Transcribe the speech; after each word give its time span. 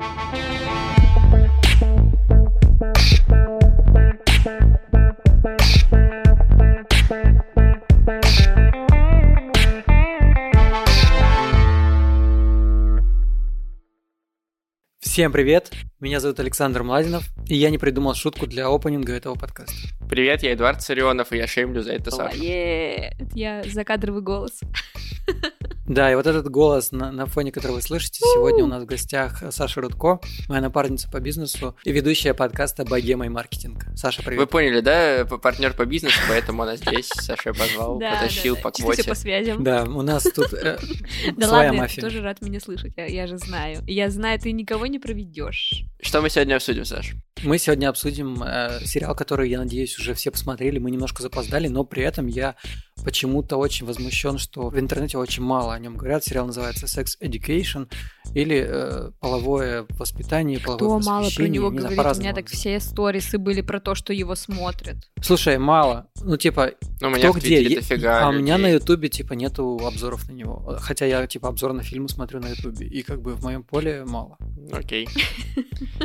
Всем 0.00 0.08
привет! 15.32 15.70
Меня 16.00 16.20
зовут 16.20 16.40
Александр 16.40 16.82
Младинов, 16.82 17.24
и 17.46 17.54
я 17.54 17.68
не 17.68 17.76
придумал 17.76 18.14
шутку 18.14 18.46
для 18.46 18.68
опенинга 18.68 19.12
этого 19.12 19.34
подкаста. 19.34 19.74
Привет, 20.08 20.42
я 20.42 20.54
Эдуард 20.54 20.80
Царионов, 20.80 21.30
и 21.32 21.36
я 21.36 21.46
шеймлю 21.46 21.82
за 21.82 21.92
это 21.92 22.10
Сашу. 22.10 22.40
Я 22.40 23.62
закадровый 23.64 24.22
голос. 24.22 24.60
Да, 25.90 26.12
и 26.12 26.14
вот 26.14 26.24
этот 26.28 26.48
голос, 26.48 26.92
на, 26.92 27.10
на 27.10 27.26
фоне 27.26 27.50
которого 27.50 27.78
вы 27.78 27.82
слышите, 27.82 28.20
сегодня 28.20 28.62
у 28.62 28.68
нас 28.68 28.84
в 28.84 28.86
гостях 28.86 29.42
Саша 29.50 29.80
Рудко, 29.80 30.20
моя 30.48 30.60
напарница 30.60 31.10
по 31.10 31.18
бизнесу 31.18 31.76
и 31.82 31.90
ведущая 31.90 32.32
подкаста 32.32 32.84
«Богема 32.84 33.26
и 33.26 33.28
маркетинг». 33.28 33.86
Саша, 33.96 34.22
привет. 34.22 34.38
Вы 34.38 34.46
поняли, 34.46 34.82
да? 34.82 35.24
Партнер 35.24 35.74
по 35.74 35.84
бизнесу, 35.84 36.20
поэтому 36.28 36.62
она 36.62 36.76
здесь. 36.76 37.08
Саша 37.08 37.52
позвал, 37.52 37.98
потащил 37.98 38.54
по 38.54 38.70
квоте. 38.70 39.02
по 39.02 39.16
связям. 39.16 39.64
Да, 39.64 39.82
у 39.82 40.02
нас 40.02 40.22
тут 40.22 40.54
э, 40.54 40.78
Да 41.36 41.48
своя 41.48 41.70
ладно, 41.70 41.82
мафия. 41.82 41.96
ты 41.96 42.02
тоже 42.02 42.22
рад 42.22 42.40
меня 42.40 42.60
слышать, 42.60 42.92
я, 42.96 43.06
я 43.06 43.26
же 43.26 43.38
знаю. 43.38 43.82
Я 43.88 44.10
знаю, 44.10 44.38
ты 44.38 44.52
никого 44.52 44.86
не 44.86 45.00
проведешь. 45.00 45.82
Что 46.00 46.22
мы 46.22 46.30
сегодня 46.30 46.54
обсудим, 46.54 46.84
Саш? 46.84 47.14
Мы 47.42 47.58
сегодня 47.58 47.88
обсудим 47.88 48.42
э, 48.44 48.80
сериал, 48.84 49.16
который, 49.16 49.50
я 49.50 49.58
надеюсь, 49.58 49.98
уже 49.98 50.14
все 50.14 50.30
посмотрели. 50.30 50.78
Мы 50.78 50.90
немножко 50.90 51.22
запоздали, 51.22 51.68
но 51.68 51.84
при 51.84 52.04
этом 52.04 52.28
я 52.28 52.54
почему-то 53.04 53.56
очень 53.56 53.86
возмущен, 53.86 54.38
что 54.38 54.68
в 54.68 54.78
интернете 54.78 55.18
очень 55.18 55.42
мало 55.42 55.74
о 55.74 55.78
нем 55.78 55.96
говорят. 55.96 56.24
Сериал 56.24 56.46
называется 56.46 56.86
Sex 56.86 57.18
Education 57.20 57.90
или 58.34 58.64
э, 58.66 59.10
половое 59.20 59.86
воспитание, 59.90 60.58
половое 60.58 61.00
Кто 61.00 61.10
мало 61.10 61.30
про 61.34 61.48
него 61.48 61.70
Не 61.70 61.78
знаю, 61.78 61.80
говорит? 61.80 61.98
У 61.98 62.02
по-разному 62.02 62.28
меня 62.28 62.34
так 62.34 62.46
все 62.50 62.80
сторисы 62.80 63.38
были 63.38 63.60
про 63.60 63.80
то, 63.80 63.94
что 63.94 64.12
его 64.12 64.34
смотрят. 64.34 64.96
Слушай, 65.22 65.58
мало. 65.58 66.06
Ну, 66.22 66.36
типа, 66.36 66.72
Ну, 67.00 67.08
у 67.08 67.10
меня 67.10 67.30
кто 67.30 67.38
где? 67.38 67.62
Е- 67.62 67.76
дофига 67.76 68.24
а 68.24 68.28
у 68.28 68.32
меня 68.32 68.58
на 68.58 68.62
людей. 68.66 68.74
Ютубе, 68.74 69.08
типа, 69.08 69.32
нету 69.34 69.80
обзоров 69.84 70.28
на 70.28 70.32
него. 70.32 70.76
Хотя 70.80 71.06
я, 71.06 71.26
типа, 71.26 71.48
обзор 71.48 71.72
на 71.72 71.82
фильмы 71.82 72.08
смотрю 72.08 72.40
на 72.40 72.48
Ютубе. 72.48 72.86
И 72.86 73.02
как 73.02 73.20
бы 73.22 73.34
в 73.34 73.42
моем 73.42 73.62
поле 73.62 74.04
мало. 74.04 74.36
Окей. 74.72 75.08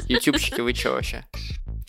Ютубчики, 0.08 0.62
вы 0.62 0.74
чё 0.74 0.94
вообще? 0.94 1.26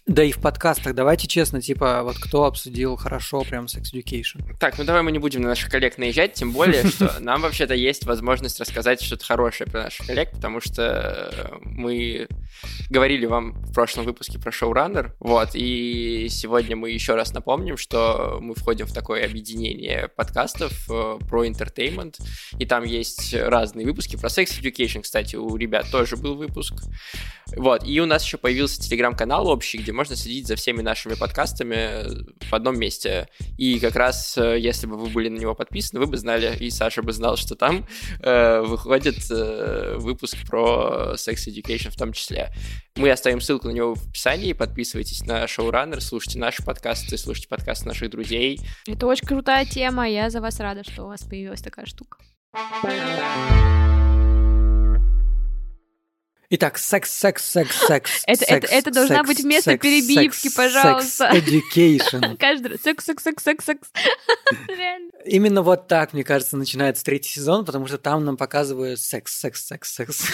Да 0.06 0.22
и 0.22 0.30
в 0.30 0.38
подкастах, 0.38 0.94
давайте 0.94 1.26
честно, 1.26 1.60
типа, 1.60 2.02
вот 2.04 2.16
кто 2.18 2.44
обсудил 2.44 2.94
хорошо 2.94 3.42
прям 3.42 3.64
Sex 3.64 3.92
Education? 3.92 4.56
Так, 4.60 4.78
ну 4.78 4.84
давай 4.84 5.02
мы 5.02 5.10
не 5.10 5.18
будем 5.18 5.42
на 5.42 5.48
наших 5.48 5.68
коллег 5.68 5.98
наезжать, 5.98 6.34
тем 6.34 6.52
более, 6.52 6.86
что 6.86 7.16
нам 7.20 7.42
вообще-то 7.42 7.74
есть 7.74 8.06
возможность 8.06 8.60
рассказать 8.60 9.02
что-то 9.02 9.24
хорошее 9.24 9.68
про 9.68 9.82
наших 9.82 10.06
коллег, 10.06 10.30
потому 10.30 10.60
что 10.60 11.58
мы 11.62 12.28
говорили 12.90 13.26
вам 13.26 13.52
в 13.52 13.72
прошлом 13.72 14.04
выпуске 14.04 14.38
про 14.38 14.52
шоураннер, 14.52 15.14
вот, 15.20 15.50
и 15.54 16.28
сегодня 16.30 16.76
мы 16.76 16.90
еще 16.90 17.14
раз 17.14 17.32
напомним, 17.32 17.76
что 17.76 18.38
мы 18.40 18.54
входим 18.54 18.86
в 18.86 18.92
такое 18.92 19.24
объединение 19.24 20.08
подкастов 20.08 20.72
э, 20.90 21.18
про 21.28 21.46
entertainment, 21.46 22.16
и 22.58 22.66
там 22.66 22.84
есть 22.84 23.34
разные 23.34 23.86
выпуски 23.86 24.16
про 24.16 24.28
Sex 24.28 24.60
Education, 24.60 25.02
кстати, 25.02 25.36
у 25.36 25.56
ребят 25.56 25.90
тоже 25.90 26.16
был 26.16 26.34
выпуск, 26.34 26.74
вот, 27.54 27.84
и 27.86 28.00
у 28.00 28.06
нас 28.06 28.24
еще 28.24 28.38
появился 28.38 28.80
телеграм-канал 28.80 29.48
общий, 29.48 29.78
где 29.78 29.92
можно 29.92 30.16
следить 30.16 30.48
за 30.48 30.56
всеми 30.56 30.82
нашими 30.82 31.14
подкастами 31.14 32.04
в 32.40 32.52
одном 32.52 32.78
месте. 32.78 33.28
И 33.56 33.78
как 33.78 33.94
раз, 33.94 34.36
э, 34.36 34.58
если 34.58 34.86
бы 34.86 34.96
вы 34.96 35.08
были 35.08 35.28
на 35.28 35.38
него 35.38 35.54
подписаны, 35.54 36.00
вы 36.00 36.06
бы 36.06 36.16
знали, 36.16 36.56
и 36.58 36.70
Саша 36.70 37.02
бы 37.02 37.12
знал, 37.12 37.36
что 37.36 37.54
там 37.54 37.86
э, 38.20 38.60
выходит 38.62 39.16
э, 39.30 39.96
выпуск 39.98 40.36
про 40.48 41.14
Sex 41.14 41.46
Education 41.48 41.90
в 41.90 41.96
том 41.96 42.12
числе. 42.12 42.45
Мы 42.96 43.10
оставим 43.10 43.40
ссылку 43.40 43.68
на 43.68 43.72
него 43.72 43.94
в 43.94 44.08
описании, 44.08 44.52
подписывайтесь 44.52 45.24
на 45.24 45.46
шоураннер, 45.46 46.00
слушайте 46.00 46.38
наши 46.38 46.62
подкасты, 46.62 47.18
слушайте 47.18 47.48
подкасты 47.48 47.86
наших 47.86 48.10
друзей. 48.10 48.60
Это 48.86 49.06
очень 49.06 49.26
крутая 49.26 49.66
тема, 49.66 50.08
я 50.08 50.30
за 50.30 50.40
вас 50.40 50.60
рада, 50.60 50.82
что 50.82 51.04
у 51.04 51.08
вас 51.08 51.22
появилась 51.22 51.62
такая 51.62 51.86
штука. 51.86 52.18
Итак, 56.50 56.78
секс, 56.78 57.10
секс, 57.12 57.44
секс, 57.44 57.76
секс. 57.86 58.22
Это- 58.26 58.44
это- 58.44 58.66
секс, 58.66 58.72
это 58.72 58.90
должна 58.92 59.16
секс, 59.16 59.28
быть 59.28 59.40
вместо 59.40 59.70
секс, 59.72 59.82
перебивки, 59.82 60.36
секс, 60.48 60.54
пожалуйста. 60.54 61.30
Sex 61.32 61.44
education. 61.44 62.36
Каждый 62.38 62.68
раз 62.72 62.80
секс, 62.82 63.04
секс, 63.04 63.22
секс, 63.24 63.42
секс, 63.44 63.64
секс. 63.64 63.88
Именно 65.24 65.62
вот 65.62 65.88
так, 65.88 66.12
мне 66.12 66.24
кажется, 66.24 66.56
начинается 66.56 67.04
третий 67.04 67.30
сезон, 67.30 67.64
потому 67.64 67.86
что 67.86 67.98
там 67.98 68.24
нам 68.24 68.36
показывают 68.36 69.00
секс, 69.00 69.34
секс, 69.36 69.64
секс, 69.66 69.92
секс. 69.92 70.24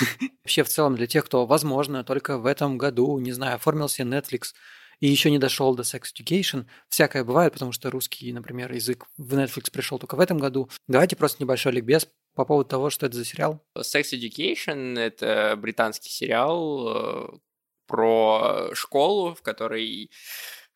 Вообще, 0.44 0.64
в 0.64 0.68
целом, 0.68 0.96
для 0.96 1.06
тех, 1.06 1.24
кто, 1.24 1.46
возможно, 1.46 2.04
только 2.04 2.38
в 2.38 2.46
этом 2.46 2.76
году, 2.78 3.18
не 3.18 3.32
знаю, 3.32 3.56
оформил 3.56 3.88
себе 3.88 4.08
Netflix 4.08 4.52
и 5.00 5.08
еще 5.08 5.30
не 5.30 5.38
дошел 5.38 5.74
до 5.74 5.82
Sex 5.82 6.02
Education, 6.16 6.66
всякое 6.88 7.24
бывает, 7.24 7.54
потому 7.54 7.72
что 7.72 7.90
русский, 7.90 8.32
например, 8.32 8.70
язык 8.72 9.06
в 9.16 9.34
Netflix 9.34 9.70
пришел 9.72 9.98
только 9.98 10.14
в 10.14 10.20
этом 10.20 10.38
году. 10.38 10.68
Давайте 10.86 11.16
просто 11.16 11.42
небольшой 11.42 11.72
ликбез 11.72 12.06
по 12.34 12.44
поводу 12.44 12.68
того, 12.68 12.90
что 12.90 13.06
это 13.06 13.16
за 13.16 13.24
сериал. 13.24 13.62
Sex 13.76 14.12
Education— 14.12 14.98
это 14.98 15.54
британский 15.56 16.10
сериал 16.10 16.88
э, 16.88 17.38
про 17.86 18.70
школу, 18.74 19.34
в 19.34 19.42
которой 19.42 20.10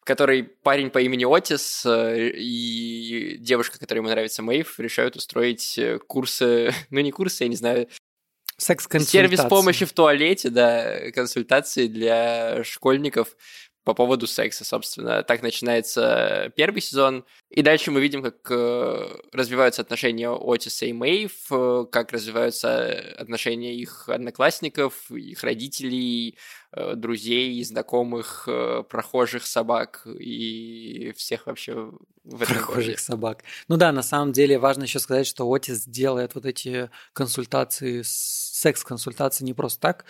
в 0.00 0.04
которой 0.06 0.44
парень 0.44 0.90
по 0.90 1.00
имени 1.00 1.24
Отис 1.24 1.84
э, 1.84 2.30
и 2.30 3.38
девушка, 3.38 3.78
которой 3.78 3.98
ему 3.98 4.08
нравится 4.08 4.42
Мэйв, 4.42 4.78
решают 4.78 5.16
устроить 5.16 5.78
э, 5.78 5.98
курсы, 5.98 6.72
ну 6.90 7.00
не 7.00 7.10
курсы, 7.10 7.44
я 7.44 7.48
не 7.48 7.56
знаю, 7.56 7.88
Секс-консультация. 8.58 9.22
сервис 9.22 9.50
помощи 9.50 9.84
в 9.84 9.92
туалете, 9.92 10.48
да, 10.48 11.10
консультации 11.10 11.88
для 11.88 12.64
школьников 12.64 13.36
по 13.86 13.94
поводу 13.94 14.26
секса, 14.26 14.64
собственно. 14.64 15.22
Так 15.22 15.42
начинается 15.42 16.52
первый 16.56 16.80
сезон. 16.80 17.24
И 17.50 17.62
дальше 17.62 17.92
мы 17.92 18.00
видим, 18.00 18.20
как 18.20 18.50
э, 18.50 19.08
развиваются 19.32 19.80
отношения 19.80 20.28
Отиса 20.28 20.86
и 20.86 20.92
Мэйв, 20.92 21.30
э, 21.52 21.84
как 21.92 22.10
развиваются 22.10 23.14
отношения 23.16 23.76
их 23.76 24.08
одноклассников, 24.08 25.08
их 25.12 25.44
родителей, 25.44 26.36
э, 26.72 26.94
друзей, 26.96 27.62
знакомых, 27.62 28.48
э, 28.48 28.82
прохожих 28.90 29.46
собак 29.46 30.04
и 30.04 31.12
всех 31.16 31.46
вообще 31.46 31.92
в 32.24 32.42
этом 32.42 32.56
прохожих 32.56 32.66
городе. 32.66 32.98
собак. 32.98 33.44
Ну 33.68 33.76
да, 33.76 33.92
на 33.92 34.02
самом 34.02 34.32
деле 34.32 34.58
важно 34.58 34.82
еще 34.82 34.98
сказать, 34.98 35.28
что 35.28 35.48
Отис 35.54 35.84
делает 35.84 36.34
вот 36.34 36.44
эти 36.44 36.90
консультации, 37.12 38.02
секс-консультации 38.04 39.44
не 39.44 39.54
просто 39.54 39.80
так. 39.80 40.06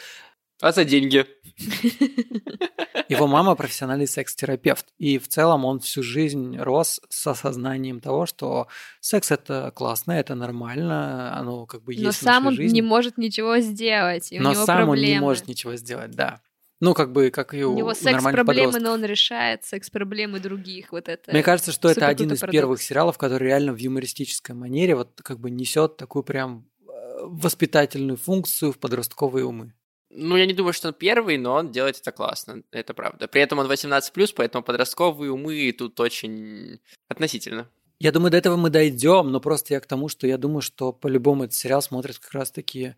А 0.60 0.72
за 0.72 0.84
деньги. 0.84 1.26
Его 3.08 3.26
мама 3.26 3.54
профессиональный 3.54 4.06
секс-терапевт. 4.06 4.86
И 4.98 5.18
в 5.18 5.28
целом 5.28 5.64
он 5.64 5.80
всю 5.80 6.02
жизнь 6.02 6.56
рос 6.58 7.00
с 7.08 7.26
осознанием 7.26 8.00
того, 8.00 8.26
что 8.26 8.68
секс 9.00 9.30
это 9.30 9.70
классно, 9.74 10.12
это 10.12 10.34
нормально, 10.34 11.36
оно 11.36 11.66
как 11.66 11.82
бы 11.82 11.92
есть 11.92 12.04
Но 12.04 12.12
сам 12.12 12.46
он 12.46 12.56
жизни. 12.56 12.76
не 12.76 12.82
может 12.82 13.18
ничего 13.18 13.58
сделать, 13.58 14.28
но 14.32 14.54
сам 14.54 14.86
проблемы. 14.86 14.90
он 14.90 14.98
не 14.98 15.20
может 15.20 15.46
ничего 15.46 15.76
сделать, 15.76 16.12
да. 16.12 16.40
Ну, 16.80 16.92
как 16.92 17.12
бы, 17.12 17.30
как 17.30 17.54
и 17.54 17.64
у, 17.64 17.72
У 17.72 17.76
него 17.76 17.94
секс-проблемы, 17.94 18.80
но 18.80 18.92
он 18.92 19.04
решает 19.04 19.64
секс-проблемы 19.64 20.40
других. 20.40 20.92
Вот 20.92 21.08
это. 21.08 21.30
Мне 21.32 21.42
кажется, 21.42 21.72
что 21.72 21.88
это 21.88 22.06
один 22.06 22.32
из 22.32 22.40
первых 22.40 22.82
сериалов, 22.82 23.16
который 23.16 23.48
реально 23.48 23.72
в 23.72 23.78
юмористической 23.78 24.54
манере 24.54 24.94
вот 24.94 25.20
как 25.22 25.38
бы 25.38 25.50
несет 25.50 25.96
такую 25.96 26.22
прям 26.22 26.66
э, 26.86 27.18
воспитательную 27.22 28.18
функцию 28.18 28.72
в 28.72 28.78
подростковые 28.78 29.46
умы. 29.46 29.72
Ну, 30.10 30.36
я 30.36 30.46
не 30.46 30.54
думаю, 30.54 30.72
что 30.72 30.88
он 30.88 30.94
первый, 30.94 31.36
но 31.36 31.54
он 31.54 31.72
делает 31.72 31.98
это 31.98 32.12
классно, 32.12 32.62
это 32.70 32.94
правда. 32.94 33.26
При 33.28 33.40
этом 33.42 33.58
он 33.58 33.70
18+, 33.70 34.32
поэтому 34.36 34.62
подростковые 34.62 35.32
умы 35.32 35.72
тут 35.76 35.98
очень 36.00 36.80
относительно. 37.08 37.68
Я 37.98 38.12
думаю, 38.12 38.30
до 38.30 38.36
этого 38.36 38.56
мы 38.56 38.70
дойдем, 38.70 39.30
но 39.30 39.40
просто 39.40 39.74
я 39.74 39.80
к 39.80 39.86
тому, 39.86 40.08
что 40.08 40.26
я 40.26 40.36
думаю, 40.38 40.60
что 40.60 40.92
по-любому 40.92 41.44
этот 41.44 41.56
сериал 41.56 41.80
смотрят 41.82 42.18
как 42.18 42.32
раз 42.32 42.50
такие 42.50 42.96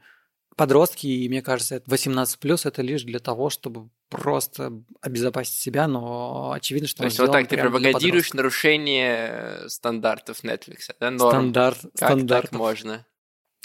подростки, 0.57 1.07
и 1.07 1.29
мне 1.29 1.41
кажется, 1.41 1.77
это 1.77 1.89
18 1.89 2.39
плюс 2.41 2.67
это 2.67 2.83
лишь 2.83 3.05
для 3.05 3.21
того, 3.21 3.49
чтобы 3.49 3.91
просто 4.11 4.73
обезопасить 5.01 5.55
себя, 5.55 5.87
но 5.87 6.53
очевидно, 6.53 6.89
что 6.89 6.99
То 6.99 7.05
есть 7.05 7.19
вот 7.21 7.31
так 7.31 7.47
ты 7.49 7.57
пропагандируешь 7.57 8.33
нарушение 8.33 9.69
стандартов 9.69 10.43
Netflix, 10.43 10.91
да? 10.99 11.11
Норм. 11.13 11.31
стандарт, 11.31 11.81
Как 11.97 12.11
стандарт. 12.11 12.51
так 12.51 12.59
можно? 12.59 13.07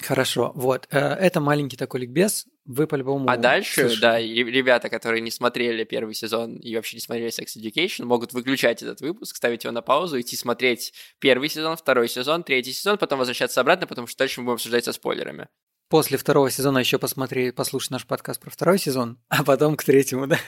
Хорошо, 0.01 0.51
вот. 0.55 0.87
э, 0.91 0.99
Это 0.99 1.39
маленький 1.39 1.77
такой 1.77 2.01
ликбез. 2.01 2.45
Вы 2.65 2.87
по-любому 2.87 3.29
А 3.29 3.35
дальше, 3.35 3.81
слышали. 3.89 3.99
да, 4.01 4.19
ребята, 4.19 4.89
которые 4.89 5.21
не 5.21 5.31
смотрели 5.31 5.83
первый 5.83 6.15
сезон 6.15 6.55
и 6.55 6.75
вообще 6.75 6.95
не 6.97 7.01
смотрели 7.01 7.29
Sex 7.29 7.57
Education, 7.57 8.05
могут 8.05 8.31
выключать 8.31 8.81
этот 8.81 9.01
выпуск, 9.01 9.35
ставить 9.35 9.65
его 9.65 9.73
на 9.73 9.81
паузу, 9.81 10.19
идти 10.19 10.37
смотреть 10.37 10.93
первый 11.19 11.49
сезон, 11.49 11.75
второй 11.75 12.07
сезон, 12.07 12.43
третий 12.43 12.71
сезон, 12.71 12.97
потом 12.97 13.19
возвращаться 13.19 13.59
обратно, 13.59 13.85
потому 13.85 14.07
что 14.07 14.17
дальше 14.17 14.39
мы 14.39 14.45
будем 14.45 14.55
обсуждать 14.55 14.85
со 14.85 14.93
спойлерами. 14.93 15.49
После 15.89 16.17
второго 16.17 16.49
сезона 16.49 16.79
еще 16.79 16.97
посмотри, 16.99 17.51
послушай 17.51 17.91
наш 17.91 18.05
подкаст 18.07 18.39
про 18.39 18.49
второй 18.49 18.79
сезон, 18.79 19.19
а 19.27 19.43
потом 19.43 19.75
к 19.75 19.83
третьему, 19.83 20.27
да. 20.27 20.39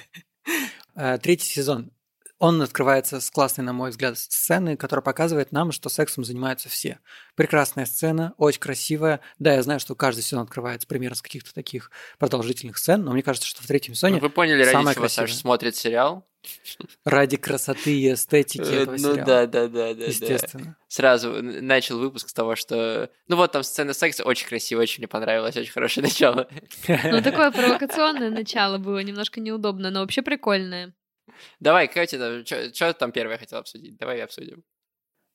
Э, 0.96 1.18
Третий 1.22 1.48
сезон. 1.48 1.92
Он 2.46 2.62
открывается 2.62 3.20
с 3.20 3.30
классной, 3.30 3.64
на 3.64 3.74
мой 3.74 3.90
взгляд, 3.90 4.18
сцены, 4.18 4.78
которая 4.78 5.04
показывает 5.04 5.52
нам, 5.52 5.72
что 5.72 5.90
сексом 5.90 6.24
занимаются 6.24 6.70
все. 6.70 7.00
Прекрасная 7.36 7.86
сцена, 7.86 8.34
очень 8.38 8.60
красивая. 8.60 9.20
Да, 9.40 9.54
я 9.54 9.64
знаю, 9.64 9.80
что 9.80 9.96
каждый 9.96 10.22
сезон 10.22 10.42
открывается 10.44 10.88
примерно 10.88 11.16
с 11.16 11.22
каких-то 11.22 11.54
таких 11.54 11.92
продолжительных 12.20 12.78
сцен, 12.78 13.04
но 13.04 13.12
мне 13.12 13.24
кажется, 13.24 13.48
что 13.48 13.64
в 13.64 13.68
третьем 13.68 13.96
сезоне 13.96 14.20
Вы 14.20 14.30
поняли, 14.30 14.60
ради 14.62 14.72
самое 14.72 14.94
чего 14.94 15.04
красивое. 15.04 15.28
Саша 15.28 15.40
смотрит 15.40 15.76
сериал? 15.76 16.28
ради 17.04 17.38
красоты 17.38 17.98
и 17.98 18.14
эстетики 18.14 18.62
этого 18.62 18.92
Ну 18.92 18.98
сериала. 18.98 19.26
да, 19.26 19.46
да, 19.48 19.68
да, 19.68 19.68
да. 19.68 19.94
да. 19.96 20.06
Естественно. 20.06 20.78
Сразу 20.88 21.42
начал 21.42 21.98
выпуск 21.98 22.30
с 22.30 22.34
того, 22.34 22.56
что... 22.56 23.10
Ну 23.28 23.36
вот 23.36 23.52
там 23.52 23.64
сцена 23.64 23.94
секса 23.94 24.24
очень 24.24 24.48
красивая, 24.48 24.84
очень 24.84 25.00
мне 25.00 25.08
понравилось, 25.08 25.58
очень 25.58 25.72
хорошее 25.72 26.06
начало. 26.06 26.48
Ну, 26.88 27.22
такое 27.24 27.50
провокационное 27.52 28.30
начало 28.30 28.78
было, 28.78 29.00
немножко 29.00 29.40
неудобно, 29.40 29.90
но 29.90 30.02
вообще 30.02 30.22
прикольное. 30.22 30.94
Давай, 31.60 31.88
Катя, 31.88 32.45
что 32.45 32.94
там 32.94 33.12
первое 33.12 33.38
хотел 33.38 33.60
обсудить? 33.60 33.98
Давай 33.98 34.22
обсудим. 34.22 34.63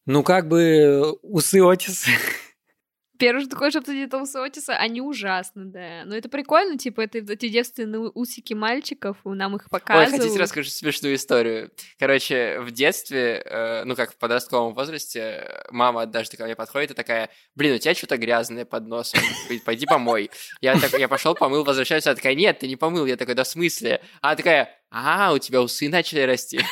Ну, 0.07 0.23
как 0.23 0.49
бы 0.49 0.61
э, 0.63 1.03
усы 1.23 1.61
Отис. 1.61 2.07
Первое, 3.21 3.43
что 3.43 3.51
ты 3.51 3.57
хочешь 3.57 3.77
обсудить, 3.77 4.15
усы 4.15 4.39
Отиса, 4.39 4.75
они 4.77 5.03
ужасны, 5.03 5.67
да. 5.67 6.05
Но 6.07 6.17
это 6.17 6.31
прикольно, 6.31 6.79
типа, 6.79 7.03
это 7.03 7.19
эти 7.19 7.49
девственные 7.49 8.11
усики 8.15 8.55
мальчиков, 8.55 9.19
нам 9.25 9.57
их 9.57 9.65
Ой, 9.65 9.69
показывают. 9.69 10.23
хотите 10.23 10.41
расскажу 10.41 10.71
смешную 10.71 11.17
историю? 11.17 11.71
Короче, 11.99 12.61
в 12.61 12.71
детстве, 12.71 13.43
э, 13.45 13.85
ну 13.85 13.95
как 13.95 14.13
в 14.13 14.17
подростковом 14.17 14.73
возрасте, 14.73 15.63
мама 15.71 16.01
однажды 16.03 16.39
ко 16.39 16.45
мне 16.45 16.57
подходит 16.57 16.93
и 16.93 16.95
такая, 16.95 17.29
блин, 17.55 17.75
у 17.75 17.79
тебя 17.79 17.95
что-то 17.95 18.17
грязное 18.17 18.65
под 18.65 18.87
носом, 18.87 19.21
пойди 19.67 19.85
помой. 19.85 20.31
Я, 20.63 20.81
так, 20.81 20.99
я 20.99 21.07
пошел, 21.07 21.35
помыл, 21.35 21.63
возвращаюсь, 21.63 22.07
она 22.07 22.17
такая, 22.17 22.35
нет, 22.35 22.61
ты 22.61 22.69
не 22.69 22.77
помыл. 22.77 23.05
Я 23.05 23.19
такой, 23.19 23.35
да 23.35 23.45
в 23.45 23.49
смысле? 23.49 24.01
Она 24.23 24.35
такая, 24.35 24.75
а, 24.91 25.35
у 25.35 25.39
тебя 25.39 25.61
усы 25.61 25.91
начали 25.91 26.23
расти. 26.23 26.61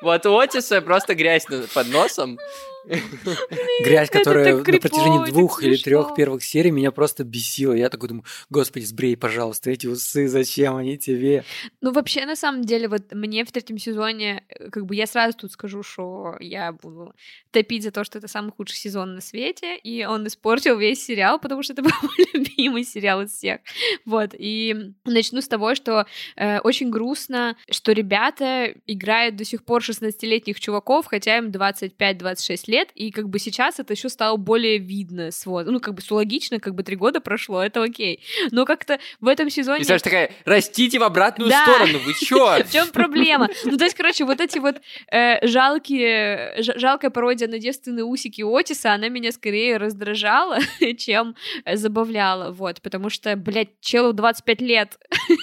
Вот 0.00 0.26
у 0.26 0.36
Отиса 0.36 0.82
просто 0.82 1.14
грязь 1.14 1.46
под 1.72 1.86
носом. 1.86 2.36
Грязь, 2.84 4.10
которая 4.10 4.56
на 4.56 4.62
протяжении 4.62 5.30
двух 5.30 5.62
или 5.62 5.76
трех 5.76 6.14
первых 6.14 6.44
серий 6.44 6.70
меня 6.70 6.90
просто 6.90 7.24
бесила. 7.24 7.72
Я 7.72 7.88
такой 7.88 8.08
думаю, 8.08 8.24
господи, 8.50 8.84
сбрей, 8.84 9.16
пожалуйста, 9.16 9.70
эти 9.70 9.86
усы, 9.86 10.28
зачем 10.28 10.76
они 10.76 10.98
тебе? 10.98 11.44
Ну, 11.80 11.92
вообще, 11.92 12.26
на 12.26 12.36
самом 12.36 12.62
деле, 12.62 12.88
вот 12.88 13.12
мне 13.12 13.44
в 13.44 13.52
третьем 13.52 13.78
сезоне, 13.78 14.44
э, 14.48 14.70
как 14.70 14.86
бы 14.86 14.96
я 14.96 15.06
сразу 15.06 15.36
тут 15.36 15.52
скажу, 15.52 15.82
что 15.82 16.36
я 16.40 16.72
буду 16.72 17.14
топить 17.50 17.82
за 17.82 17.90
то, 17.90 18.04
что 18.04 18.18
это 18.18 18.28
самый 18.28 18.52
худший 18.52 18.76
сезон 18.76 19.14
на 19.14 19.20
свете, 19.20 19.76
и 19.76 20.04
он 20.04 20.26
испортил 20.26 20.78
весь 20.78 21.04
сериал, 21.04 21.38
потому 21.38 21.62
что 21.62 21.72
это 21.72 21.82
был 21.82 21.92
мой 22.02 22.26
любимый 22.34 22.84
сериал 22.84 23.22
из 23.22 23.30
всех. 23.32 23.60
Вот, 24.04 24.30
и 24.36 24.92
начну 25.04 25.40
с 25.40 25.48
того, 25.48 25.74
что 25.74 26.06
э, 26.36 26.58
очень 26.60 26.90
грустно, 26.90 27.56
что 27.70 27.92
ребята 27.92 28.74
играют 28.86 29.36
до 29.36 29.44
сих 29.44 29.64
пор 29.64 29.82
16-летних 29.82 30.58
чуваков, 30.58 31.06
хотя 31.06 31.38
им 31.38 31.50
25-26 31.50 32.64
лет, 32.66 32.71
и 32.94 33.10
как 33.10 33.28
бы 33.28 33.38
сейчас 33.38 33.78
это 33.78 33.92
еще 33.92 34.08
стало 34.08 34.36
более 34.36 34.78
видно 34.78 35.30
с 35.30 35.44
воз- 35.46 35.66
Ну, 35.66 35.80
как 35.80 35.94
бы 35.94 36.00
все 36.02 36.14
логично, 36.14 36.58
как 36.60 36.74
бы 36.74 36.82
три 36.82 36.96
года 36.96 37.20
прошло, 37.20 37.62
это 37.62 37.82
окей. 37.82 38.22
Но 38.50 38.64
как-то 38.64 38.98
в 39.20 39.28
этом 39.28 39.50
сезоне... 39.50 39.82
И 39.82 39.84
Саша 39.84 40.04
такая, 40.04 40.32
растите 40.44 40.98
в 40.98 41.02
обратную 41.02 41.50
Да. 41.50 41.64
сторону, 41.64 41.98
вы 42.04 42.14
чё? 42.14 42.62
В 42.64 42.72
чем 42.72 42.88
проблема? 42.88 43.48
Ну, 43.64 43.76
то 43.76 43.84
есть, 43.84 43.96
короче, 43.96 44.24
вот 44.24 44.40
эти 44.40 44.58
вот 44.58 44.76
э, 45.10 45.46
жалкие, 45.46 46.54
жалкая 46.76 47.10
пародия 47.10 47.48
на 47.48 47.58
девственные 47.58 48.04
усики 48.04 48.42
Отиса, 48.42 48.92
она 48.92 49.08
меня 49.08 49.32
скорее 49.32 49.76
раздражала, 49.76 50.58
чем 50.98 51.34
забавляла, 51.70 52.50
вот, 52.52 52.80
потому 52.82 53.10
что, 53.10 53.36
блядь, 53.36 53.80
челу 53.80 54.12
25 54.12 54.60
лет. 54.60 54.98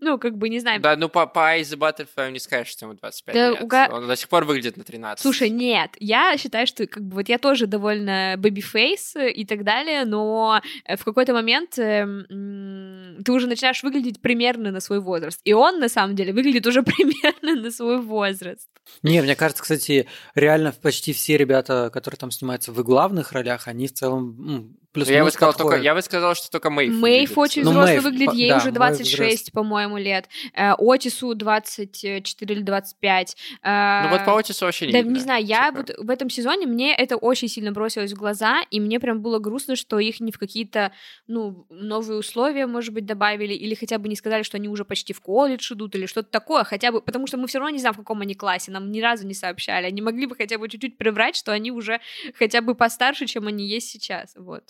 Ну, 0.00 0.18
как 0.18 0.36
бы, 0.36 0.48
не 0.48 0.58
знаю. 0.60 0.80
Да, 0.80 0.96
ну 0.96 1.08
по, 1.08 1.30
Эйсе 1.34 1.76
Баттерфилду 1.76 2.30
не 2.32 2.38
скажешь, 2.38 2.68
что 2.72 2.84
ему 2.86 2.94
25 2.94 3.34
Да, 3.34 3.50
лет. 3.50 3.92
Он 3.92 4.06
до 4.06 4.16
сих 4.16 4.28
пор 4.28 4.44
выглядит 4.44 4.76
на 4.76 4.84
13. 4.84 5.22
Слушай, 5.22 5.48
нет, 5.48 5.90
я 5.98 6.36
считаю, 6.36 6.61
что 6.66 6.86
как 6.86 7.02
бы 7.04 7.16
вот 7.16 7.28
я 7.28 7.38
тоже 7.38 7.66
довольно 7.66 8.34
baby 8.38 8.77
face 8.77 9.16
и 9.34 9.44
так 9.44 9.64
далее, 9.64 10.04
но 10.04 10.60
э, 10.84 10.96
в 10.96 11.04
какой-то 11.04 11.32
момент 11.32 11.78
э, 11.78 12.02
м, 12.02 13.22
ты 13.24 13.32
уже 13.32 13.46
начинаешь 13.46 13.82
выглядеть 13.82 14.20
примерно 14.20 14.70
на 14.70 14.80
свой 14.80 15.00
возраст. 15.00 15.40
И 15.44 15.52
он, 15.52 15.80
на 15.80 15.88
самом 15.88 16.16
деле, 16.16 16.32
выглядит 16.32 16.66
уже 16.66 16.82
примерно 16.82 17.60
на 17.62 17.70
свой 17.70 18.00
возраст. 18.00 18.68
Не, 19.02 19.22
мне 19.22 19.36
кажется, 19.36 19.62
кстати, 19.62 20.06
реально 20.34 20.72
почти 20.72 21.12
все 21.12 21.36
ребята, 21.36 21.90
которые 21.92 22.18
там 22.18 22.30
снимаются 22.30 22.72
в 22.72 22.82
главных 22.82 23.32
ролях, 23.32 23.68
они 23.68 23.86
в 23.86 23.92
целом 23.92 24.76
плюс 24.92 25.08
я 25.08 25.24
бы 25.24 25.30
сказал, 25.30 25.54
только, 25.54 25.76
я 25.76 25.94
бы 25.94 26.02
сказал, 26.02 26.34
что 26.34 26.50
только 26.50 26.70
Мэйв. 26.70 26.92
Мэйв 26.94 27.36
очень 27.38 27.62
Ну, 27.64 27.70
взрослый 27.70 27.94
Мэйв, 27.94 28.04
выглядит, 28.04 28.34
ей 28.34 28.50
да, 28.50 28.56
уже 28.58 28.66
Мэйв 28.66 28.74
26, 28.76 29.52
по-моему, 29.52 29.98
лет. 29.98 30.28
Э, 30.54 30.72
Отису 30.78 31.34
24 31.34 32.54
или 32.54 32.62
25. 32.62 33.36
Э, 33.62 34.02
Ну 34.04 34.10
вот 34.10 34.24
по 34.24 34.38
Отису 34.38 34.64
вообще 34.64 34.86
не 34.86 34.92
Да, 34.92 34.98
видно. 34.98 35.14
не 35.14 35.20
знаю, 35.20 35.44
я 35.44 35.70
Типа. 35.70 35.76
вот 35.78 36.06
в 36.06 36.10
этом 36.10 36.30
сезоне 36.30 36.66
мне 36.66 36.94
это 36.94 37.16
очень 37.16 37.48
сильно 37.48 37.72
бросилось 37.72 38.12
в 38.12 38.16
глаза, 38.16 38.62
и 38.70 38.80
мне 38.80 39.00
прям 39.00 39.22
было 39.22 39.38
грустно, 39.38 39.76
что 39.76 39.98
их 39.98 40.20
не 40.20 40.32
в 40.32 40.38
какие-то, 40.38 40.92
ну, 41.26 41.66
новые 41.70 42.18
условия, 42.18 42.66
может 42.66 42.92
быть, 42.92 43.06
добавили, 43.06 43.54
или 43.54 43.74
хотя 43.74 43.98
бы 43.98 44.08
не 44.08 44.16
сказали, 44.16 44.42
что 44.42 44.56
они 44.56 44.68
уже 44.68 44.84
почти 44.84 45.12
в 45.12 45.20
колледж 45.20 45.72
идут, 45.72 45.94
или 45.94 46.06
что-то 46.06 46.30
такое, 46.30 46.64
хотя 46.64 46.92
бы, 46.92 47.00
потому 47.00 47.26
что 47.26 47.36
мы 47.38 47.46
все 47.48 47.58
равно 47.58 47.70
не 47.70 47.78
знаем, 47.78 47.94
в 47.94 47.98
каком 47.98 48.20
они 48.20 48.34
классе, 48.34 48.70
нам 48.70 48.90
ни 48.92 49.00
разу 49.00 49.26
не 49.26 49.34
сообщали, 49.34 49.86
они 49.86 50.02
могли 50.02 50.26
бы 50.26 50.36
хотя 50.36 50.58
бы 50.58 50.68
чуть-чуть 50.68 50.98
приврать, 50.98 51.36
что 51.36 51.52
они 51.52 51.70
уже 51.70 52.00
хотя 52.38 52.60
бы 52.60 52.74
постарше, 52.74 53.26
чем 53.26 53.46
они 53.46 53.66
есть 53.66 53.88
сейчас, 53.88 54.34
вот. 54.36 54.64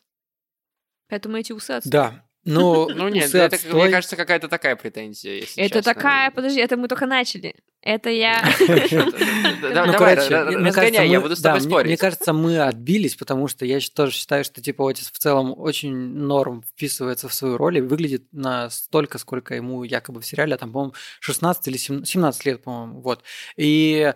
Поэтому 1.12 1.37
эти 1.37 1.53
усы 1.53 1.73
отстой. 1.73 1.91
Да. 1.93 2.25
Ну, 2.44 2.88
Ну 2.88 3.09
нет, 3.09 3.26
усы 3.26 3.37
это, 3.38 3.56
отстой. 3.56 3.82
мне 3.82 3.91
кажется, 3.91 4.17
какая-то 4.17 4.49
такая 4.49 4.76
претензия, 4.76 5.35
если 5.35 5.62
Это 5.62 5.75
честно. 5.81 5.93
такая, 5.94 6.31
подожди, 6.31 6.59
это 6.59 6.79
мы 6.79 6.88
только 6.88 7.05
начали. 7.05 7.55
Это 7.82 8.09
я... 8.09 8.43
Да, 8.59 9.85
Ну, 9.87 9.93
Давай, 9.93 10.17
короче, 10.17 10.35
ра- 10.35 10.44
мне 10.47 10.69
разгоняй, 10.69 10.73
кажется, 10.73 11.03
я 11.03 11.20
буду 11.20 11.37
с 11.37 11.43
тобой 11.43 11.61
мне- 11.61 11.69
спорить. 11.69 11.87
Мне 11.88 11.97
кажется, 11.99 12.32
мы 12.32 12.59
отбились, 12.61 13.14
потому 13.17 13.47
что 13.47 13.67
я 13.67 13.79
тоже 13.94 14.12
считаю, 14.12 14.43
что 14.43 14.62
типа 14.62 14.88
Отис 14.88 15.11
в 15.12 15.19
целом 15.19 15.53
очень 15.55 15.94
норм 15.94 16.62
вписывается 16.62 17.29
в 17.29 17.35
свою 17.35 17.59
роль 17.59 17.76
и 17.76 17.81
выглядит 17.82 18.25
на 18.32 18.70
столько, 18.70 19.19
сколько 19.19 19.55
ему 19.55 19.85
якобы 19.85 20.23
в 20.23 20.26
сериале, 20.26 20.55
а 20.55 20.59
там, 20.59 20.73
по-моему, 20.73 20.94
16 21.20 21.69
или 21.69 21.76
17 21.76 22.09
17 22.11 22.44
лет, 22.47 22.62
по-моему, 22.64 23.03
вот. 23.03 23.23
И 23.59 24.14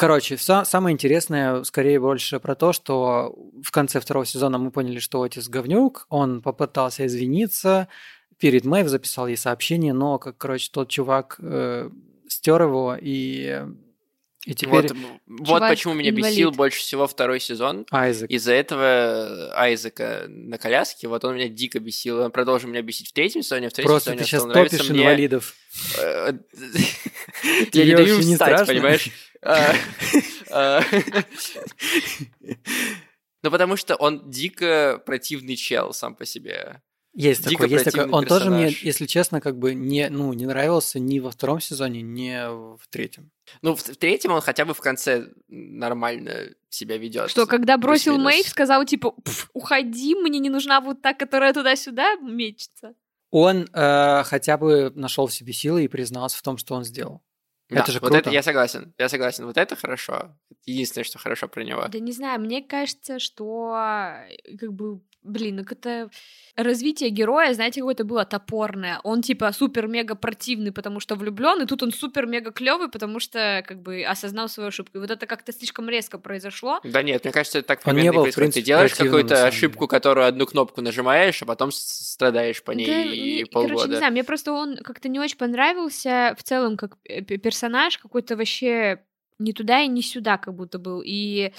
Короче, 0.00 0.36
са- 0.36 0.64
самое 0.64 0.94
интересное, 0.94 1.62
скорее 1.62 2.00
больше 2.00 2.40
про 2.40 2.54
то, 2.54 2.72
что 2.72 3.34
в 3.62 3.70
конце 3.70 4.00
второго 4.00 4.24
сезона 4.24 4.56
мы 4.56 4.70
поняли, 4.70 4.98
что 4.98 5.20
Отис 5.20 5.46
говнюк, 5.50 6.06
он 6.08 6.40
попытался 6.40 7.04
извиниться, 7.04 7.86
перед 8.38 8.64
Мэйв 8.64 8.88
записал 8.88 9.26
ей 9.26 9.36
сообщение, 9.36 9.92
но, 9.92 10.18
как, 10.18 10.38
короче, 10.38 10.70
тот 10.72 10.88
чувак 10.88 11.36
э, 11.38 11.90
стер 12.28 12.62
его, 12.62 12.96
и, 12.98 13.62
и 14.46 14.54
теперь 14.54 14.88
Вот, 14.88 14.92
вот 15.26 15.68
почему 15.68 15.92
меня 15.92 16.12
бесил 16.12 16.44
инвалид. 16.44 16.56
больше 16.56 16.80
всего 16.80 17.06
второй 17.06 17.38
сезон. 17.38 17.84
Айзек. 17.90 18.30
Из-за 18.30 18.54
этого 18.54 19.52
Айзека 19.54 20.24
на 20.28 20.56
коляске, 20.56 21.08
вот 21.08 21.26
он 21.26 21.34
меня 21.34 21.48
дико 21.48 21.78
бесил. 21.78 22.20
Он 22.20 22.30
продолжил 22.30 22.70
меня 22.70 22.80
бесить 22.80 23.08
в 23.10 23.12
третьем 23.12 23.42
сезоне, 23.42 23.68
в 23.68 23.74
третьем 23.74 23.90
Просто 23.90 24.12
сезоне 24.12 24.18
ты 24.18 24.24
сейчас 24.24 24.44
топишь 24.44 24.88
мне. 24.88 25.02
инвалидов. 25.02 25.54
Э, 25.98 26.32
Я 27.74 27.84
не 27.84 27.94
даю 27.94 28.18
не 28.20 28.32
встать, 28.32 28.66
понимаешь? 28.66 29.10
А, 29.42 29.72
а, 30.50 30.82
Ну, 33.42 33.50
потому 33.50 33.76
что 33.76 33.96
он 33.96 34.30
дико 34.30 35.02
противный 35.06 35.56
чел 35.56 35.94
сам 35.94 36.14
по 36.14 36.26
себе. 36.26 36.82
Есть 37.12 37.42
Дико 37.48 37.64
такой, 37.64 37.70
есть 37.70 37.84
такой. 37.86 38.08
Он 38.08 38.24
тоже 38.24 38.50
мне, 38.50 38.66
персонаж. 38.66 38.84
если 38.84 39.06
честно, 39.06 39.40
как 39.40 39.58
бы 39.58 39.74
не, 39.74 40.08
ну, 40.10 40.32
не 40.32 40.46
нравился 40.46 41.00
ни 41.00 41.18
во 41.18 41.32
втором 41.32 41.60
сезоне, 41.60 42.02
ни 42.02 42.30
в 42.76 42.86
третьем. 42.88 43.32
Ну, 43.62 43.74
в 43.74 43.80
в 43.80 43.96
третьем 43.96 44.32
он 44.32 44.40
хотя 44.40 44.64
бы 44.64 44.74
в 44.74 44.80
конце 44.80 45.26
нормально 45.48 46.50
себя 46.68 46.98
ведет. 46.98 47.30
Что, 47.30 47.46
когда 47.46 47.78
бросил. 47.78 48.16
Мэйв, 48.16 48.46
сказал, 48.46 48.84
типа, 48.84 49.10
«Пф, 49.10 49.50
уходи, 49.54 50.14
мне 50.14 50.38
не 50.38 50.50
нужна 50.50 50.80
вот 50.80 51.02
та, 51.02 51.12
которая 51.12 51.52
туда-сюда 51.52 52.14
мечется. 52.16 52.94
Он 53.30 53.68
э, 53.72 54.22
хотя 54.24 54.56
бы 54.56 54.92
нашел 54.94 55.26
в 55.26 55.32
себе 55.32 55.52
силы 55.52 55.84
и 55.84 55.88
признался 55.88 56.38
в 56.38 56.42
том, 56.42 56.58
что 56.58 56.74
он 56.74 56.84
сделал. 56.84 57.22
Да, 57.70 57.82
это 57.82 57.92
же 57.92 58.00
вот 58.00 58.08
круто. 58.10 58.18
это 58.18 58.30
я 58.30 58.42
согласен. 58.42 58.94
Я 58.98 59.08
согласен. 59.08 59.46
Вот 59.46 59.56
это 59.56 59.76
хорошо. 59.76 60.36
Единственное, 60.66 61.04
что 61.04 61.18
хорошо 61.18 61.48
про 61.48 61.62
него. 61.62 61.86
Да 61.88 61.98
не 61.98 62.12
знаю, 62.12 62.40
мне 62.40 62.62
кажется, 62.62 63.18
что 63.18 63.76
э, 64.28 64.56
как 64.56 64.72
бы, 64.72 65.00
блин, 65.22 65.56
ну 65.56 65.62
это 65.62 66.10
развитие 66.56 67.10
героя, 67.10 67.52
знаете, 67.54 67.80
какое-то 67.80 68.04
было 68.04 68.24
топорное. 68.24 69.00
Он 69.04 69.22
типа 69.22 69.52
супер-мега 69.52 70.14
противный, 70.14 70.72
потому 70.72 71.00
что 71.00 71.14
влюблен, 71.14 71.62
и 71.62 71.66
тут 71.66 71.82
он 71.82 71.92
супер-мега 71.92 72.52
клевый, 72.52 72.88
потому 72.88 73.20
что 73.20 73.64
как 73.66 73.82
бы 73.82 74.02
осознал 74.02 74.48
свою 74.48 74.68
ошибку. 74.68 74.98
И 74.98 75.00
вот 75.00 75.10
это 75.10 75.26
как-то 75.26 75.52
слишком 75.52 75.88
резко 75.88 76.18
произошло. 76.18 76.80
Да 76.84 77.02
нет, 77.02 77.24
мне 77.24 77.32
кажется, 77.32 77.58
это 77.58 77.68
так 77.68 77.80
Он 77.84 77.96
не 77.96 78.10
был, 78.10 78.20
в 78.20 78.22
происходит. 78.22 78.34
Ты 78.34 78.40
принципе, 78.40 78.62
делаешь 78.62 78.94
какую-то 78.94 79.46
ошибку, 79.46 79.86
которую 79.86 80.26
одну 80.26 80.46
кнопку 80.46 80.80
нажимаешь, 80.80 81.42
а 81.42 81.46
потом 81.46 81.70
страдаешь 81.72 82.62
по 82.62 82.72
ней 82.72 82.86
Да, 82.86 83.02
и 83.02 83.44
полгода. 83.44 83.74
Короче, 83.74 83.90
не 83.90 83.96
знаю, 83.96 84.12
мне 84.12 84.24
просто 84.24 84.52
он 84.52 84.76
как-то 84.76 85.08
не 85.08 85.20
очень 85.20 85.36
понравился 85.36 86.34
в 86.38 86.42
целом 86.42 86.76
как 86.76 86.96
э, 87.04 87.22
персонаж, 87.22 87.98
какой-то 87.98 88.36
вообще 88.36 89.00
не 89.40 89.52
туда 89.52 89.80
и 89.80 89.88
не 89.88 90.02
сюда 90.02 90.38
как 90.38 90.54
будто 90.54 90.78
был. 90.78 91.02
И 91.04 91.52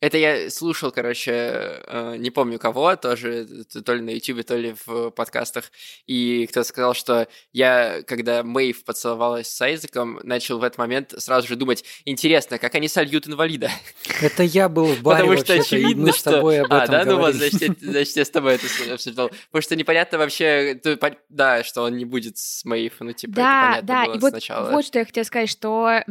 это 0.00 0.18
я 0.18 0.50
слушал, 0.50 0.90
короче, 0.90 1.32
э, 1.32 2.16
не 2.18 2.30
помню 2.30 2.58
кого, 2.58 2.96
тоже 2.96 3.46
то 3.84 3.94
ли 3.94 4.02
на 4.02 4.10
YouTube, 4.10 4.44
то 4.44 4.56
ли 4.56 4.74
в 4.84 5.10
подкастах, 5.10 5.70
и 6.06 6.46
кто 6.50 6.62
сказал, 6.62 6.94
что 6.94 7.28
я, 7.52 8.02
когда 8.06 8.42
Мэйв 8.42 8.84
поцеловалась 8.84 9.48
с 9.48 9.60
Айзеком, 9.62 10.20
начал 10.24 10.58
в 10.58 10.64
этот 10.64 10.78
момент 10.78 11.14
сразу 11.16 11.48
же 11.48 11.56
думать, 11.56 11.84
интересно, 12.04 12.58
как 12.58 12.74
они 12.74 12.88
сольют 12.88 13.26
инвалида? 13.26 13.70
Это 14.20 14.42
я 14.42 14.68
был 14.68 14.86
в 14.86 15.02
баре 15.02 15.22
Потому 15.22 15.38
что 15.38 15.54
очевидно, 15.54 16.10
этом 16.10 16.66
А, 16.70 16.86
да, 16.86 17.04
ну 17.04 17.18
вот, 17.18 17.34
значит, 17.34 17.78
значит, 17.80 18.16
я 18.16 18.24
с 18.24 18.30
тобой 18.30 18.54
это 18.54 18.66
обсуждал. 18.92 19.30
Потому 19.50 19.62
что 19.62 19.76
непонятно 19.76 20.18
вообще, 20.18 20.80
да, 21.28 21.64
что 21.64 21.82
он 21.82 21.96
не 21.96 22.04
будет 22.04 22.36
с 22.38 22.64
Мэйв, 22.64 22.94
ну 23.00 23.12
типа, 23.12 23.34
да, 23.34 23.76
это 23.78 23.86
понятно 23.86 23.86
да, 23.86 24.04
было 24.04 24.14
и 24.14 24.18
вот, 24.18 24.30
сначала. 24.30 24.70
вот 24.70 24.84
что 24.84 24.98
я 24.98 25.04
хотела 25.04 25.24
сказать, 25.24 25.48
что 25.48 26.02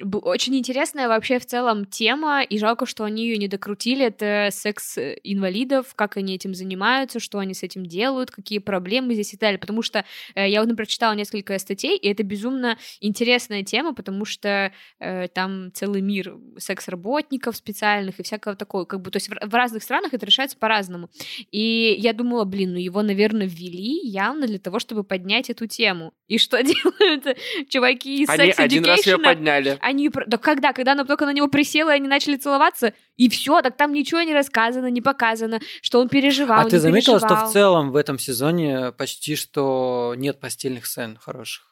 очень 0.00 0.56
интересная 0.56 1.06
вообще 1.06 1.38
в 1.38 1.44
целом 1.44 1.84
тема, 1.84 2.42
и 2.42 2.58
жалко, 2.58 2.86
что 2.86 3.04
они 3.04 3.24
ее 3.24 3.36
не 3.36 3.46
докрутили. 3.46 4.06
Это 4.06 4.48
секс 4.50 4.96
инвалидов, 4.96 5.94
как 5.94 6.16
они 6.16 6.34
этим 6.34 6.54
занимаются, 6.54 7.20
что 7.20 7.38
они 7.38 7.52
с 7.52 7.62
этим 7.62 7.84
делают, 7.84 8.30
какие 8.30 8.58
проблемы 8.58 9.12
здесь 9.12 9.34
и 9.34 9.36
так 9.36 9.40
далее. 9.40 9.58
Потому 9.58 9.82
что 9.82 10.04
э, 10.34 10.48
я 10.48 10.62
например, 10.64 10.86
читала 10.86 11.14
несколько 11.14 11.58
статей, 11.58 11.96
и 11.98 12.08
это 12.08 12.22
безумно 12.22 12.78
интересная 13.00 13.64
тема, 13.64 13.94
потому 13.94 14.24
что 14.24 14.72
э, 14.98 15.28
там 15.28 15.70
целый 15.74 16.00
мир 16.00 16.36
секс-работников 16.56 17.54
специальных 17.54 18.18
и 18.18 18.22
всякого 18.22 18.56
такого. 18.56 18.86
Как 18.86 19.02
бы, 19.02 19.10
то 19.10 19.18
есть 19.18 19.28
в, 19.28 19.34
в 19.34 19.54
разных 19.54 19.82
странах 19.82 20.14
это 20.14 20.24
решается 20.24 20.56
по-разному. 20.56 21.10
И 21.50 21.96
я 21.98 22.14
думала, 22.14 22.44
блин, 22.44 22.72
ну 22.72 22.78
его, 22.78 23.02
наверное, 23.02 23.46
ввели 23.46 24.00
явно 24.08 24.46
для 24.46 24.58
того, 24.58 24.78
чтобы 24.78 25.04
поднять 25.04 25.50
эту 25.50 25.66
тему. 25.66 26.14
И 26.28 26.38
что 26.38 26.62
делают 26.62 27.36
чуваки 27.68 28.22
из 28.22 28.30
Они 28.30 28.52
один 28.56 28.86
раз 28.86 29.06
ее 29.06 29.18
подняли. 29.18 29.78
Они... 29.82 30.08
Да 30.26 30.38
когда? 30.38 30.72
Когда 30.72 30.92
она 30.92 31.04
только 31.04 31.26
на 31.26 31.32
него 31.32 31.48
присела, 31.48 31.90
и 31.90 31.96
они 31.96 32.08
начали 32.08 32.36
целоваться, 32.36 32.94
и 33.16 33.28
все, 33.28 33.60
так 33.62 33.76
там 33.76 33.92
ничего 33.92 34.22
не 34.22 34.32
рассказано, 34.32 34.86
не 34.86 35.00
показано, 35.02 35.60
что 35.82 36.00
он 36.00 36.08
переживал, 36.08 36.60
А 36.60 36.64
ты 36.70 36.76
не 36.76 36.80
заметила, 36.80 37.18
что 37.18 37.28
переживал. 37.28 37.50
в 37.50 37.52
целом 37.52 37.90
в 37.92 37.96
этом 37.96 38.18
сезоне 38.18 38.92
почти 38.92 39.36
что 39.36 40.14
нет 40.16 40.40
постельных 40.40 40.86
сцен 40.86 41.18
хороших? 41.20 41.68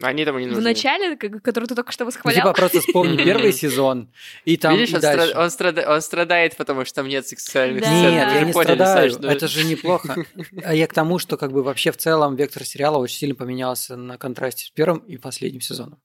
Они 0.00 0.24
там 0.24 0.38
не 0.38 0.46
нужны. 0.46 0.60
В 0.60 0.64
начале, 0.64 1.16
который 1.16 1.66
ты 1.66 1.74
только 1.74 1.92
что 1.92 2.04
Ну, 2.04 2.06
восхвалял? 2.10 2.40
типа 2.40 2.52
просто 2.54 2.80
вспомни 2.80 3.16
первый 3.24 3.52
сезон, 3.52 4.10
и 4.46 4.56
там 4.56 4.74
Видишь, 4.74 4.92
и 4.92 4.94
он, 4.94 5.00
дальше. 5.02 5.26
страда- 5.28 5.42
он 5.44 5.50
страда- 5.50 5.94
он 5.94 6.00
страдает, 6.00 6.56
потому 6.56 6.84
что 6.86 6.94
там 6.96 7.08
нет 7.08 7.26
сексуальных 7.28 7.82
Да. 7.82 7.88
сцен. 7.88 8.10
Нет, 8.14 8.32
я 8.32 8.40
не 8.44 8.52
поняли, 8.52 8.74
страдаю, 8.74 9.10
Саш, 9.12 9.20
ну, 9.22 9.28
это 9.28 9.48
же 9.48 9.64
неплохо. 9.64 10.24
А 10.64 10.74
я 10.74 10.86
к 10.86 10.94
тому, 10.94 11.18
что 11.18 11.36
как 11.36 11.52
бы 11.52 11.62
вообще 11.62 11.92
в 11.92 11.98
целом 11.98 12.36
вектор 12.36 12.64
сериала 12.64 12.96
очень 12.98 13.16
сильно 13.18 13.34
поменялся 13.34 13.96
на 13.96 14.16
контрасте 14.16 14.64
с 14.66 14.70
первым 14.70 14.98
и 15.00 15.18
последним 15.18 15.60
сезоном. 15.60 16.00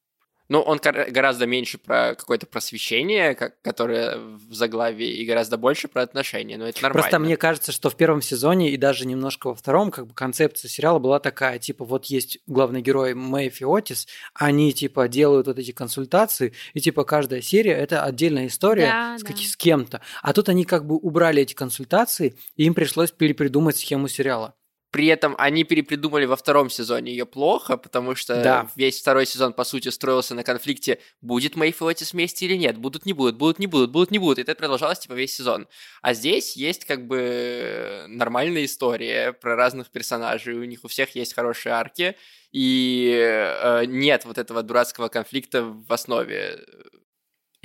Ну, 0.49 0.61
он 0.61 0.79
гораздо 0.79 1.45
меньше 1.45 1.77
про 1.77 2.15
какое-то 2.15 2.45
просвещение, 2.45 3.35
как, 3.35 3.61
которое 3.61 4.17
в 4.17 4.53
заглавии, 4.53 5.09
и 5.09 5.25
гораздо 5.25 5.57
больше 5.57 5.87
про 5.87 6.03
отношения, 6.03 6.57
но 6.57 6.67
это 6.67 6.81
нормально. 6.81 7.01
Просто 7.01 7.19
мне 7.19 7.35
кажется, 7.35 7.71
что 7.71 7.89
в 7.89 7.95
первом 7.95 8.21
сезоне 8.21 8.71
и 8.71 8.77
даже 8.77 9.05
немножко 9.05 9.47
во 9.47 9.55
втором, 9.55 9.91
как 9.91 10.07
бы 10.07 10.13
концепция 10.13 10.69
сериала 10.69 10.99
была 10.99 11.19
такая, 11.19 11.59
типа 11.59 11.83
вот 11.83 12.05
есть 12.05 12.39
главный 12.47 12.81
герой 12.81 13.13
Мэйв 13.13 13.61
и 13.61 13.65
Отис, 13.65 14.07
они 14.33 14.71
типа 14.71 15.07
делают 15.07 15.47
вот 15.47 15.59
эти 15.59 15.71
консультации, 15.71 16.53
и 16.73 16.79
типа 16.79 17.03
каждая 17.03 17.41
серия 17.41 17.73
это 17.73 18.03
отдельная 18.03 18.47
история 18.47 18.87
Да, 18.87 19.17
с, 19.17 19.23
да. 19.23 19.35
с 19.35 19.57
кем-то. 19.57 20.01
А 20.21 20.33
тут 20.33 20.47
они 20.49 20.63
как 20.63 20.85
бы 20.85 20.95
убрали 20.95 21.41
эти 21.41 21.53
консультации, 21.53 22.35
и 22.55 22.63
им 22.63 22.73
пришлось 22.73 23.11
перепридумать 23.11 23.77
схему 23.77 24.07
сериала. 24.07 24.56
При 24.91 25.07
этом 25.07 25.35
они 25.37 25.63
перепридумали 25.65 26.25
во 26.25 26.35
втором 26.37 26.69
сезоне 26.69 27.11
ее 27.11 27.25
плохо, 27.25 27.75
потому 27.77 28.15
что 28.15 28.41
Да. 28.41 28.69
весь 28.75 28.99
второй 28.99 29.25
сезон, 29.25 29.53
по 29.53 29.63
сути, 29.65 29.89
строился 29.89 30.33
на 30.33 30.43
конфликте, 30.43 30.99
будет 31.21 31.55
Мэйв 31.55 31.81
и 31.81 31.85
Отис 31.85 32.13
вместе 32.13 32.45
или 32.45 32.55
нет, 32.55 32.77
будут, 32.77 33.05
не 33.05 33.13
будут, 33.13 33.35
будут, 33.35 33.59
не 33.59 33.67
будут, 33.67 33.91
будут, 33.91 34.11
не 34.11 34.19
будут, 34.19 34.39
и 34.39 34.41
это 34.43 34.55
продолжалось, 34.55 34.99
типа, 34.99 35.13
весь 35.13 35.35
сезон. 35.35 35.67
А 36.01 36.13
здесь 36.13 36.55
есть, 36.55 36.85
как 36.85 37.05
бы, 37.05 38.05
нормальная 38.07 38.63
история 38.65 39.33
про 39.33 39.55
разных 39.55 39.89
персонажей, 39.91 40.55
у 40.55 40.63
них 40.63 40.79
у 40.83 40.87
всех 40.87 41.15
есть 41.15 41.33
хорошие 41.33 41.73
арки, 41.73 42.15
и 42.51 43.11
э, 43.13 43.85
нет 43.85 44.23
вот 44.25 44.37
этого 44.37 44.63
дурацкого 44.63 45.09
конфликта 45.09 45.63
в 45.63 45.91
основе. 45.91 46.59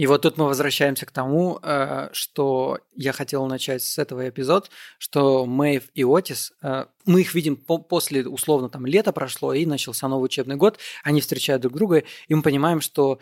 И 0.03 0.07
вот 0.09 0.23
тут 0.23 0.37
мы 0.37 0.47
возвращаемся 0.47 1.07
к 1.07 1.13
тому, 1.13 1.61
э, 1.63 2.09
что 2.13 2.81
я 2.97 3.13
хотел 3.13 3.47
начать 3.47 3.85
с 3.85 3.99
этого 3.99 4.29
эпизод, 4.29 4.69
что 4.99 5.47
Мэйв 5.47 5.85
и 5.95 6.03
Отис, 6.03 6.53
э, 6.61 6.87
мы 7.07 7.21
их 7.21 7.35
видим 7.35 7.55
по- 7.55 7.79
после, 7.79 8.27
условно, 8.27 8.69
там, 8.69 8.85
лето 8.85 9.13
прошло, 9.13 9.55
и 9.55 9.65
начался 9.65 10.09
новый 10.09 10.25
учебный 10.25 10.57
год, 10.57 10.81
они 11.05 11.21
встречают 11.21 11.63
друг 11.63 11.77
друга, 11.77 12.03
и 12.27 12.35
мы 12.35 12.43
понимаем, 12.43 12.81
что, 12.81 13.21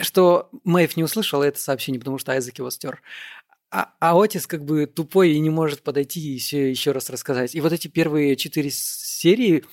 что 0.00 0.48
Мэйв 0.64 0.96
не 0.96 1.04
услышала 1.04 1.42
это 1.42 1.60
сообщение, 1.60 2.00
потому 2.00 2.16
что 2.16 2.32
Айзек 2.32 2.56
его 2.56 2.70
стер. 2.70 3.02
А, 3.70 3.92
а 4.00 4.18
Отис 4.18 4.46
как 4.46 4.64
бы 4.64 4.86
тупой 4.86 5.32
и 5.32 5.40
не 5.40 5.50
может 5.50 5.82
подойти 5.82 6.20
и 6.20 6.32
еще, 6.32 6.70
еще 6.70 6.92
раз 6.92 7.10
рассказать. 7.10 7.54
И 7.54 7.60
вот 7.60 7.72
эти 7.74 7.88
первые 7.88 8.36
четыре 8.36 8.70
серии, 9.24 9.64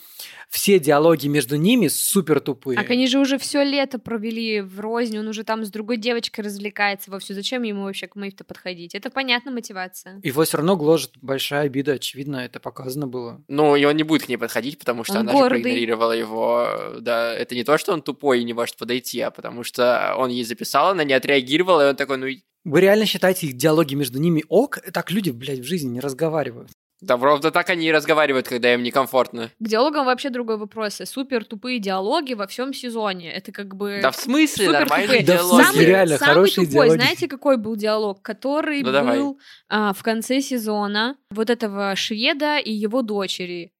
все 0.49 0.79
диалоги 0.79 1.27
между 1.27 1.55
ними 1.55 1.87
супер 1.87 2.39
тупые. 2.39 2.77
Так 2.77 2.89
они 2.89 3.07
же 3.07 3.19
уже 3.19 3.37
все 3.37 3.63
лето 3.63 3.99
провели 3.99 4.61
в 4.61 4.79
розни, 4.79 5.17
он 5.17 5.27
уже 5.27 5.43
там 5.43 5.63
с 5.65 5.69
другой 5.69 5.97
девочкой 5.97 6.43
развлекается 6.43 7.11
вовсю. 7.11 7.33
Зачем 7.33 7.63
ему 7.63 7.83
вообще 7.83 8.07
к 8.07 8.15
Мэйв-то 8.15 8.43
подходить? 8.43 8.95
Это 8.95 9.09
понятна 9.09 9.51
мотивация. 9.51 10.19
Его 10.23 10.43
все 10.43 10.57
равно 10.57 10.75
гложет 10.75 11.11
большая 11.21 11.63
обида, 11.67 11.93
очевидно, 11.93 12.37
это 12.37 12.59
показано 12.59 13.07
было. 13.07 13.41
Ну, 13.47 13.75
и 13.75 13.85
он 13.85 13.95
не 13.95 14.03
будет 14.03 14.23
к 14.25 14.29
ней 14.29 14.37
подходить, 14.37 14.77
потому 14.79 15.03
что 15.03 15.13
Он 15.13 15.19
она 15.21 15.33
гордый. 15.33 15.59
же 15.59 15.63
проигнорировала 15.63 16.11
его. 16.11 16.67
Да, 16.99 17.33
это 17.33 17.55
не 17.55 17.63
то, 17.63 17.77
что 17.77 17.93
он 17.93 18.01
тупой 18.01 18.41
и 18.41 18.43
не 18.43 18.53
может 18.53 18.77
подойти, 18.77 19.19
а 19.21 19.31
потому 19.31 19.63
что 19.63 20.15
он 20.17 20.29
ей 20.29 20.43
записал, 20.43 20.89
она 20.91 21.03
не 21.03 21.13
отреагировала, 21.13 21.87
и 21.87 21.89
он 21.91 21.95
такой, 21.95 22.17
ну, 22.17 22.27
Вы 22.65 22.81
реально 22.81 23.05
считаете 23.05 23.47
их 23.47 23.53
диалоги 23.55 23.95
между 23.95 24.19
ними 24.19 24.43
ок? 24.49 24.79
Так 24.93 25.11
люди, 25.11 25.29
блядь, 25.31 25.59
в 25.59 25.63
жизни 25.63 25.89
не 25.89 25.99
разговаривают. 25.99 26.71
Да, 27.01 27.17
ровно 27.17 27.49
так 27.49 27.69
они 27.71 27.87
и 27.87 27.91
разговаривают, 27.91 28.47
когда 28.47 28.75
им 28.75 28.83
некомфортно. 28.83 29.49
К 29.59 29.67
диалогам 29.67 30.05
вообще 30.05 30.29
другой 30.29 30.57
вопрос. 30.57 31.01
Супер 31.05 31.43
тупые 31.43 31.79
диалоги 31.79 32.35
во 32.35 32.45
всем 32.45 32.73
сезоне. 32.73 33.31
Это 33.31 33.51
как 33.51 33.75
бы... 33.75 33.99
Да 34.03 34.11
в 34.11 34.15
смысле, 34.15 34.67
супер 34.67 34.79
нормальные 34.81 35.19
тупые. 35.19 35.25
Да 35.25 35.33
в 35.33 35.37
диалоги. 35.37 35.63
смысле, 35.63 35.85
реально, 35.85 36.17
самый 36.17 36.33
хорошие 36.33 36.67
тупой, 36.67 36.85
диалоги. 36.85 37.01
знаете, 37.01 37.27
какой 37.27 37.57
был 37.57 37.75
диалог? 37.75 38.21
Который 38.21 38.83
Ну, 38.83 38.91
был 38.91 39.39
а, 39.67 39.93
в 39.93 40.03
конце 40.03 40.41
сезона 40.41 41.17
вот 41.31 41.49
этого 41.49 41.95
шведа 41.95 42.59
и 42.59 42.71
его 42.71 43.01
дочери, 43.01 43.73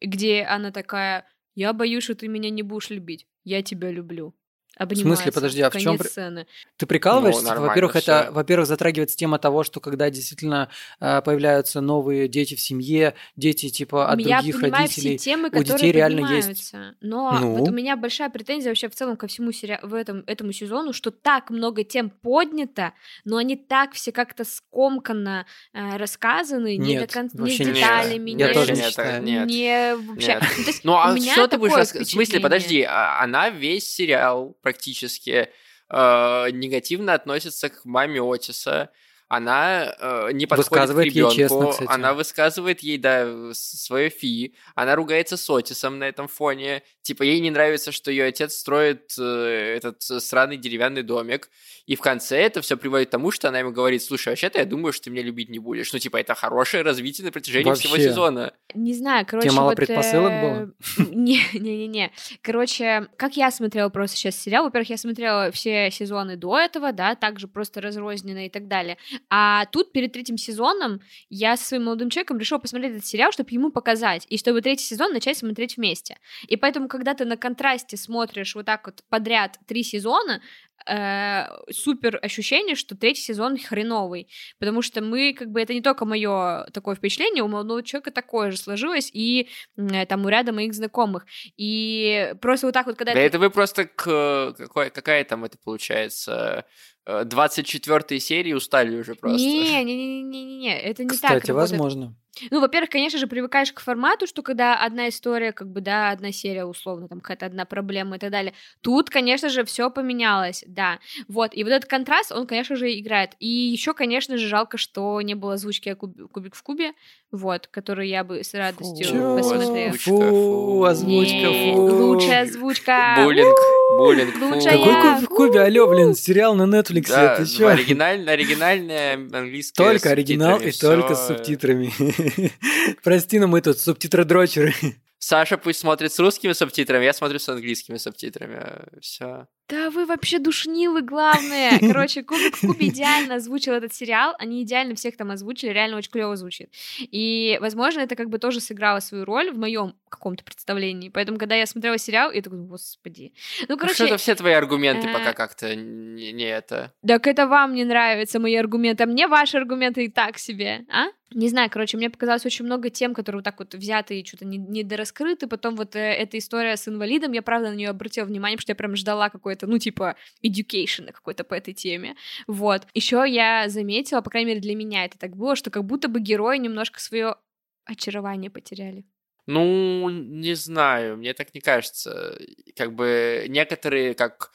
где 0.00 0.42
она 0.42 0.70
такая, 0.70 1.26
я 1.56 1.72
боюсь, 1.72 2.04
что 2.04 2.14
ты 2.14 2.28
меня 2.28 2.50
не 2.50 2.62
будешь 2.62 2.90
любить, 2.90 3.26
я 3.42 3.62
тебя 3.62 3.90
люблю. 3.90 4.32
Обнимается. 4.80 5.30
Подожди, 5.32 5.60
а 5.60 5.68
в 5.70 5.72
при- 5.72 6.08
сцены. 6.08 6.46
Ты 6.78 6.86
прикалываешься? 6.86 7.54
Ну, 7.54 7.60
во-первых, 7.60 7.96
это, 7.96 8.28
во-первых, 8.32 8.66
затрагивается 8.66 9.16
тема 9.16 9.38
того, 9.38 9.62
что 9.62 9.78
когда 9.80 10.08
действительно 10.10 10.70
э, 11.00 11.20
появляются 11.22 11.80
новые 11.80 12.28
дети 12.28 12.54
в 12.54 12.60
семье, 12.60 13.14
дети 13.36 13.68
типа 13.68 14.08
от 14.10 14.18
я 14.20 14.38
других 14.38 14.60
понимаю 14.60 14.84
родителей. 14.84 15.18
все 15.18 15.24
темы, 15.32 15.50
у 15.52 15.62
детей 15.62 15.92
реально 15.92 16.26
есть. 16.34 16.72
но 17.00 17.38
Ну? 17.40 17.56
вот 17.56 17.68
у 17.68 17.72
меня 17.72 17.96
большая 17.96 18.30
претензия 18.30 18.70
вообще 18.70 18.88
в 18.88 18.94
целом 18.94 19.16
ко 19.16 19.26
всему 19.26 19.52
сери... 19.52 19.78
в 19.82 19.92
этом, 19.94 20.24
этому 20.26 20.52
сезону, 20.52 20.92
что 20.92 21.10
так 21.10 21.50
много 21.50 21.84
тем 21.84 22.08
поднято, 22.10 22.94
но 23.24 23.36
они 23.36 23.56
так 23.56 23.92
все 23.92 24.12
как-то 24.12 24.44
скомканно 24.44 25.44
э, 25.74 25.96
рассказаны, 25.98 26.76
не 26.76 26.94
Нет, 26.94 27.06
до 27.08 27.12
конца, 27.12 27.38
не 27.38 27.50
нет. 27.58 27.74
деталями, 27.74 28.30
Я 28.30 28.36
не, 28.54 28.60
не 28.60 28.72
нет, 28.76 28.86
считаю. 28.86 29.22
нет. 29.22 29.46
не 29.46 29.94
вообще. 29.96 30.26
Нет. 30.28 30.42
Ну, 30.56 30.64
то 30.64 30.70
есть 30.70 30.84
Ну, 30.84 30.92
у 30.92 30.96
а 30.96 31.12
меня 31.12 31.32
что 31.32 31.48
ты 31.48 31.58
будешь 31.58 31.74
рассказывать? 31.74 32.08
В 32.08 32.12
смысле, 32.12 32.40
подожди, 32.40 32.82
а- 32.82 33.20
она 33.22 33.50
весь 33.50 33.86
сериал 33.92 34.56
практически 34.70 35.48
э, 35.88 36.50
негативно 36.52 37.14
относится 37.14 37.68
к 37.70 37.84
маме 37.84 38.20
Отиса. 38.22 38.90
Она 39.30 39.94
э, 39.96 40.32
не 40.32 40.46
подходит 40.46 40.70
Высказывает 40.70 41.12
к 41.12 41.14
ей 41.14 41.22
ребенку, 41.22 41.36
честно, 41.36 41.70
кстати. 41.70 41.88
она 41.88 42.14
высказывает 42.14 42.80
ей, 42.80 42.98
да, 42.98 43.28
свое 43.52 44.10
фи, 44.10 44.56
она 44.74 44.96
ругается 44.96 45.36
с 45.36 45.48
Отисом 45.48 46.00
на 46.00 46.04
этом 46.08 46.26
фоне, 46.26 46.82
типа 47.02 47.22
ей 47.22 47.38
не 47.38 47.52
нравится, 47.52 47.92
что 47.92 48.10
ее 48.10 48.24
отец 48.24 48.54
строит 48.54 49.14
э, 49.20 49.76
этот 49.76 50.02
сраный 50.02 50.56
деревянный 50.56 51.04
домик, 51.04 51.48
и 51.86 51.94
в 51.94 52.00
конце 52.00 52.38
это 52.38 52.60
все 52.60 52.76
приводит 52.76 53.08
к 53.08 53.10
тому, 53.12 53.30
что 53.30 53.48
она 53.48 53.60
ему 53.60 53.70
говорит, 53.70 54.02
слушай, 54.02 54.30
вообще-то 54.30 54.58
я 54.58 54.64
думаю, 54.64 54.92
что 54.92 55.04
ты 55.04 55.10
меня 55.10 55.22
любить 55.22 55.48
не 55.48 55.58
будешь. 55.58 55.92
Ну, 55.92 55.98
типа, 55.98 56.16
это 56.16 56.34
хорошее 56.34 56.82
развитие 56.82 57.24
на 57.24 57.32
протяжении 57.32 57.72
всего 57.74 57.92
Вообще. 57.92 58.08
сезона. 58.08 58.52
Не 58.74 58.94
знаю, 58.94 59.26
короче, 59.28 59.48
Тебе 59.48 59.56
мало 59.56 59.70
вот, 59.70 59.76
предпосылок 59.76 60.32
э, 60.32 60.40
было? 60.40 60.74
Не-не-не. 61.10 62.12
Короче, 62.42 63.08
как 63.16 63.36
я 63.36 63.50
смотрела 63.50 63.88
просто 63.88 64.16
сейчас 64.16 64.36
сериал, 64.36 64.64
во-первых, 64.64 64.90
я 64.90 64.96
смотрела 64.96 65.50
все 65.50 65.90
сезоны 65.90 66.36
до 66.36 66.58
этого, 66.58 66.92
да, 66.92 67.14
также 67.14 67.48
просто 67.48 67.80
разрозненно 67.80 68.46
и 68.46 68.48
так 68.50 68.68
далее. 68.68 68.96
А 69.28 69.66
тут 69.66 69.92
перед 69.92 70.12
третьим 70.12 70.36
сезоном 70.38 71.00
я 71.28 71.56
со 71.56 71.64
своим 71.64 71.84
молодым 71.84 72.10
человеком 72.10 72.38
решила 72.38 72.58
посмотреть 72.58 72.92
этот 72.92 73.06
сериал, 73.06 73.32
чтобы 73.32 73.50
ему 73.50 73.70
показать, 73.70 74.26
и 74.28 74.38
чтобы 74.38 74.62
третий 74.62 74.84
сезон 74.84 75.12
начать 75.12 75.38
смотреть 75.38 75.76
вместе. 75.76 76.18
И 76.46 76.56
поэтому, 76.56 76.88
когда 76.88 77.14
ты 77.14 77.24
на 77.24 77.36
контрасте 77.36 77.96
смотришь 77.96 78.54
вот 78.54 78.66
так 78.66 78.86
вот 78.86 79.02
подряд 79.08 79.58
три 79.66 79.82
сезона, 79.82 80.40
э, 80.86 81.46
супер 81.70 82.18
ощущение, 82.22 82.74
что 82.74 82.96
третий 82.96 83.22
сезон 83.22 83.58
хреновый, 83.58 84.28
потому 84.58 84.82
что 84.82 85.02
мы, 85.02 85.34
как 85.34 85.50
бы, 85.50 85.60
это 85.60 85.74
не 85.74 85.80
только 85.80 86.04
мое 86.04 86.66
такое 86.72 86.94
впечатление, 86.94 87.42
у 87.42 87.48
молодого 87.48 87.82
человека 87.82 88.10
такое 88.10 88.50
же 88.50 88.56
сложилось, 88.56 89.10
и 89.12 89.48
э, 89.76 90.06
там 90.06 90.24
у 90.24 90.28
ряда 90.28 90.52
моих 90.52 90.74
знакомых. 90.74 91.26
И 91.56 92.34
просто 92.40 92.66
вот 92.66 92.72
так 92.72 92.86
вот, 92.86 92.96
когда... 92.96 93.14
Да 93.14 93.20
это 93.20 93.38
вы 93.38 93.50
просто 93.50 93.86
к... 93.86 94.54
Какой, 94.56 94.90
какая 94.90 95.24
там 95.24 95.44
это 95.44 95.58
получается? 95.58 96.64
24 97.06 98.20
серии 98.20 98.52
устали 98.52 98.96
уже 98.98 99.14
просто. 99.14 99.38
Не-не-не-не-не, 99.38 100.80
это 100.80 101.04
не 101.04 101.10
Кстати, 101.10 101.40
так 101.40 101.48
работает. 101.48 101.70
возможно. 101.70 102.14
Ну, 102.50 102.60
во-первых, 102.60 102.90
конечно 102.90 103.18
же, 103.18 103.26
привыкаешь 103.26 103.72
к 103.72 103.80
формату, 103.80 104.26
что 104.26 104.42
когда 104.42 104.76
одна 104.76 105.08
история, 105.08 105.52
как 105.52 105.68
бы, 105.68 105.80
да, 105.80 106.10
одна 106.10 106.32
серия, 106.32 106.64
условно, 106.64 107.08
там 107.08 107.20
какая-то 107.20 107.46
одна 107.46 107.64
проблема 107.64 108.16
и 108.16 108.18
так 108.18 108.30
далее. 108.30 108.54
Тут, 108.80 109.10
конечно 109.10 109.48
же, 109.48 109.64
все 109.64 109.90
поменялось, 109.90 110.64
да. 110.66 111.00
Вот, 111.28 111.50
и 111.54 111.64
вот 111.64 111.70
этот 111.72 111.90
контраст, 111.90 112.32
он, 112.32 112.46
конечно 112.46 112.76
же, 112.76 112.92
играет. 112.98 113.32
И 113.40 113.48
еще, 113.48 113.94
конечно 113.94 114.36
же, 114.38 114.46
жалко, 114.48 114.78
что 114.78 115.20
не 115.20 115.34
было 115.34 115.54
озвучки 115.54 115.92
Куб... 115.94 116.12
Кубик 116.32 116.54
в 116.54 116.62
Кубе, 116.62 116.92
вот, 117.32 117.66
которую 117.66 118.06
я 118.08 118.24
бы 118.24 118.42
с 118.42 118.54
радостью 118.54 119.06
Чё? 119.06 119.36
посмотрела. 119.36 119.92
Фу, 119.98 120.84
озвучка, 120.84 121.34
Не, 121.34 121.74
фу. 121.74 121.80
Лучшая 121.80 122.42
озвучка. 122.44 123.14
Буллинг, 123.24 123.56
буллинг. 123.98 124.34
фу. 124.34 124.44
Лучшая. 124.54 124.78
Какой 124.78 124.94
Кубик 124.94 125.30
в 125.30 125.34
Кубе? 125.34 125.60
Алло, 125.60 125.86
блин, 125.88 126.14
сериал 126.14 126.54
на 126.54 126.62
Netflix, 126.62 127.08
Да, 127.08 127.34
это 127.34 127.46
чё? 127.46 127.68
оригиналь- 127.68 128.28
оригинальная 128.28 129.14
английская 129.14 129.82
Только 129.84 130.10
оригинал 130.10 130.60
и 130.60 130.70
только 130.70 131.14
с 131.14 131.26
субтитрами. 131.26 131.92
Прости, 133.02 133.38
но 133.38 133.46
мы 133.46 133.60
тут 133.60 133.78
субтитродрочеры. 133.78 134.74
Саша 135.22 135.58
пусть 135.58 135.80
смотрит 135.80 136.12
с 136.14 136.18
русскими 136.18 136.52
субтитрами, 136.52 137.04
я 137.04 137.12
смотрю 137.12 137.38
с 137.38 137.48
английскими 137.48 137.98
субтитрами. 137.98 138.62
Все. 139.02 139.46
Да 139.68 139.90
вы 139.90 140.06
вообще 140.06 140.38
душнилы, 140.38 141.02
главное. 141.02 141.78
Короче, 141.80 142.22
Кубик 142.22 142.56
в 142.56 142.60
Кубе 142.66 142.88
идеально 142.88 143.34
озвучил 143.34 143.74
этот 143.74 143.92
сериал. 143.92 144.34
Они 144.38 144.62
идеально 144.62 144.94
всех 144.94 145.18
там 145.18 145.30
озвучили, 145.30 145.70
реально 145.70 145.98
очень 145.98 146.10
клево 146.10 146.36
звучит. 146.36 146.72
И, 146.98 147.58
возможно, 147.60 148.00
это 148.00 148.16
как 148.16 148.30
бы 148.30 148.38
тоже 148.38 148.60
сыграло 148.60 149.00
свою 149.00 149.26
роль 149.26 149.50
в 149.50 149.58
моем 149.58 149.94
каком-то 150.08 150.42
представлении. 150.42 151.10
Поэтому, 151.10 151.38
когда 151.38 151.54
я 151.54 151.66
смотрела 151.66 151.98
сериал, 151.98 152.32
я 152.32 152.40
такой, 152.40 152.60
господи. 152.60 153.34
Ну, 153.68 153.76
Короче, 153.76 153.98
короче, 153.98 154.04
это 154.14 154.16
все 154.16 154.34
твои 154.34 154.54
аргументы 154.54 155.06
э, 155.06 155.12
пока 155.12 155.34
как-то 155.34 155.76
не, 155.76 156.32
не 156.32 156.44
это. 156.44 156.94
так 157.06 157.26
это 157.26 157.46
вам 157.46 157.74
не 157.74 157.84
нравятся 157.84 158.40
мои 158.40 158.56
аргументы, 158.56 159.04
а 159.04 159.06
мне 159.06 159.28
ваши 159.28 159.58
аргументы 159.58 160.06
и 160.06 160.08
так 160.08 160.38
себе, 160.38 160.86
а? 160.88 161.08
Не 161.32 161.48
знаю, 161.48 161.70
короче, 161.70 161.96
мне 161.96 162.10
показалось 162.10 162.44
очень 162.44 162.64
много 162.64 162.90
тем, 162.90 163.14
которые 163.14 163.38
вот 163.38 163.44
так 163.44 163.58
вот 163.60 163.74
взяты 163.74 164.18
и 164.20 164.26
что-то 164.26 164.44
не- 164.44 164.58
недораскрыты. 164.58 165.46
Потом 165.46 165.76
вот 165.76 165.94
э, 165.94 166.00
эта 166.00 166.38
история 166.38 166.76
с 166.76 166.88
инвалидом, 166.88 167.32
я 167.32 167.42
правда 167.42 167.70
на 167.70 167.74
нее 167.74 167.90
обратила 167.90 168.24
внимание, 168.24 168.56
потому 168.56 168.62
что 168.62 168.72
я 168.72 168.76
прям 168.76 168.96
ждала 168.96 169.30
какой-то, 169.30 169.68
ну, 169.68 169.78
типа, 169.78 170.16
education 170.44 171.12
какой-то 171.12 171.44
по 171.44 171.54
этой 171.54 171.72
теме. 171.72 172.16
Вот. 172.48 172.86
Еще 172.94 173.24
я 173.28 173.68
заметила, 173.68 174.22
по 174.22 174.30
крайней 174.30 174.48
мере, 174.48 174.60
для 174.60 174.74
меня 174.74 175.04
это 175.04 175.18
так 175.18 175.36
было, 175.36 175.54
что 175.54 175.70
как 175.70 175.84
будто 175.84 176.08
бы 176.08 176.20
герои 176.20 176.58
немножко 176.58 177.00
свое 177.00 177.36
очарование 177.84 178.50
потеряли. 178.50 179.04
Ну, 179.46 180.08
не 180.10 180.54
знаю, 180.54 181.16
мне 181.16 181.32
так 181.34 181.54
не 181.54 181.60
кажется. 181.60 182.38
Как 182.76 182.94
бы 182.94 183.46
некоторые, 183.48 184.14
как 184.14 184.52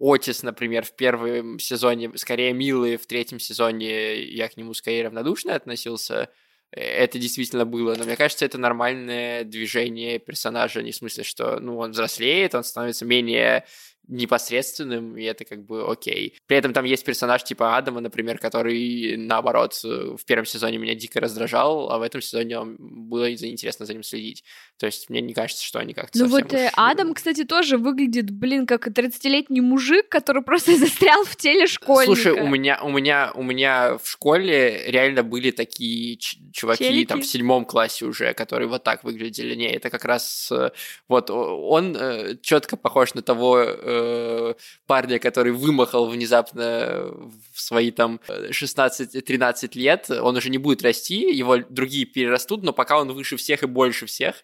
Отис, 0.00 0.42
например, 0.42 0.84
в 0.84 0.94
первом 0.94 1.58
сезоне 1.58 2.16
скорее 2.16 2.52
милые, 2.52 2.98
в 2.98 3.06
третьем 3.06 3.40
сезоне 3.40 4.22
я 4.22 4.48
к 4.48 4.56
нему 4.56 4.74
скорее 4.74 5.04
равнодушно 5.04 5.54
относился. 5.54 6.30
Э, 6.72 6.80
Это 6.80 7.18
действительно 7.18 7.64
было, 7.66 7.94
но 7.96 8.04
мне 8.04 8.16
кажется, 8.16 8.44
это 8.44 8.58
нормальное 8.58 9.44
движение 9.44 10.18
персонажа, 10.18 10.82
не 10.82 10.92
в 10.92 10.96
смысле, 10.96 11.24
что 11.24 11.58
ну, 11.60 11.78
он 11.78 11.92
взрослеет, 11.92 12.54
он 12.54 12.64
становится 12.64 13.04
менее 13.04 13.64
непосредственным, 14.08 15.16
и 15.16 15.22
это 15.24 15.44
как 15.44 15.64
бы 15.64 15.90
окей. 15.90 16.34
При 16.46 16.56
этом 16.56 16.72
там 16.72 16.84
есть 16.84 17.04
персонаж 17.04 17.44
типа 17.44 17.76
Адама, 17.76 18.00
например, 18.00 18.38
который, 18.38 19.16
наоборот, 19.16 19.78
э, 19.84 20.16
в 20.16 20.24
первом 20.24 20.46
сезоне 20.46 20.78
меня 20.78 20.94
дико 20.94 21.20
раздражал, 21.20 21.90
а 21.90 21.98
в 21.98 22.02
этом 22.02 22.20
сезоне 22.22 22.58
он- 22.58 22.76
было 22.78 23.32
интересно 23.32 23.86
за 23.86 23.92
ним 23.92 24.02
следить. 24.02 24.44
То 24.78 24.86
есть 24.86 25.10
мне 25.10 25.20
не 25.20 25.34
кажется, 25.34 25.64
что 25.64 25.78
они 25.78 25.92
как-то 25.92 26.18
Ну 26.18 26.28
вот 26.28 26.52
э, 26.52 26.66
уж, 26.66 26.72
Адам, 26.76 27.14
кстати, 27.14 27.44
тоже 27.44 27.76
выглядит, 27.76 28.30
блин, 28.30 28.66
как 28.66 28.88
30-летний 28.88 29.60
мужик, 29.60 30.08
который 30.08 30.42
просто 30.48 30.76
застрял 30.76 31.24
в 31.24 31.36
теле 31.36 31.66
школьника. 31.66 32.14
Слушай, 32.14 32.32
у 32.40 32.46
меня, 32.46 32.80
у 32.82 32.88
меня, 32.90 33.32
у 33.34 33.42
меня 33.42 33.98
в 33.98 34.08
школе 34.08 34.84
реально 34.86 35.22
были 35.22 35.50
такие 35.50 36.16
чуваки 36.16 36.84
Челики? 36.84 37.08
там 37.08 37.20
в 37.20 37.26
седьмом 37.26 37.64
классе 37.64 38.06
уже, 38.06 38.32
которые 38.32 38.68
вот 38.68 38.84
так 38.84 39.04
выглядели. 39.04 39.54
Не, 39.54 39.70
это 39.70 39.90
как 39.90 40.04
раз 40.04 40.50
э, 40.50 40.70
вот 41.08 41.30
он 41.30 41.96
четко 42.42 42.76
похож 42.76 43.14
на 43.14 43.22
того 43.22 43.58
э, 43.98 44.54
парня, 44.86 45.18
который 45.18 45.52
вымахал 45.52 46.08
внезапно 46.08 47.12
в 47.52 47.60
свои 47.60 47.90
там 47.90 48.20
э, 48.28 48.50
16-13 48.50 49.70
лет. 49.74 50.10
Он 50.10 50.36
уже 50.36 50.50
не 50.50 50.58
будет 50.58 50.82
расти, 50.82 51.34
его 51.34 51.58
другие 51.68 52.04
перерастут, 52.06 52.62
но 52.62 52.72
пока 52.72 52.98
он 52.98 53.12
выше 53.12 53.36
всех 53.36 53.62
и 53.62 53.66
больше 53.66 54.06
всех, 54.06 54.36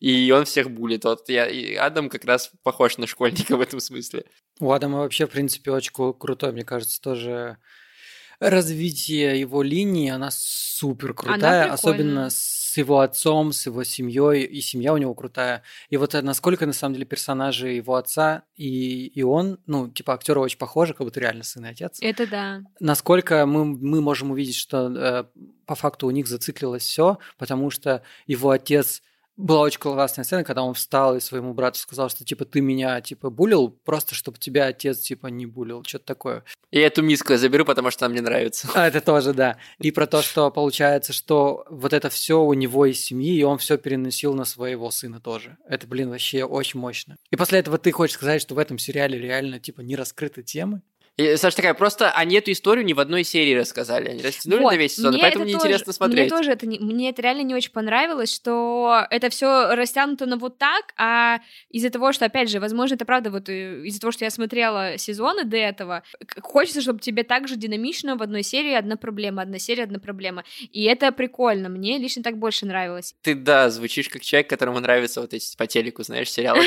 и 0.00 0.30
он 0.30 0.44
всех 0.44 0.70
булит. 0.70 1.04
Вот 1.04 1.28
я, 1.28 1.46
и 1.46 1.74
Адам 1.74 2.08
как 2.08 2.24
раз 2.24 2.50
похож 2.62 2.98
на 2.98 3.06
школьника 3.06 3.56
в 3.56 3.60
этом 3.60 3.80
смысле. 3.80 4.24
У 4.60 4.72
Адама 4.72 4.98
вообще, 4.98 5.26
в 5.26 5.30
принципе, 5.30 5.70
очень 5.70 5.92
крутой, 5.92 6.52
мне 6.52 6.64
кажется, 6.64 7.00
тоже 7.00 7.58
развитие 8.40 9.40
его 9.40 9.62
линии, 9.62 10.10
она 10.10 10.30
супер 10.30 11.14
крутая, 11.14 11.72
особенно 11.72 12.30
с 12.30 12.65
его 12.78 13.00
отцом, 13.00 13.52
с 13.52 13.66
его 13.66 13.84
семьей, 13.84 14.44
и 14.44 14.60
семья 14.60 14.92
у 14.92 14.96
него 14.96 15.14
крутая. 15.14 15.62
И 15.90 15.96
вот 15.96 16.14
э, 16.14 16.22
насколько, 16.22 16.66
на 16.66 16.72
самом 16.72 16.94
деле, 16.94 17.06
персонажи 17.06 17.68
его 17.70 17.94
отца 17.94 18.42
и, 18.56 19.06
и 19.06 19.22
он, 19.22 19.58
ну, 19.66 19.88
типа, 19.88 20.14
актеры 20.14 20.40
очень 20.40 20.58
похожи, 20.58 20.94
как 20.94 21.06
будто 21.06 21.20
реально 21.20 21.44
сын 21.44 21.64
и 21.66 21.68
отец. 21.68 21.98
Это 22.00 22.26
да. 22.26 22.62
насколько 22.80 23.46
мы, 23.46 23.64
мы 23.64 24.00
можем 24.00 24.30
увидеть, 24.30 24.56
что 24.56 24.88
э, 24.88 25.24
по 25.66 25.74
факту 25.74 26.06
у 26.06 26.10
них 26.10 26.26
зациклилось 26.26 26.84
все, 26.84 27.18
потому 27.38 27.70
что 27.70 28.02
его 28.26 28.50
отец 28.50 29.02
была 29.36 29.60
очень 29.60 29.78
классная 29.78 30.24
сцена, 30.24 30.44
когда 30.44 30.62
он 30.62 30.74
встал 30.74 31.16
и 31.16 31.20
своему 31.20 31.54
брату 31.54 31.78
сказал, 31.78 32.08
что 32.08 32.24
типа 32.24 32.44
ты 32.44 32.60
меня 32.60 33.00
типа 33.00 33.30
булил, 33.30 33.70
просто 33.70 34.14
чтобы 34.14 34.38
тебя 34.38 34.66
отец 34.66 35.00
типа 35.00 35.26
не 35.28 35.46
булил, 35.46 35.84
что-то 35.84 36.06
такое. 36.06 36.44
И 36.70 36.78
эту 36.78 37.02
миску 37.02 37.32
я 37.32 37.38
заберу, 37.38 37.64
потому 37.64 37.90
что 37.90 38.06
она 38.06 38.12
мне 38.12 38.22
нравится. 38.22 38.68
А 38.74 38.88
это 38.88 39.00
тоже, 39.00 39.32
да. 39.32 39.58
И 39.78 39.90
про 39.90 40.06
то, 40.06 40.22
что 40.22 40.50
получается, 40.50 41.12
что 41.12 41.64
вот 41.70 41.92
это 41.92 42.10
все 42.10 42.42
у 42.42 42.52
него 42.54 42.86
из 42.86 43.02
семьи, 43.02 43.36
и 43.36 43.42
он 43.42 43.58
все 43.58 43.78
переносил 43.78 44.34
на 44.34 44.44
своего 44.44 44.90
сына 44.90 45.20
тоже. 45.20 45.56
Это, 45.68 45.86
блин, 45.86 46.10
вообще 46.10 46.44
очень 46.44 46.80
мощно. 46.80 47.16
И 47.30 47.36
после 47.36 47.60
этого 47.60 47.78
ты 47.78 47.92
хочешь 47.92 48.14
сказать, 48.14 48.42
что 48.42 48.54
в 48.54 48.58
этом 48.58 48.78
сериале 48.78 49.18
реально 49.18 49.60
типа 49.60 49.82
не 49.82 49.96
раскрыты 49.96 50.42
темы? 50.42 50.82
И 51.16 51.36
Саша 51.36 51.56
такая, 51.56 51.72
просто 51.72 52.10
они 52.10 52.36
эту 52.36 52.52
историю 52.52 52.84
ни 52.84 52.92
в 52.92 53.00
одной 53.00 53.24
серии 53.24 53.54
рассказали. 53.54 54.10
Они 54.10 54.22
растянули 54.22 54.62
Вот, 54.62 54.72
на 54.72 54.76
весь 54.76 54.96
сезон, 54.96 55.14
мне 55.14 55.22
поэтому 55.22 55.44
это 55.44 55.52
неинтересно 55.52 55.86
тоже- 55.86 55.96
смотреть. 55.96 56.30
Мне 56.30 56.38
тоже 56.38 56.50
это 56.50 56.66
не, 56.66 56.78
мне 56.78 57.08
это 57.08 57.22
реально 57.22 57.40
не 57.42 57.54
очень 57.54 57.70
понравилось, 57.70 58.34
что 58.34 59.06
это 59.08 59.30
все 59.30 59.74
растянуто 59.74 60.26
на 60.26 60.36
вот 60.36 60.58
так, 60.58 60.92
а 60.98 61.38
из-за 61.70 61.88
того, 61.88 62.12
что, 62.12 62.26
опять 62.26 62.50
же, 62.50 62.60
возможно, 62.60 62.96
это 62.96 63.06
правда, 63.06 63.30
вот 63.30 63.48
э, 63.48 63.86
из-за 63.86 63.98
того, 63.98 64.12
что 64.12 64.24
я 64.26 64.30
смотрела 64.30 64.98
сезоны 64.98 65.44
до 65.44 65.56
этого, 65.56 66.02
хочется, 66.42 66.82
чтобы 66.82 67.00
тебе 67.00 67.22
также 67.22 67.56
динамично 67.56 68.16
в 68.16 68.22
одной 68.22 68.42
серии 68.42 68.74
одна 68.74 68.96
проблема, 68.96 69.40
одна 69.40 69.58
серия, 69.58 69.84
одна 69.84 69.98
проблема. 69.98 70.44
И 70.70 70.84
это 70.84 71.12
прикольно. 71.12 71.70
Мне 71.70 71.96
лично 71.96 72.22
так 72.22 72.36
больше 72.36 72.66
нравилось. 72.66 73.14
Ты, 73.22 73.34
да, 73.34 73.70
звучишь 73.70 74.10
как 74.10 74.20
человек, 74.20 74.50
которому 74.50 74.80
нравятся 74.80 75.22
вот 75.22 75.32
эти 75.32 75.56
по 75.56 75.66
телеку, 75.66 76.02
знаешь, 76.02 76.30
сериалы, 76.30 76.62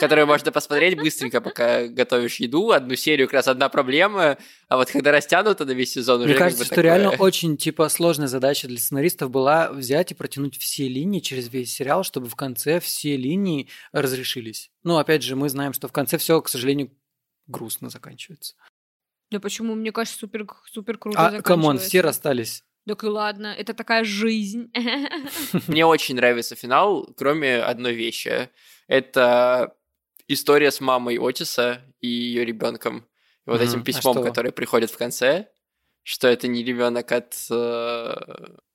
которые, 0.00 0.24
можно 0.24 0.50
посмотреть 0.50 0.96
быстренько, 0.96 1.42
пока 1.42 1.86
готовишь 1.88 2.36
еду. 2.36 2.70
Одну 2.70 2.94
серию 2.94 3.28
раз 3.34 3.48
одна 3.48 3.68
проблема, 3.68 4.38
а 4.68 4.76
вот 4.76 4.90
когда 4.90 5.12
растянуто 5.12 5.64
на 5.64 5.72
весь 5.72 5.92
сезон, 5.92 6.20
уже 6.20 6.28
Мне 6.28 6.34
как 6.34 6.44
кажется, 6.44 6.62
бы 6.62 6.66
что 6.66 6.74
такое. 6.76 6.84
реально 6.84 7.10
очень 7.10 7.56
типа 7.56 7.88
сложная 7.88 8.28
задача 8.28 8.66
для 8.68 8.78
сценаристов 8.78 9.30
была 9.30 9.70
взять 9.70 10.12
и 10.12 10.14
протянуть 10.14 10.56
все 10.56 10.88
линии 10.88 11.20
через 11.20 11.52
весь 11.52 11.74
сериал, 11.74 12.04
чтобы 12.04 12.28
в 12.28 12.36
конце 12.36 12.80
все 12.80 13.16
линии 13.16 13.68
разрешились. 13.92 14.70
Ну, 14.82 14.96
опять 14.96 15.22
же, 15.22 15.36
мы 15.36 15.48
знаем, 15.48 15.72
что 15.72 15.88
в 15.88 15.92
конце 15.92 16.18
все, 16.18 16.40
к 16.40 16.48
сожалению, 16.48 16.90
грустно 17.46 17.90
заканчивается. 17.90 18.54
Да 19.30 19.40
почему? 19.40 19.74
Мне 19.74 19.92
кажется, 19.92 20.18
супер, 20.18 20.46
супер 20.70 20.98
круто 20.98 21.26
А, 21.26 21.42
come 21.42 21.63
on, 21.63 21.78
все 21.78 22.00
расстались. 22.00 22.62
Так 22.86 23.02
и 23.02 23.06
ладно, 23.06 23.46
это 23.46 23.72
такая 23.72 24.04
жизнь. 24.04 24.70
Мне 25.68 25.86
очень 25.86 26.16
нравится 26.16 26.54
финал, 26.54 27.08
кроме 27.16 27.56
одной 27.56 27.94
вещи. 27.94 28.50
Это 28.86 29.74
история 30.28 30.70
с 30.70 30.80
мамой 30.80 31.18
Отиса 31.18 31.82
и 32.00 32.08
ее 32.08 32.44
ребенком. 32.44 33.06
И 33.46 33.50
вот 33.50 33.60
этим 33.60 33.80
А 33.80 33.84
письмом, 33.84 34.14
что? 34.14 34.24
которое 34.24 34.52
приходит 34.52 34.90
в 34.90 34.96
конце, 34.96 35.48
что 36.02 36.28
это 36.28 36.48
не 36.48 36.62
ребенок 36.62 37.10
от 37.12 37.34
э, 37.50 38.14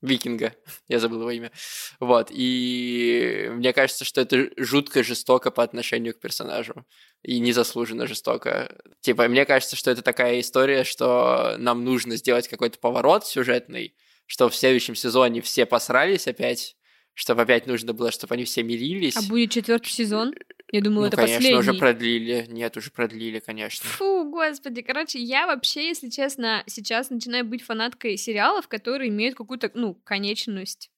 викинга. 0.02 0.56
Я 0.88 1.00
забыл 1.00 1.22
его 1.22 1.32
имя. 1.32 1.52
Вот. 2.00 2.30
И 2.32 3.50
мне 3.52 3.72
кажется, 3.72 4.04
что 4.04 4.22
это 4.22 4.50
жутко 4.58 5.04
жестоко 5.04 5.52
по 5.52 5.64
отношению 5.64 6.16
к 6.16 6.20
персонажу. 6.20 6.86
И 7.22 7.40
незаслуженно 7.40 8.08
жестоко. 8.08 8.76
Типа, 9.02 9.28
мне 9.28 9.46
кажется, 9.46 9.76
что 9.76 9.92
это 9.92 10.02
такая 10.02 10.40
история, 10.40 10.84
что 10.84 11.56
нам 11.60 11.84
нужно 11.84 12.16
сделать 12.16 12.48
какой-то 12.48 12.80
поворот 12.80 13.28
сюжетный, 13.28 13.96
что 14.26 14.50
в 14.50 14.56
следующем 14.56 14.96
сезоне 14.96 15.42
все 15.42 15.66
посрались 15.68 16.28
опять, 16.28 16.78
чтобы 17.14 17.44
опять 17.44 17.68
нужно 17.68 17.94
было, 17.94 18.12
чтобы 18.12 18.36
они 18.36 18.46
все 18.46 18.64
мирились. 18.64 19.18
А 19.18 19.22
будет 19.22 19.52
четвертый 19.52 19.90
сезон? 19.90 20.34
Я 20.72 20.82
думала, 20.82 21.02
ну, 21.02 21.08
это 21.08 21.18
конечно, 21.18 21.38
последний. 21.38 21.60
уже 21.60 21.74
продлили. 21.74 22.46
Нет, 22.48 22.78
уже 22.78 22.92
продлили, 22.92 23.40
конечно. 23.40 23.90
Фу, 23.90 24.30
господи. 24.30 24.82
Короче, 24.82 25.20
я 25.20 25.48
вообще, 25.48 25.88
если 25.88 26.10
честно, 26.10 26.64
сейчас 26.68 27.10
начинаю 27.10 27.46
быть 27.46 27.64
фанаткой 27.64 28.18
сериалов, 28.18 28.68
которые 28.68 29.10
имеют 29.10 29.36
какую-то, 29.36 29.72
ну, 29.74 29.96
конечность. 29.96 30.92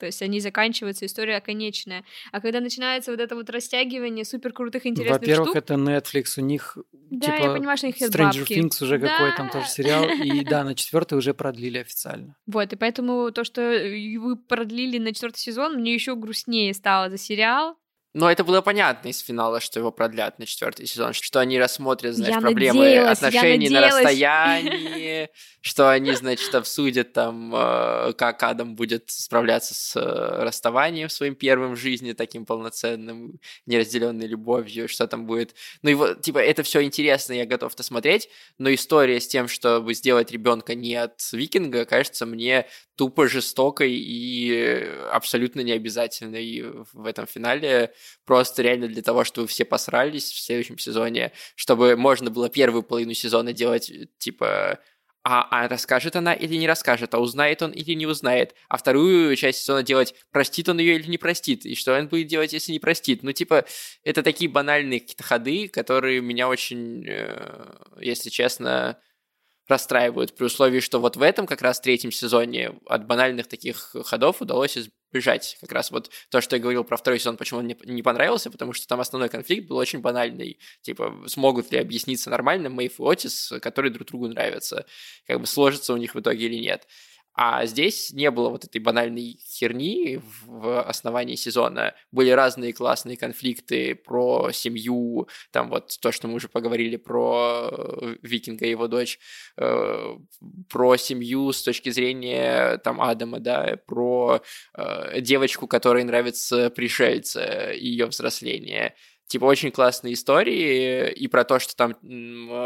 То 0.00 0.06
есть 0.06 0.22
они 0.22 0.40
заканчиваются, 0.40 1.04
история 1.04 1.42
конечная. 1.42 2.04
А 2.32 2.40
когда 2.40 2.60
начинается 2.60 3.10
вот 3.10 3.20
это 3.20 3.34
вот 3.34 3.50
растягивание 3.50 4.24
супер 4.24 4.54
крутых 4.54 4.86
интересных 4.86 5.20
Во-первых, 5.20 5.50
штук... 5.50 5.56
это 5.56 5.74
Netflix, 5.74 6.38
у 6.38 6.40
них 6.40 6.78
Да, 6.92 7.26
типа 7.26 7.44
я 7.44 7.52
понимаю, 7.52 7.76
что 7.76 7.86
у 7.86 7.90
них 7.90 8.00
Stranger 8.00 8.38
бабки. 8.38 8.52
Things 8.54 8.82
уже 8.82 8.98
какой 8.98 9.36
там 9.36 9.50
тоже 9.50 9.66
Да. 9.66 9.70
сериал, 9.70 10.08
и 10.08 10.42
да, 10.44 10.64
на 10.64 10.74
четвертый 10.74 11.18
уже 11.18 11.34
продлили 11.34 11.76
официально. 11.76 12.34
Вот, 12.46 12.72
и 12.72 12.76
поэтому 12.76 13.30
то, 13.30 13.44
что 13.44 13.60
вы 13.60 14.36
продлили 14.36 14.96
на 14.96 15.12
четвертый 15.12 15.40
сезон, 15.40 15.74
мне 15.76 15.92
еще 15.92 16.16
грустнее 16.16 16.72
стало 16.72 17.10
за 17.10 17.18
сериал. 17.18 17.76
Но 18.12 18.28
это 18.30 18.42
было 18.42 18.60
понятно 18.60 19.08
из 19.08 19.20
финала, 19.20 19.60
что 19.60 19.78
его 19.78 19.92
продлят 19.92 20.40
на 20.40 20.46
четвертый 20.46 20.86
сезон, 20.86 21.12
что 21.12 21.38
они 21.38 21.60
рассмотрят, 21.60 22.16
знаешь, 22.16 22.34
Я 22.34 22.40
проблемы 22.40 22.80
надеялась, 22.80 23.22
отношений 23.22 23.68
на 23.68 23.82
расстоянии, 23.82 25.28
что 25.60 25.90
они, 25.90 26.12
значит, 26.14 26.52
обсудят 26.52 27.12
там, 27.12 27.54
э, 27.54 28.12
как 28.14 28.42
Адам 28.42 28.74
будет 28.74 29.10
справляться 29.10 29.74
с 29.74 29.94
э, 29.94 30.42
расставанием 30.42 31.08
своим 31.08 31.36
первым 31.36 31.74
в 31.74 31.78
жизни, 31.78 32.12
таким 32.12 32.46
полноценным, 32.46 33.38
неразделенной 33.66 34.26
любовью, 34.26 34.88
что 34.88 35.06
там 35.06 35.26
будет. 35.26 35.54
Ну 35.82 35.96
вот, 35.96 36.20
типа, 36.20 36.38
это 36.38 36.64
все 36.64 36.82
интересно, 36.82 37.34
я 37.34 37.46
готов 37.46 37.74
это 37.74 37.84
смотреть, 37.84 38.28
но 38.58 38.74
история 38.74 39.20
с 39.20 39.28
тем, 39.28 39.46
чтобы 39.46 39.94
сделать 39.94 40.32
ребенка 40.32 40.74
не 40.74 40.96
от 40.96 41.20
викинга, 41.32 41.84
кажется 41.84 42.26
мне 42.26 42.66
тупо 43.00 43.28
жестокой 43.28 43.94
и 43.94 44.86
абсолютно 45.10 45.62
необязательной 45.62 46.64
в 46.92 47.06
этом 47.06 47.26
финале. 47.26 47.94
Просто 48.26 48.60
реально 48.60 48.88
для 48.88 49.00
того, 49.00 49.24
чтобы 49.24 49.48
все 49.48 49.64
посрались 49.64 50.30
в 50.30 50.38
следующем 50.38 50.76
сезоне, 50.76 51.32
чтобы 51.54 51.96
можно 51.96 52.28
было 52.28 52.50
первую 52.50 52.82
половину 52.82 53.14
сезона 53.14 53.54
делать, 53.54 53.90
типа, 54.18 54.80
а, 55.24 55.48
а 55.50 55.66
расскажет 55.66 56.14
она 56.14 56.34
или 56.34 56.56
не 56.56 56.68
расскажет, 56.68 57.14
а 57.14 57.20
узнает 57.20 57.62
он 57.62 57.70
или 57.70 57.94
не 57.94 58.04
узнает, 58.04 58.54
а 58.68 58.76
вторую 58.76 59.34
часть 59.34 59.60
сезона 59.60 59.82
делать, 59.82 60.14
простит 60.30 60.68
он 60.68 60.78
ее 60.78 60.96
или 60.96 61.08
не 61.08 61.16
простит, 61.16 61.64
и 61.64 61.74
что 61.74 61.98
он 61.98 62.06
будет 62.08 62.26
делать, 62.26 62.52
если 62.52 62.72
не 62.72 62.80
простит. 62.80 63.22
Ну, 63.22 63.32
типа, 63.32 63.64
это 64.04 64.22
такие 64.22 64.50
банальные 64.50 65.00
какие-то 65.00 65.22
ходы, 65.22 65.68
которые 65.68 66.20
меня 66.20 66.48
очень, 66.48 67.06
э, 67.08 67.76
если 67.98 68.28
честно, 68.28 68.98
расстраивают, 69.70 70.34
при 70.34 70.44
условии, 70.44 70.80
что 70.80 71.00
вот 71.00 71.16
в 71.16 71.22
этом 71.22 71.46
как 71.46 71.62
раз 71.62 71.80
третьем 71.80 72.12
сезоне 72.12 72.72
от 72.86 73.06
банальных 73.06 73.46
таких 73.46 73.94
ходов 74.04 74.42
удалось 74.42 74.76
избежать. 74.76 75.56
Как 75.60 75.72
раз 75.72 75.90
вот 75.90 76.10
то, 76.30 76.40
что 76.40 76.56
я 76.56 76.62
говорил 76.62 76.84
про 76.84 76.96
второй 76.96 77.18
сезон, 77.18 77.36
почему 77.36 77.60
он 77.60 77.66
мне 77.66 77.76
не 77.84 78.02
понравился, 78.02 78.50
потому 78.50 78.72
что 78.72 78.86
там 78.86 79.00
основной 79.00 79.28
конфликт 79.28 79.68
был 79.68 79.76
очень 79.76 80.00
банальный. 80.00 80.58
Типа, 80.82 81.24
смогут 81.26 81.72
ли 81.72 81.78
объясниться 81.78 82.30
нормально 82.30 82.68
Мэйв 82.68 83.00
и 83.00 83.02
Отис, 83.02 83.52
которые 83.62 83.92
друг 83.92 84.08
другу 84.08 84.28
нравятся? 84.28 84.86
Как 85.26 85.40
бы 85.40 85.46
сложится 85.46 85.94
у 85.94 85.96
них 85.96 86.14
в 86.14 86.20
итоге 86.20 86.46
или 86.46 86.56
нет. 86.56 86.86
А 87.34 87.64
здесь 87.64 88.12
не 88.12 88.30
было 88.30 88.50
вот 88.50 88.64
этой 88.64 88.80
банальной 88.80 89.38
херни 89.40 90.20
в 90.44 90.82
основании 90.82 91.36
сезона. 91.36 91.94
Были 92.10 92.30
разные 92.30 92.72
классные 92.72 93.16
конфликты 93.16 93.94
про 93.94 94.50
семью, 94.52 95.28
там 95.52 95.70
вот 95.70 95.96
то, 96.00 96.12
что 96.12 96.26
мы 96.28 96.34
уже 96.34 96.48
поговорили 96.48 96.96
про 96.96 97.70
э, 97.70 98.16
Викинга 98.22 98.66
и 98.66 98.70
его 98.70 98.88
дочь, 98.88 99.18
э, 99.56 100.16
про 100.68 100.96
семью 100.96 101.52
с 101.52 101.62
точки 101.62 101.90
зрения 101.90 102.78
там 102.78 103.00
Адама, 103.00 103.38
да, 103.38 103.78
про 103.86 104.42
э, 104.74 105.20
девочку, 105.20 105.66
которой 105.66 106.02
нравится 106.04 106.68
пришельцы, 106.70 107.76
и 107.76 107.88
ее 107.88 108.06
взросление 108.06 108.94
типа 109.30 109.44
очень 109.44 109.70
классные 109.70 110.14
истории 110.14 111.08
и 111.12 111.28
про 111.28 111.44
то, 111.44 111.60
что 111.60 111.76
там 111.76 111.94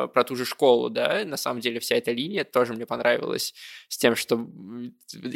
про 0.08 0.24
ту 0.24 0.34
же 0.34 0.46
школу, 0.46 0.88
да, 0.88 1.22
на 1.26 1.36
самом 1.36 1.60
деле 1.60 1.78
вся 1.78 1.96
эта 1.96 2.10
линия 2.10 2.42
тоже 2.42 2.72
мне 2.72 2.86
понравилась 2.86 3.54
с 3.88 3.98
тем, 3.98 4.16
что 4.16 4.48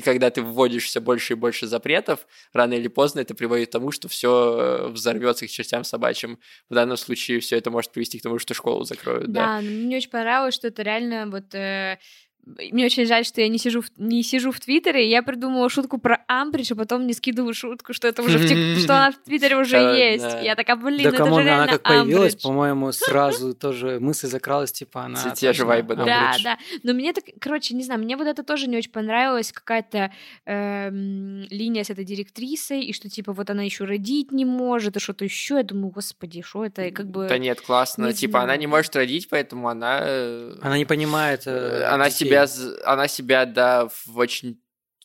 когда 0.05 0.31
ты 0.31 0.41
вводишь 0.41 0.87
все 0.87 1.01
больше 1.01 1.35
и 1.35 1.37
больше 1.37 1.67
запретов, 1.67 2.27
рано 2.55 2.73
или 2.73 2.89
поздно 2.89 3.21
это 3.21 3.35
приводит 3.35 3.69
к 3.69 3.73
тому, 3.73 3.93
что 3.93 4.09
все 4.09 4.89
взорвется 4.91 5.47
к 5.47 5.51
чертям 5.51 5.85
собачьим. 5.85 6.39
В 6.71 6.75
данном 6.75 6.97
случае 6.97 7.41
все 7.41 7.59
это 7.59 7.71
может 7.71 7.93
привести 7.93 8.19
к 8.19 8.23
тому, 8.23 8.39
что 8.39 8.55
школу 8.55 8.85
закроют, 8.85 9.31
да. 9.31 9.59
Да, 9.59 9.61
мне 9.61 9.99
очень 9.99 10.11
понравилось, 10.11 10.55
что 10.55 10.69
это 10.69 10.83
реально 10.83 11.27
вот... 11.31 11.55
э, 11.55 11.99
мне 12.73 12.87
очень 12.87 13.07
жаль, 13.07 13.25
что 13.25 13.41
я 13.41 13.49
не 13.49 13.59
сижу, 13.59 13.83
в, 13.83 13.87
не 13.99 14.23
сижу 14.23 14.53
в 14.53 14.61
Твиттере. 14.61 15.09
Я 15.09 15.23
придумала 15.23 15.69
шутку 15.69 15.99
про 15.99 16.25
Амбридж, 16.29 16.73
а 16.73 16.77
потом 16.77 17.03
мне 17.03 17.15
скидываю 17.15 17.53
шутку, 17.55 17.93
что 17.93 18.09
это 18.09 18.23
уже 18.23 18.39
в 18.39 18.47
тик- 18.47 18.79
что 18.79 18.95
она 18.97 19.13
в 19.13 19.17
Твиттере 19.19 19.57
уже 19.57 19.73
Да, 19.79 19.95
есть. 19.97 20.25
да. 20.25 20.41
Я 20.41 20.55
такая, 20.57 20.77
блин, 20.77 21.03
да, 21.03 21.09
это 21.11 21.19
come 21.19 21.32
on, 21.32 21.41
же 21.41 21.45
реально 21.47 21.63
она 21.65 21.73
как 21.73 21.83
появилась, 21.83 22.35
по-моему, 22.37 22.93
сразу 22.93 23.55
тоже 23.55 23.99
мысль 24.01 24.27
закралась, 24.29 24.73
типа 24.73 25.03
она... 25.05 25.23
Те- 25.23 25.35
те 25.35 25.53
же 25.53 25.65
вайбы, 25.65 25.97
да. 25.97 26.05
Да, 26.05 26.37
да. 26.43 26.59
Но 26.83 26.93
мне 26.95 27.13
так, 27.13 27.25
короче, 27.41 27.75
не 27.75 27.83
знаю, 27.83 28.01
мне 28.01 28.17
вот 28.17 28.27
это 28.27 28.43
тоже 28.43 28.67
не 28.69 28.77
очень 28.77 28.91
понравилось, 28.93 29.53
какая-то 29.53 30.11
эм, 30.47 31.43
линия 31.51 31.85
с 31.85 31.91
этой 31.91 32.05
директрисой, 32.05 32.83
и 32.83 32.93
что 32.93 33.09
типа 33.09 33.33
вот 33.33 33.51
она 33.51 33.63
еще 33.63 33.85
родить 33.85 34.33
не 34.33 34.45
может, 34.45 34.97
и 34.97 35.01
что-то 35.01 35.25
еще. 35.25 35.57
Я 35.57 35.63
думаю, 35.63 35.91
господи, 35.91 36.43
что 36.43 36.65
это 36.65 36.85
и 36.87 36.91
как 36.91 37.07
бы. 37.11 37.27
Да 37.29 37.39
нет, 37.39 37.61
классно. 37.61 38.07
не 38.07 38.13
типа, 38.15 38.43
она 38.43 38.57
не 38.57 38.67
может 38.67 38.95
родить, 38.97 39.29
поэтому 39.29 39.69
она... 39.69 40.01
э, 40.03 40.55
Она 40.63 40.79
не 40.79 40.85
понимает 40.85 41.43
э, 41.47 41.85
она 41.85 42.09
детей. 42.09 42.25
Себя, 42.47 42.77
она 42.85 43.09
себя, 43.09 43.47
да, 43.47 43.89
в 43.89 44.17
очень 44.19 44.61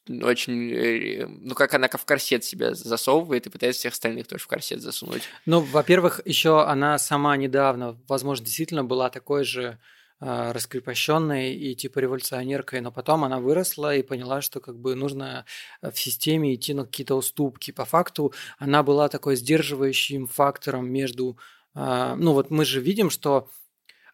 очень, 0.10 0.72
э, 0.74 1.26
ну, 1.26 1.56
как 1.56 1.74
она 1.74 1.88
в 1.88 2.06
корсет 2.06 2.44
себя 2.44 2.74
засовывает 2.76 3.46
и 3.46 3.50
пытается 3.50 3.80
всех 3.80 3.94
остальных 3.94 4.28
тоже 4.28 4.44
в 4.44 4.48
корсет 4.48 4.82
засунуть. 4.82 5.24
Ну, 5.46 5.62
во-первых, 5.62 6.22
еще 6.26 6.64
она 6.64 6.98
сама 6.98 7.38
недавно, 7.38 7.98
возможно, 8.08 8.46
действительно 8.46 8.84
была 8.84 9.10
такой 9.10 9.46
же 9.46 9.80
э, 10.20 10.52
раскрепощенной 10.52 11.54
и 11.56 11.74
типа 11.76 12.00
революционеркой, 12.00 12.82
но 12.82 12.92
потом 12.92 13.24
она 13.24 13.40
выросла 13.40 13.96
и 13.96 14.04
поняла, 14.04 14.42
что 14.42 14.60
как 14.60 14.78
бы 14.78 14.96
нужно 14.96 15.46
э, 15.82 15.90
в 15.90 15.98
системе 15.98 16.54
идти 16.54 16.74
на 16.74 16.84
какие-то 16.86 17.16
уступки. 17.16 17.72
По 17.72 17.86
факту 17.86 18.34
она 18.58 18.84
была 18.84 19.08
такой 19.08 19.38
сдерживающим 19.38 20.28
фактором 20.28 20.92
между... 20.92 21.38
ну 21.76 22.34
вот 22.34 22.52
мы 22.52 22.66
же 22.66 22.82
видим, 22.82 23.10
что 23.10 23.50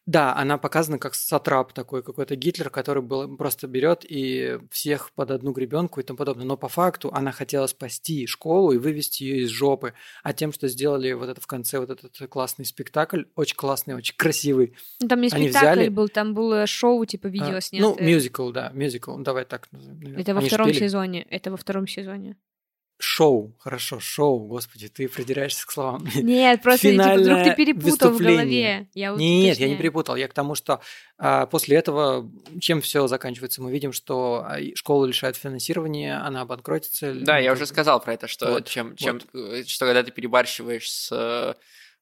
да, 0.09 0.35
она 0.35 0.57
показана 0.57 0.97
как 0.97 1.13
сатрап 1.13 1.71
такой, 1.73 2.01
какой-то 2.01 2.35
Гитлер, 2.35 2.71
который 2.71 3.03
был, 3.03 3.37
просто 3.37 3.67
берет 3.67 4.03
и 4.09 4.57
всех 4.71 5.11
под 5.13 5.29
одну 5.29 5.51
гребенку 5.51 5.99
и 5.99 6.03
тому 6.03 6.17
подобное. 6.17 6.45
Но 6.45 6.57
по 6.57 6.67
факту 6.67 7.11
она 7.13 7.31
хотела 7.31 7.67
спасти 7.67 8.25
школу 8.25 8.71
и 8.71 8.77
вывести 8.79 9.23
ее 9.23 9.43
из 9.43 9.49
жопы. 9.49 9.93
А 10.23 10.33
тем, 10.33 10.51
что 10.51 10.67
сделали 10.67 11.11
вот 11.13 11.29
это 11.29 11.39
в 11.39 11.45
конце, 11.45 11.79
вот 11.79 11.91
этот 11.91 12.17
классный 12.27 12.65
спектакль, 12.65 13.23
очень 13.35 13.55
классный, 13.55 13.93
очень 13.93 14.15
красивый. 14.17 14.73
Ну, 14.99 15.07
Там 15.07 15.21
не 15.21 15.29
они 15.31 15.49
спектакль 15.49 15.65
взяли- 15.81 15.89
был, 15.89 16.07
там 16.09 16.33
было 16.33 16.65
шоу, 16.65 17.05
типа 17.05 17.27
видео 17.27 17.57
А, 17.57 17.61
снятое. 17.61 17.95
Ну, 17.99 18.03
мюзикл, 18.03 18.49
да, 18.51 18.71
мюзикл, 18.73 19.15
давай 19.19 19.45
так 19.45 19.71
назовем. 19.71 20.17
Это 20.17 20.33
во 20.33 20.39
Они 20.39 20.49
втором 20.49 20.67
пели. 20.69 20.79
сезоне. 20.79 21.21
Это 21.29 21.51
во 21.51 21.57
втором 21.57 21.87
сезоне. 21.87 22.35
Шоу, 23.01 23.55
хорошо, 23.59 24.01
шоу, 24.01 24.45
господи, 24.45 24.89
ты 24.89 25.07
придираешься 25.07 25.65
к 25.65 25.71
словам. 25.71 26.05
Нет, 26.15 26.61
просто 26.61 26.91
типа, 26.91 27.03
вдруг 27.03 27.15
ты 27.15 27.23
Финальное 27.23 27.55
перепутал 27.55 28.09
в 28.09 28.11
выступление. 28.11 28.73
голове. 28.73 28.89
Я 28.93 29.11
вот 29.11 29.19
Нет, 29.21 29.57
я 29.57 29.69
не 29.69 29.77
перепутал. 29.77 30.17
Я 30.17 30.27
к 30.27 30.33
тому, 30.33 30.53
что 30.53 30.81
а, 31.17 31.45
после 31.45 31.77
этого, 31.77 32.29
чем 32.59 32.81
все 32.81 33.07
заканчивается, 33.07 33.61
мы 33.61 33.71
видим, 33.71 33.93
что 33.93 34.45
а, 34.45 34.57
школу 34.75 35.05
лишают 35.05 35.37
финансирования, 35.37 36.17
она 36.17 36.41
обанкротится. 36.41 37.13
Да, 37.13 37.35
ну, 37.35 37.41
я 37.41 37.53
уже 37.53 37.65
сказал 37.67 38.01
про 38.01 38.15
это, 38.15 38.27
что 38.27 38.51
Вот, 38.51 38.67
чем, 38.67 38.97
чем, 38.97 39.21
э, 39.33 39.63
что 39.65 39.85
когда 39.85 40.03
ты 40.03 40.11
перебарщиваешь 40.11 40.91
с 40.91 41.55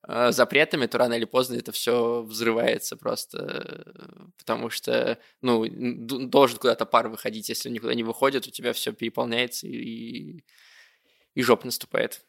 э, 0.08 0.32
запретами, 0.32 0.88
то 0.88 0.98
рано 0.98 1.14
или 1.14 1.26
поздно 1.26 1.58
это 1.58 1.72
все 1.72 2.24
взрывается 2.24 2.98
просто, 2.98 3.94
потому 4.40 4.72
что, 4.72 5.20
ну, 5.42 5.64
должен 5.70 6.58
куда-то 6.58 6.88
пар 6.88 7.08
выходить, 7.08 7.50
если 7.50 7.70
он 7.70 7.74
никуда 7.74 7.94
не 7.94 8.04
выходит, 8.04 8.48
у 8.48 8.52
тебя 8.52 8.74
все 8.74 8.94
переполняется 8.94 9.68
и, 9.68 10.44
и 11.38 11.44
жопа 11.44 11.66
наступает. 11.66 12.22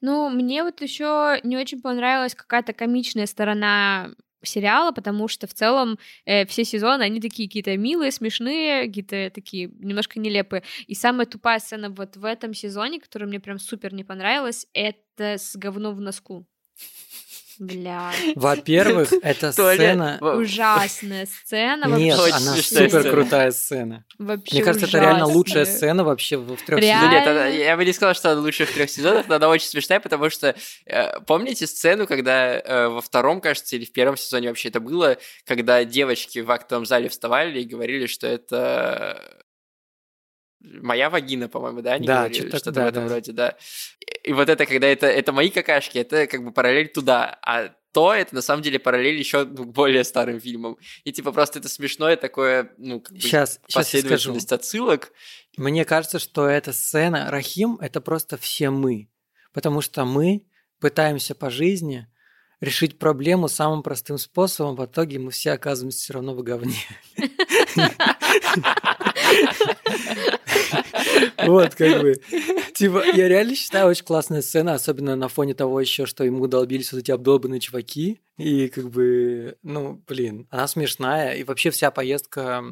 Ну, 0.00 0.30
мне 0.30 0.62
вот 0.62 0.80
еще 0.80 1.40
не 1.42 1.56
очень 1.56 1.82
понравилась 1.82 2.36
какая-то 2.36 2.72
комичная 2.72 3.26
сторона 3.26 4.14
сериала, 4.44 4.92
потому 4.92 5.26
что 5.26 5.48
в 5.48 5.54
целом 5.54 5.98
э, 6.24 6.46
все 6.46 6.64
сезоны, 6.64 7.02
они 7.02 7.20
такие 7.20 7.48
какие-то 7.48 7.76
милые, 7.76 8.12
смешные, 8.12 8.86
какие-то 8.86 9.32
такие 9.34 9.72
немножко 9.80 10.20
нелепые. 10.20 10.62
И 10.86 10.94
самая 10.94 11.26
тупая 11.26 11.58
сцена 11.58 11.90
вот 11.90 12.16
в 12.16 12.24
этом 12.24 12.54
сезоне, 12.54 13.00
которая 13.00 13.28
мне 13.28 13.40
прям 13.40 13.58
супер 13.58 13.92
не 13.92 14.04
понравилась, 14.04 14.68
это 14.72 15.34
с 15.36 15.56
говном 15.56 15.96
в 15.96 16.00
носку. 16.00 16.46
Бля, 17.58 18.10
Во-первых, 18.34 19.12
эта 19.22 19.52
Толя, 19.54 19.74
сцена... 19.76 20.18
ужасная 20.20 21.26
сцена 21.26 21.86
Нет, 21.96 22.18
вообще. 22.18 22.34
Очень 22.36 22.46
она 22.48 22.56
супер 22.56 22.88
сцена. 22.88 23.10
крутая 23.10 23.50
сцена. 23.52 24.04
Вообще 24.18 24.54
Мне 24.56 24.64
кажется, 24.64 24.86
это 24.86 24.98
реально 25.00 25.26
лучшая 25.26 25.64
сцена 25.64 26.04
вообще 26.04 26.36
в, 26.36 26.56
трех 26.56 26.80
Реально? 26.80 27.10
Сезонах. 27.10 27.12
нет, 27.20 27.28
она- 27.28 27.46
я 27.48 27.76
бы 27.76 27.84
не 27.84 27.92
сказал, 27.92 28.14
что 28.14 28.32
она 28.32 28.40
лучшая 28.40 28.66
в 28.66 28.72
трех 28.72 28.90
сезонах, 28.90 29.28
но 29.28 29.34
она 29.36 29.48
очень 29.48 29.68
смешная, 29.68 30.00
потому 30.00 30.30
что 30.30 30.54
э, 30.86 31.20
помните 31.20 31.66
сцену, 31.66 32.06
когда 32.06 32.58
э, 32.58 32.88
во 32.88 33.00
втором, 33.00 33.40
кажется, 33.40 33.76
или 33.76 33.84
в 33.84 33.92
первом 33.92 34.16
сезоне 34.16 34.48
вообще 34.48 34.68
это 34.68 34.80
было, 34.80 35.16
когда 35.46 35.84
девочки 35.84 36.40
в 36.40 36.50
актовом 36.50 36.86
зале 36.86 37.08
вставали 37.08 37.60
и 37.60 37.64
говорили, 37.64 38.06
что 38.06 38.26
это 38.26 39.22
моя 40.64 41.10
вагина, 41.10 41.48
по-моему, 41.48 41.82
да, 41.82 41.94
они 41.94 42.06
Да, 42.06 42.20
говорили, 42.20 42.38
что-то- 42.40 42.56
что-то 42.58 42.72
да, 42.72 42.84
в 42.84 42.88
этом 42.88 43.08
да. 43.08 43.14
роде, 43.14 43.32
да. 43.32 43.56
И 44.22 44.32
вот 44.32 44.48
это, 44.48 44.66
когда 44.66 44.86
это, 44.86 45.06
это 45.06 45.32
мои 45.32 45.50
какашки, 45.50 45.98
это 45.98 46.26
как 46.26 46.44
бы 46.44 46.52
параллель 46.52 46.88
туда, 46.88 47.38
а 47.42 47.70
то 47.92 48.12
это 48.12 48.34
на 48.34 48.42
самом 48.42 48.62
деле 48.62 48.78
параллель 48.80 49.16
еще 49.16 49.44
к 49.44 49.50
более 49.50 50.02
старым 50.02 50.40
фильмам. 50.40 50.76
И 51.04 51.12
типа 51.12 51.30
просто 51.30 51.60
это 51.60 51.68
смешное 51.68 52.16
такое, 52.16 52.72
ну, 52.76 53.00
как 53.00 53.12
бы 53.12 53.20
Сейчас, 53.20 53.60
сейчас 53.68 53.74
последовательность 53.74 54.50
отсылок. 54.52 55.12
Мне 55.56 55.84
кажется, 55.84 56.18
что 56.18 56.46
эта 56.48 56.72
сцена 56.72 57.30
Рахим 57.30 57.76
это 57.80 58.00
просто 58.00 58.36
все 58.36 58.70
мы. 58.70 59.08
Потому 59.52 59.80
что 59.80 60.04
мы 60.04 60.44
пытаемся 60.80 61.36
по 61.36 61.50
жизни 61.50 62.08
решить 62.60 62.98
проблему 62.98 63.46
самым 63.46 63.82
простым 63.84 64.18
способом, 64.18 64.74
в 64.74 64.84
итоге 64.84 65.18
мы 65.20 65.30
все 65.30 65.52
оказываемся 65.52 65.98
все 66.00 66.14
равно 66.14 66.34
в 66.34 66.42
говне. 66.42 66.74
Вот, 71.46 71.74
как 71.74 72.00
бы. 72.00 72.14
Типа, 72.74 73.02
я 73.14 73.28
реально 73.28 73.54
считаю, 73.54 73.88
очень 73.88 74.04
классная 74.04 74.42
сцена, 74.42 74.74
особенно 74.74 75.16
на 75.16 75.28
фоне 75.28 75.54
того 75.54 75.80
еще, 75.80 76.06
что 76.06 76.24
ему 76.24 76.46
долбились 76.46 76.92
вот 76.92 77.00
эти 77.00 77.10
обдолбанные 77.10 77.60
чуваки. 77.60 78.20
И 78.38 78.68
как 78.68 78.90
бы, 78.90 79.56
ну, 79.62 80.02
блин, 80.08 80.46
она 80.50 80.66
смешная. 80.66 81.34
И 81.34 81.44
вообще 81.44 81.70
вся 81.70 81.90
поездка 81.90 82.64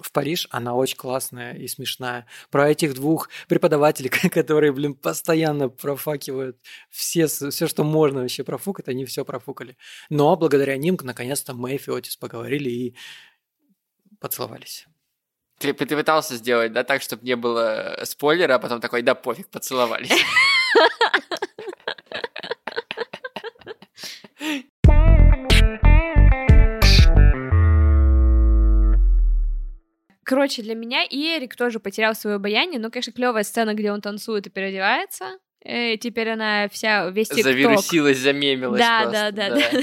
в 0.00 0.12
Париж, 0.12 0.48
она 0.50 0.74
очень 0.74 0.96
классная 0.96 1.54
и 1.54 1.68
смешная. 1.68 2.26
Про 2.50 2.70
этих 2.70 2.94
двух 2.94 3.28
преподавателей, 3.48 4.10
которые, 4.30 4.72
блин, 4.72 4.94
постоянно 4.94 5.68
профакивают 5.68 6.58
все, 6.90 7.26
все, 7.26 7.66
что 7.66 7.84
можно 7.84 8.22
вообще 8.22 8.44
профукать, 8.44 8.88
они 8.88 9.04
все 9.04 9.24
профукали. 9.24 9.76
Но 10.10 10.36
благодаря 10.36 10.76
ним, 10.76 10.98
наконец-то, 11.02 11.54
Мэйф 11.54 11.88
и 11.88 11.92
Отис 11.92 12.16
поговорили 12.16 12.70
и 12.70 12.96
поцеловались. 14.18 14.86
Ты, 15.62 15.72
ты 15.72 15.96
пытался 15.96 16.34
сделать, 16.34 16.72
да, 16.72 16.82
так, 16.82 17.02
чтобы 17.02 17.24
не 17.24 17.36
было 17.36 18.00
спойлера, 18.02 18.56
а 18.56 18.58
потом 18.58 18.80
такой, 18.80 19.02
да 19.02 19.14
пофиг, 19.14 19.48
поцеловались. 19.48 20.10
Короче, 30.24 30.62
для 30.62 30.74
меня 30.74 31.04
и 31.04 31.36
Эрик 31.36 31.54
тоже 31.54 31.78
потерял 31.78 32.16
свое 32.16 32.36
обаяние, 32.36 32.80
но, 32.80 32.90
конечно, 32.90 33.12
клевая 33.12 33.44
сцена, 33.44 33.74
где 33.74 33.92
он 33.92 34.00
танцует 34.00 34.48
и 34.48 34.50
переодевается. 34.50 35.38
Э, 35.64 35.96
теперь 35.96 36.30
она 36.30 36.68
вся, 36.70 37.08
весь 37.10 37.28
тикток. 37.28 37.52
Завирусилась, 37.52 38.18
замемилась 38.18 38.80
Да, 38.80 39.02
просто, 39.02 39.30
да, 39.32 39.50
да, 39.50 39.70
да. 39.70 39.80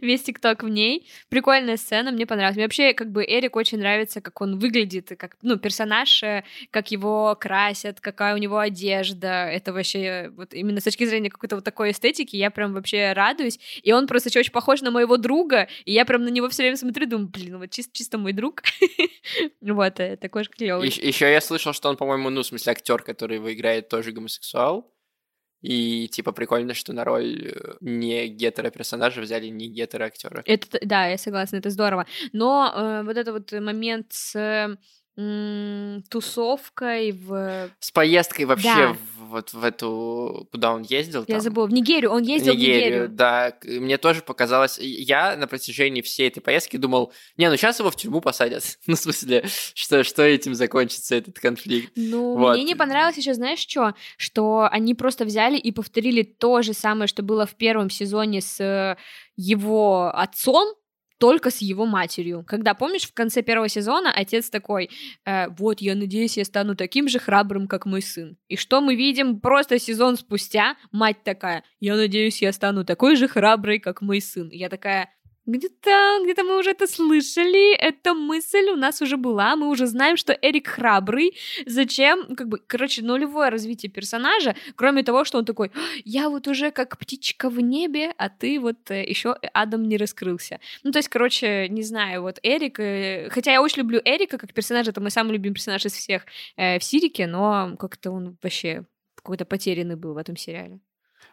Весь 0.00 0.22
ТикТок 0.22 0.62
в 0.62 0.68
ней. 0.68 1.06
Прикольная 1.28 1.76
сцена, 1.76 2.10
мне 2.10 2.26
понравилась. 2.26 2.56
Мне 2.56 2.64
вообще, 2.64 2.94
как 2.94 3.10
бы, 3.10 3.24
Эрик 3.24 3.56
очень 3.56 3.78
нравится, 3.78 4.20
как 4.20 4.40
он 4.40 4.58
выглядит, 4.58 5.12
как, 5.18 5.36
ну, 5.42 5.58
персонаж, 5.58 6.22
э, 6.22 6.44
как 6.70 6.90
его 6.90 7.36
красят, 7.38 8.00
какая 8.00 8.34
у 8.34 8.38
него 8.38 8.58
одежда. 8.58 9.46
Это 9.46 9.72
вообще, 9.72 9.98
э, 9.98 10.30
вот 10.30 10.54
именно 10.54 10.80
с 10.80 10.84
точки 10.84 11.04
зрения 11.04 11.30
какой-то 11.30 11.56
вот 11.56 11.64
такой 11.64 11.90
эстетики, 11.90 12.36
я 12.36 12.50
прям 12.50 12.72
вообще 12.72 13.12
радуюсь. 13.12 13.58
И 13.82 13.92
он 13.92 14.06
просто 14.06 14.28
ещё 14.28 14.40
очень 14.40 14.52
похож 14.52 14.80
на 14.82 14.90
моего 14.90 15.16
друга, 15.16 15.68
и 15.84 15.92
я 15.92 16.04
прям 16.04 16.24
на 16.24 16.28
него 16.28 16.48
все 16.48 16.62
время 16.62 16.76
смотрю, 16.76 17.06
думаю, 17.06 17.28
блин, 17.28 17.58
вот 17.58 17.70
чисто, 17.70 17.92
чисто 17.94 18.18
мой 18.18 18.32
друг. 18.32 18.62
Вот, 19.60 20.00
э, 20.00 20.16
такой 20.16 20.44
же 20.44 20.50
клевый. 20.50 20.88
Еще 20.88 21.30
я 21.30 21.40
слышал, 21.40 21.72
что 21.72 21.88
он, 21.88 21.96
по-моему, 21.96 22.30
ну, 22.30 22.42
в 22.42 22.46
смысле, 22.46 22.72
актер, 22.72 23.02
который 23.02 23.36
его 23.36 23.52
играет, 23.52 23.88
тоже 23.88 24.12
гомосексуал. 24.12 24.91
И, 25.62 26.08
типа, 26.08 26.32
прикольно, 26.32 26.74
что 26.74 26.92
на 26.92 27.04
роль 27.04 27.52
э, 27.54 27.74
не 27.80 28.28
гетеро-персонажа 28.28 29.20
взяли 29.20 29.46
не 29.46 29.68
гетеро-актера. 29.68 30.42
Это, 30.46 30.68
т- 30.70 30.80
да, 30.84 31.06
я 31.06 31.18
согласна, 31.18 31.56
это 31.56 31.70
здорово. 31.70 32.06
Но 32.32 32.72
э, 32.74 33.02
вот 33.04 33.16
этот 33.16 33.32
вот 33.32 33.60
момент 33.60 34.06
с 34.10 34.76
тусовкой 36.08 37.12
в... 37.12 37.70
С 37.80 37.90
поездкой 37.90 38.44
вообще 38.46 38.74
Да. 38.74 38.92
в- 38.92 39.22
вот 39.32 39.52
в 39.54 39.64
эту... 39.64 40.46
Куда 40.52 40.72
он 40.74 40.82
ездил? 40.82 41.20
Я 41.26 41.34
там? 41.36 41.40
забыла, 41.40 41.66
в 41.66 41.72
Нигерию, 41.72 42.10
он 42.10 42.22
ездил 42.22 42.52
в 42.52 42.56
Нигерию. 42.56 43.08
да. 43.08 43.54
Мне 43.64 43.96
тоже 43.96 44.20
показалось... 44.20 44.78
Я 44.78 45.36
на 45.36 45.46
протяжении 45.46 46.02
всей 46.02 46.28
этой 46.28 46.40
поездки 46.40 46.76
думал, 46.76 47.12
не, 47.38 47.48
ну 47.48 47.56
сейчас 47.56 47.78
его 47.78 47.90
в 47.90 47.96
тюрьму 47.96 48.20
посадят. 48.20 48.62
Ну, 48.86 48.94
в 48.94 48.98
смысле, 48.98 49.44
что, 49.74 50.04
что 50.04 50.22
этим 50.22 50.54
закончится 50.54 51.14
этот 51.14 51.38
конфликт? 51.38 51.92
Ну, 51.96 52.36
Вот. 52.36 52.56
мне 52.56 52.64
не 52.64 52.74
понравилось 52.74 53.16
еще, 53.16 53.32
знаешь, 53.32 53.60
что? 53.60 53.94
Что 54.18 54.68
они 54.70 54.94
просто 54.94 55.24
взяли 55.24 55.56
и 55.56 55.72
повторили 55.72 56.22
то 56.22 56.60
же 56.62 56.74
самое, 56.74 57.06
что 57.06 57.22
было 57.22 57.46
в 57.46 57.54
первом 57.54 57.88
сезоне 57.88 58.42
с 58.42 58.60
э, 58.60 58.96
его 59.36 60.10
отцом, 60.14 60.74
только 61.22 61.50
с 61.52 61.58
его 61.58 61.86
матерью. 61.86 62.44
Когда, 62.44 62.74
помнишь, 62.74 63.04
в 63.04 63.14
конце 63.14 63.42
первого 63.42 63.68
сезона 63.68 64.10
отец 64.12 64.50
такой, 64.50 64.90
э, 65.24 65.50
вот, 65.56 65.80
я 65.80 65.94
надеюсь, 65.94 66.36
я 66.36 66.44
стану 66.44 66.74
таким 66.74 67.08
же 67.08 67.20
храбрым, 67.20 67.68
как 67.68 67.86
мой 67.86 68.02
сын. 68.02 68.36
И 68.48 68.56
что 68.56 68.80
мы 68.80 68.96
видим 68.96 69.38
просто 69.38 69.78
сезон 69.78 70.16
спустя? 70.16 70.74
Мать 70.90 71.22
такая, 71.22 71.62
я 71.78 71.94
надеюсь, 71.94 72.42
я 72.42 72.52
стану 72.52 72.84
такой 72.84 73.14
же 73.14 73.28
храброй, 73.28 73.78
как 73.78 74.02
мой 74.02 74.20
сын. 74.20 74.48
Я 74.50 74.68
такая, 74.68 75.10
где-то, 75.46 76.20
где-то 76.24 76.44
мы 76.44 76.58
уже 76.58 76.70
это 76.70 76.86
слышали, 76.86 77.74
эта 77.74 78.14
мысль 78.14 78.70
у 78.70 78.76
нас 78.76 79.02
уже 79.02 79.16
была, 79.16 79.56
мы 79.56 79.68
уже 79.68 79.86
знаем, 79.86 80.16
что 80.16 80.32
Эрик 80.32 80.68
храбрый, 80.68 81.36
зачем, 81.66 82.36
как 82.36 82.48
бы, 82.48 82.58
короче, 82.66 83.02
нулевое 83.02 83.50
развитие 83.50 83.90
персонажа, 83.90 84.54
кроме 84.76 85.02
того, 85.02 85.24
что 85.24 85.38
он 85.38 85.44
такой, 85.44 85.70
«А, 85.74 85.80
я 86.04 86.28
вот 86.28 86.46
уже 86.48 86.70
как 86.70 86.98
птичка 86.98 87.50
в 87.50 87.60
небе, 87.60 88.14
а 88.18 88.28
ты 88.28 88.60
вот 88.60 88.90
еще 88.90 89.36
Адам 89.52 89.88
не 89.88 89.96
раскрылся. 89.96 90.60
Ну, 90.84 90.92
то 90.92 90.98
есть, 90.98 91.08
короче, 91.08 91.68
не 91.68 91.82
знаю, 91.82 92.22
вот 92.22 92.38
Эрик, 92.42 92.78
э, 92.80 93.28
хотя 93.30 93.52
я 93.52 93.62
очень 93.62 93.82
люблю 93.82 94.00
Эрика 94.04 94.38
как 94.38 94.54
персонажа, 94.54 94.90
это 94.90 95.00
мой 95.00 95.10
самый 95.10 95.32
любимый 95.32 95.54
персонаж 95.54 95.84
из 95.86 95.92
всех 95.92 96.24
э, 96.56 96.78
в 96.78 96.84
Сирике, 96.84 97.26
но 97.26 97.76
как-то 97.78 98.10
он 98.10 98.36
вообще 98.42 98.84
какой-то 99.14 99.44
потерянный 99.44 99.96
был 99.96 100.14
в 100.14 100.18
этом 100.18 100.36
сериале. 100.36 100.80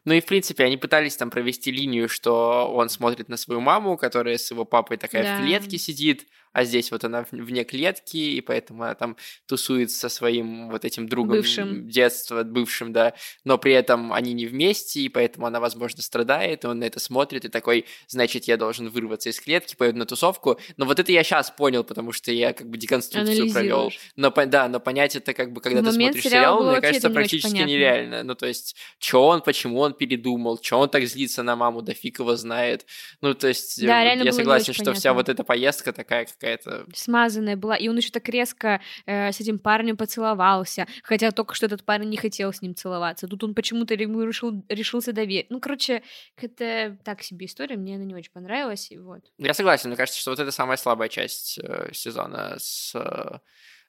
Ну 0.06 0.14
и, 0.14 0.22
в 0.22 0.26
принципе, 0.26 0.64
они 0.64 0.78
пытались 0.78 1.18
там 1.18 1.30
провести 1.30 1.72
линию, 1.72 2.08
что 2.10 2.72
он 2.74 2.90
смотрит 2.90 3.30
на 3.30 3.38
свою 3.38 3.62
маму, 3.62 3.98
которая 3.98 4.38
с 4.38 4.50
его 4.52 4.66
папой 4.66 4.98
такая 4.98 5.24
Да. 5.24 5.38
в 5.38 5.46
клетке 5.46 5.78
сидит, 5.78 6.28
а 6.54 6.64
здесь 6.64 6.92
вот 6.92 7.04
она 7.04 7.26
вне 7.32 7.64
клетки, 7.64 8.18
и 8.18 8.42
поэтому 8.42 8.84
она 8.84 8.96
там 8.96 9.18
тусует 9.48 9.92
со 9.92 10.10
своим 10.10 10.70
вот 10.70 10.86
этим 10.86 11.08
другом 11.08 11.38
Бывшим. 11.38 11.88
детства, 11.90 12.44
бывшим, 12.44 12.94
да, 12.94 13.14
но 13.44 13.58
при 13.58 13.74
этом 13.74 14.14
они 14.14 14.34
не 14.34 14.46
вместе, 14.46 15.02
и 15.02 15.10
поэтому 15.10 15.46
она, 15.46 15.60
возможно, 15.60 16.02
страдает, 16.02 16.64
и 16.64 16.68
он 16.68 16.80
на 16.80 16.86
это 16.86 17.00
смотрит, 17.00 17.46
и 17.46 17.50
такой, 17.50 17.86
значит, 18.08 18.46
я 18.46 18.58
должен 18.58 18.90
вырваться 18.90 19.30
из 19.30 19.40
клетки, 19.40 19.76
поеду 19.76 20.00
на 20.00 20.06
тусовку, 20.06 20.60
но 20.78 20.86
вот 20.86 21.00
это 21.00 21.12
я 21.12 21.24
сейчас 21.24 21.52
понял, 21.52 21.84
потому 21.84 22.12
что 22.12 22.32
я 22.32 22.54
как 22.54 22.70
бы 22.70 22.78
деконструкцию 22.78 23.52
провел. 23.52 23.92
Но, 24.16 24.32
да, 24.32 24.68
но 24.68 24.80
понять 24.80 25.16
это 25.16 25.34
как 25.34 25.52
бы, 25.54 25.62
когда 25.62 25.82
В 25.82 25.86
ты 25.86 25.92
смотришь 25.92 26.24
сериал, 26.24 26.64
мне 26.64 26.82
кажется, 26.82 27.10
не 27.10 27.14
практически 27.14 27.58
нереально. 27.58 28.24
Ну, 28.24 28.36
то 28.36 28.46
есть, 28.46 28.76
что 29.00 29.28
он, 29.28 29.42
почему 29.42 29.80
он 29.80 29.94
передумал, 29.94 30.60
что 30.62 30.80
он 30.80 30.90
так 30.90 31.06
злится 31.06 31.44
на 31.44 31.56
маму, 31.56 31.82
да 31.82 31.94
фиг 31.94 32.20
его 32.20 32.36
знает. 32.36 32.86
Ну, 33.22 33.34
то 33.34 33.48
есть, 33.48 33.86
Да, 33.86 34.04
э, 34.04 34.24
я 34.24 34.32
согласен, 34.32 34.74
что 34.74 34.94
вся 34.94 35.10
понятно. 35.10 35.14
вот 35.14 35.30
эта 35.30 35.44
поездка 35.44 35.94
такая 35.94 36.26
какая-то... 36.40 36.86
смазанная 36.94 37.56
была, 37.56 37.76
и 37.76 37.88
он 37.88 37.98
еще 37.98 38.12
так 38.12 38.28
резко 38.30 38.82
э, 39.06 39.32
с 39.32 39.40
этим 39.40 39.60
парнем 39.60 39.98
поцеловался, 39.98 40.88
хотя 41.04 41.32
только 41.32 41.54
что 41.54 41.66
этот 41.66 41.84
парень 41.84 42.10
не 42.10 42.18
хотел 42.18 42.54
с 42.54 42.62
ним 42.62 42.76
целоваться. 42.76 43.28
Тут 43.28 43.44
он 43.44 43.54
почему-то 43.54 43.94
ему 43.94 44.24
решил, 44.24 44.64
решился 44.70 45.14
доверить. 45.14 45.50
Ну, 45.50 45.60
короче, 45.60 46.04
это 46.38 46.98
так 47.04 47.22
себе 47.22 47.46
история, 47.46 47.78
мне 47.78 47.96
она 47.96 48.06
не 48.06 48.16
очень 48.16 48.32
понравилась, 48.32 48.92
и 48.92 48.98
вот. 48.98 49.22
Я 49.38 49.54
согласен, 49.54 49.90
мне 49.90 49.98
кажется, 49.98 50.20
что 50.20 50.32
вот 50.32 50.40
это 50.40 50.52
самая 50.52 50.78
слабая 50.78 51.10
часть 51.10 51.60
э, 51.60 51.90
сезона 51.94 52.56
с 52.58 52.96
э, 52.96 53.40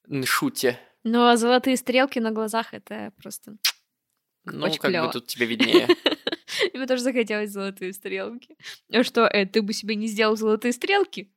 Ншути. 0.08 0.76
Но 1.04 1.36
золотые 1.36 1.76
стрелки 1.76 2.18
на 2.18 2.30
глазах— 2.30 2.68
это 2.74 3.12
просто... 3.22 3.56
Ну, 4.44 4.66
Очень 4.66 4.80
как 4.80 4.90
клёво. 4.90 5.06
бы 5.06 5.12
тут 5.12 5.26
тебе 5.26 5.46
виднее. 5.46 5.86
Мне 6.74 6.86
тоже 6.86 7.02
захотелось 7.02 7.50
золотые 7.50 7.92
стрелки. 7.92 8.56
А 8.92 9.04
что, 9.04 9.26
э, 9.26 9.46
ты 9.46 9.62
бы 9.62 9.72
себе 9.72 9.94
не 9.94 10.06
сделал 10.06 10.36
золотые 10.36 10.72
стрелки? 10.72 11.32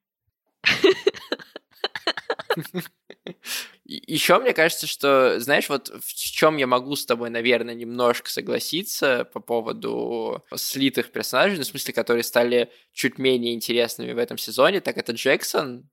Еще 3.85 4.39
мне 4.39 4.53
кажется, 4.53 4.87
что, 4.87 5.39
знаешь, 5.39 5.69
вот 5.69 5.89
в 5.89 6.13
чем 6.13 6.57
я 6.57 6.67
могу 6.67 6.95
с 6.95 7.05
тобой, 7.05 7.29
наверное, 7.29 7.75
немножко 7.75 8.29
согласиться 8.29 9.25
по 9.33 9.39
поводу 9.39 10.43
слитых 10.55 11.11
персонажей, 11.11 11.57
ну, 11.57 11.63
в 11.63 11.67
смысле, 11.67 11.93
которые 11.93 12.23
стали 12.23 12.71
чуть 12.93 13.17
менее 13.17 13.53
интересными 13.53 14.13
в 14.13 14.17
этом 14.17 14.37
сезоне, 14.37 14.79
так 14.81 14.97
это 14.97 15.11
Джексон. 15.11 15.89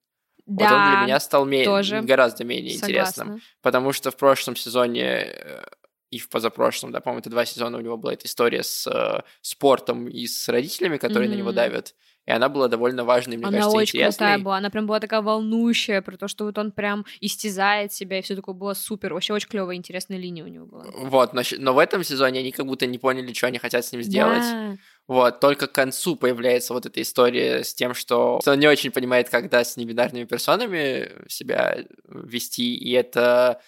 Да, 0.47 0.65
вот 0.65 0.73
он 0.73 0.91
для 0.91 1.01
меня 1.05 1.21
стал 1.21 1.45
ме- 1.45 1.65
тоже 1.65 2.01
гораздо 2.03 2.45
менее 2.45 2.75
интересным. 2.75 3.27
согласна. 3.27 3.41
Потому 3.63 3.93
что 3.93 4.11
в 4.11 4.17
прошлом 4.17 4.57
сезоне 4.57 5.05
э, 5.05 5.63
и 6.11 6.19
в 6.19 6.29
позапрошлом, 6.29 6.91
да, 6.91 7.01
по-моему, 7.01 7.21
это 7.21 7.31
два 7.31 7.45
сезона 7.45 7.79
у 7.79 7.81
него 7.81 7.97
была 7.97 8.15
эта 8.15 8.27
история 8.27 8.63
с 8.63 8.87
э, 8.87 9.23
спортом 9.43 10.09
и 10.09 10.27
с 10.27 10.49
родителями, 10.49 10.97
которые 10.97 11.29
на 11.29 11.35
него 11.35 11.53
давят. 11.53 11.95
И 12.27 12.33
она 12.33 12.49
была 12.49 12.69
довольно 12.69 13.05
важной, 13.05 13.37
мне 13.37 13.47
Она 13.47 13.59
кажется, 13.59 13.77
очень 13.77 13.99
интересной. 13.99 14.13
крутая 14.13 14.39
была, 14.39 14.57
она 14.59 14.71
прям 14.71 14.87
была 14.87 15.01
такая 15.01 15.23
волнующая, 15.23 16.03
про 16.03 16.17
то, 16.17 16.29
что 16.29 16.45
вот 16.45 16.59
он 16.59 16.71
прям 16.71 17.05
истязает 17.21 17.93
себя, 17.93 18.19
и 18.19 18.23
все 18.23 18.37
такое 18.37 18.55
было 18.55 18.75
супер. 18.75 19.15
Вообще 19.15 19.33
очень 19.33 19.49
клевая, 19.49 19.77
интересная 19.77 20.19
линия 20.19 20.45
у 20.45 20.49
него 20.49 20.67
была. 20.67 20.85
Вот, 20.97 21.33
но, 21.33 21.43
но 21.59 21.75
в 21.75 21.79
этом 21.79 22.05
сезоне 22.05 22.41
они 22.41 22.53
как 22.53 22.67
будто 22.67 22.87
не 22.87 22.99
поняли, 22.99 23.33
что 23.33 23.47
они 23.47 23.59
хотят 23.59 23.85
с 23.85 23.93
ним 23.93 24.03
сделать. 24.03 24.43
Да. 24.43 24.77
Вот, 25.09 25.41
только 25.41 25.67
к 25.67 25.73
концу 25.73 26.15
появляется 26.15 26.73
вот 26.73 26.87
эта 26.87 27.03
история 27.03 27.65
с 27.65 27.75
тем, 27.75 27.95
что 27.95 28.39
что 28.43 28.53
он 28.53 28.61
не 28.61 28.69
очень 28.69 28.91
понимает, 28.91 29.29
когда 29.29 29.65
с 29.65 29.77
небинарными 29.77 30.25
персонами 30.25 31.11
себя 31.29 31.79
вести, 32.09 32.75
и 32.77 32.93
это 32.93 33.61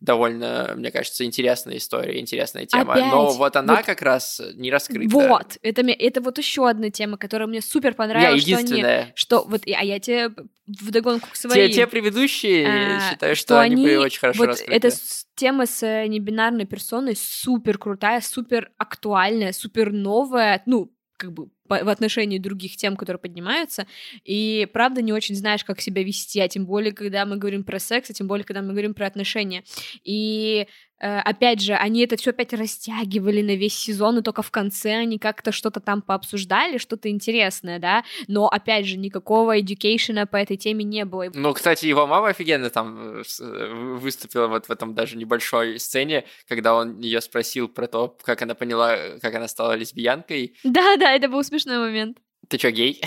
довольно, 0.00 0.74
мне 0.76 0.90
кажется, 0.90 1.24
интересная 1.24 1.78
история, 1.78 2.20
интересная 2.20 2.66
тема. 2.66 2.92
Опять? 2.94 3.06
Но 3.10 3.30
вот 3.32 3.56
она 3.56 3.76
Вот- 3.76 3.84
как 3.86 4.02
раз 4.02 4.40
не 4.54 4.70
раскрыта. 4.70 5.08
Вот, 5.12 5.56
это, 5.62 5.82
это 5.82 6.20
вот 6.20 6.38
еще 6.38 6.68
одна 6.68 6.90
тема, 6.90 7.16
которая 7.16 7.48
мне 7.48 7.60
супер 7.62 7.90
Я 7.90 7.94
понравилась, 7.94 8.42
что 8.42 8.50
они... 8.56 8.62
единственная. 8.64 9.12
Что, 9.14 9.44
вот, 9.44 9.62
а 9.66 9.84
я 9.84 9.98
тебе 9.98 10.30
вдогонку 10.66 11.28
к 11.30 11.32
Те, 11.34 11.48
своим... 11.48 11.70
те 11.70 11.86
предыдущие, 11.86 12.66
а, 12.98 13.10
считаю, 13.10 13.36
что, 13.36 13.60
они, 13.60 13.82
были 13.84 13.96
очень 13.96 14.20
хорошо 14.20 14.38
вот 14.40 14.46
раскрыты. 14.48 14.72
эта 14.74 14.90
с- 14.90 15.26
тема 15.34 15.66
с 15.66 15.82
э, 15.82 16.06
небинарной 16.08 16.66
персоной 16.66 17.14
супер 17.16 17.78
крутая, 17.78 18.20
супер 18.20 18.70
актуальная, 18.76 19.52
супер 19.52 19.92
новая, 19.92 20.62
ну, 20.66 20.92
как 21.16 21.32
бы 21.32 21.48
в 21.68 21.88
отношении 21.88 22.38
других 22.38 22.76
тем, 22.76 22.96
которые 22.96 23.20
поднимаются, 23.20 23.86
и 24.24 24.68
правда 24.72 25.02
не 25.02 25.12
очень 25.12 25.34
знаешь, 25.34 25.64
как 25.64 25.80
себя 25.80 26.02
вести, 26.02 26.40
а 26.40 26.48
тем 26.48 26.66
более, 26.66 26.92
когда 26.92 27.24
мы 27.26 27.36
говорим 27.36 27.64
про 27.64 27.78
секс, 27.78 28.10
а 28.10 28.12
тем 28.12 28.26
более, 28.26 28.44
когда 28.44 28.62
мы 28.62 28.70
говорим 28.70 28.94
про 28.94 29.06
отношения. 29.06 29.64
И 30.04 30.66
опять 30.98 31.60
же, 31.60 31.74
они 31.74 32.04
это 32.04 32.16
все 32.16 32.30
опять 32.30 32.52
растягивали 32.52 33.42
на 33.42 33.56
весь 33.56 33.76
сезон, 33.76 34.18
и 34.18 34.22
только 34.22 34.42
в 34.42 34.50
конце 34.50 34.94
они 34.94 35.18
как-то 35.18 35.52
что-то 35.52 35.80
там 35.80 36.02
пообсуждали, 36.02 36.78
что-то 36.78 37.10
интересное, 37.10 37.78
да, 37.78 38.04
но 38.28 38.48
опять 38.48 38.86
же, 38.86 38.96
никакого 38.96 39.58
education 39.58 40.26
по 40.26 40.36
этой 40.36 40.56
теме 40.56 40.84
не 40.84 41.04
было. 41.04 41.26
Ну, 41.34 41.52
кстати, 41.52 41.86
его 41.86 42.06
мама 42.06 42.28
офигенно 42.28 42.70
там 42.70 43.18
э, 43.18 43.22
э, 43.40 43.96
выступила 43.96 44.46
вот 44.46 44.66
в 44.66 44.70
этом 44.70 44.94
даже 44.94 45.16
небольшой 45.16 45.78
сцене, 45.78 46.24
когда 46.48 46.74
он 46.74 47.00
ее 47.00 47.20
спросил 47.20 47.68
про 47.68 47.86
то, 47.86 48.16
как 48.22 48.42
она 48.42 48.54
поняла, 48.54 48.96
э, 48.96 49.18
как 49.20 49.34
она 49.34 49.48
стала 49.48 49.76
лесбиянкой. 49.76 50.56
Да-да, 50.64 51.12
это 51.12 51.28
был 51.28 51.42
смешной 51.44 51.78
момент. 51.78 52.18
Ты 52.48 52.58
чё, 52.58 52.70
гей? 52.70 53.00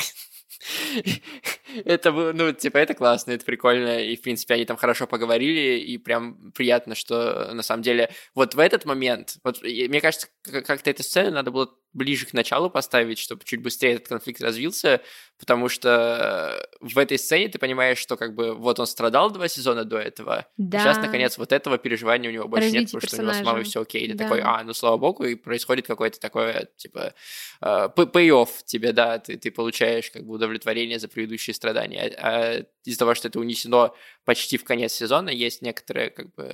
Это 1.85 2.11
было, 2.11 2.33
ну, 2.33 2.51
типа, 2.51 2.77
это 2.79 2.93
классно, 2.95 3.31
это 3.31 3.45
прикольно, 3.45 3.99
и, 4.03 4.15
в 4.15 4.21
принципе, 4.21 4.55
они 4.55 4.65
там 4.65 4.75
хорошо 4.75 5.05
поговорили, 5.05 5.77
и 5.79 5.97
прям 5.99 6.51
приятно, 6.51 6.95
что, 6.95 7.51
на 7.53 7.61
самом 7.61 7.83
деле, 7.83 8.11
вот 8.33 8.55
в 8.55 8.59
этот 8.59 8.85
момент, 8.85 9.37
вот, 9.43 9.63
и 9.63 9.87
мне 9.87 10.01
кажется, 10.01 10.27
как- 10.41 10.65
как-то 10.65 10.89
эту 10.89 11.03
сцену 11.03 11.31
надо 11.31 11.51
было 11.51 11.69
ближе 11.93 12.25
к 12.27 12.33
началу 12.33 12.69
поставить, 12.69 13.17
чтобы 13.19 13.43
чуть 13.45 13.61
быстрее 13.61 13.93
этот 13.95 14.07
конфликт 14.07 14.41
развился, 14.41 15.01
потому 15.39 15.69
что 15.69 16.67
в 16.81 16.97
этой 16.99 17.17
сцене 17.17 17.47
ты 17.49 17.57
понимаешь, 17.59 17.97
что, 17.99 18.15
как 18.17 18.33
бы, 18.35 18.53
вот 18.53 18.79
он 18.79 18.85
страдал 18.87 19.31
два 19.31 19.47
сезона 19.47 19.83
до 19.85 19.97
этого, 19.97 20.45
Да. 20.57 20.79
Сейчас, 20.79 20.97
наконец, 20.97 21.37
вот 21.37 21.51
этого 21.51 21.77
переживания 21.77 22.29
у 22.29 22.33
него 22.33 22.47
больше 22.47 22.69
нет, 22.71 22.91
Развитие 22.93 22.99
потому 22.99 23.07
что 23.09 23.17
у 23.17 23.21
него 23.25 23.31
с 23.33 23.35
мамой 23.45 23.63
персонажа. 23.63 23.69
все 23.69 23.81
окей. 23.81 24.07
Ты 24.09 24.13
Да. 24.15 24.23
такой, 24.25 24.41
а, 24.41 24.63
ну 24.63 24.73
слава 24.73 24.97
богу, 24.97 25.23
и 25.25 25.35
происходит 25.35 25.85
какое-то 25.87 26.19
такое, 26.19 26.67
типа, 26.77 27.13
э, 27.61 27.89
п- 27.95 28.03
pay-off 28.03 28.49
тебе, 28.65 28.91
да, 28.91 29.17
ты, 29.19 29.37
ты 29.37 29.49
получаешь 29.51 30.11
как 30.11 30.23
бы 30.23 30.33
удовлетворение 30.39 30.99
за 30.99 31.07
предыдущие 31.07 31.53
страдания. 31.53 32.15
А, 32.17 32.29
а 32.29 32.65
из-за 32.85 32.99
того, 32.99 33.13
что 33.13 33.27
это 33.27 33.39
унесено 33.39 33.95
почти 34.29 34.57
в 34.57 34.63
конец 34.63 34.93
сезона, 34.93 35.29
есть 35.29 35.63
некоторые, 35.63 36.11
как 36.11 36.35
бы, 36.35 36.45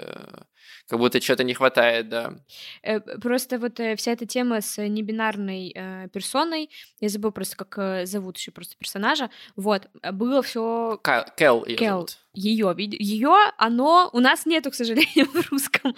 как 0.87 0.97
будто 0.97 1.19
что-то 1.19 1.43
не 1.43 1.53
хватает, 1.53 2.07
да. 2.07 2.35
Э, 2.83 3.01
Просто 3.19 3.59
вот 3.59 3.81
э, 3.81 3.97
вся 3.97 4.13
эта 4.13 4.25
тема 4.25 4.61
с 4.61 4.81
небинарной 4.81 5.73
э, 5.75 6.07
персоной, 6.13 6.69
я 7.01 7.09
забыла 7.09 7.31
просто, 7.31 7.57
как 7.57 7.77
э, 7.77 8.05
зовут 8.05 8.37
еще 8.37 8.51
просто 8.51 8.77
персонажа, 8.77 9.29
вот, 9.57 9.89
э, 10.01 10.11
было 10.13 10.41
все 10.41 10.97
Кайл, 11.03 11.25
Кэл 11.35 11.65
её 11.65 11.77
Кэл, 11.77 11.89
зовут. 11.95 12.17
ее, 12.33 12.73
ее, 12.77 13.35
оно 13.57 14.09
у 14.13 14.19
нас 14.21 14.45
нету, 14.45 14.71
к 14.71 14.75
сожалению, 14.75 15.25
в 15.33 15.51
русском. 15.51 15.93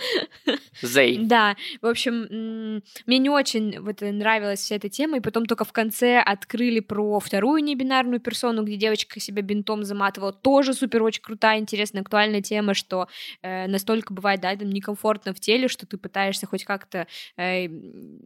Зей. 0.82 1.20
Да, 1.20 1.56
в 1.82 1.86
общем, 1.86 2.82
мне 3.06 3.18
не 3.20 3.30
очень 3.30 3.80
вот 3.82 4.02
нравилась 4.02 4.62
вся 4.62 4.76
эта 4.78 4.90
тема, 4.90 5.18
и 5.18 5.22
потом 5.22 5.46
только 5.46 5.63
в 5.63 5.72
конце 5.74 6.20
открыли 6.20 6.80
про 6.80 7.20
вторую 7.20 7.63
небинарную 7.63 8.20
персону, 8.20 8.63
где 8.63 8.78
девочка 8.78 9.20
себя 9.20 9.44
бинтом 9.44 9.84
заматывала, 9.84 10.34
тоже 10.34 10.74
супер 10.74 11.04
очень 11.04 11.22
крутая, 11.22 11.60
интересная, 11.67 12.01
актуальная 12.01 12.41
тема, 12.41 12.73
что 12.73 13.08
э, 13.41 13.67
настолько 13.67 14.13
бывает, 14.13 14.39
да, 14.41 14.56
там 14.56 14.69
некомфортно 14.69 15.34
в 15.34 15.39
теле, 15.39 15.67
что 15.67 15.86
ты 15.86 15.97
пытаешься 15.97 16.47
хоть 16.47 16.63
как-то 16.63 17.08
э, 17.38 17.67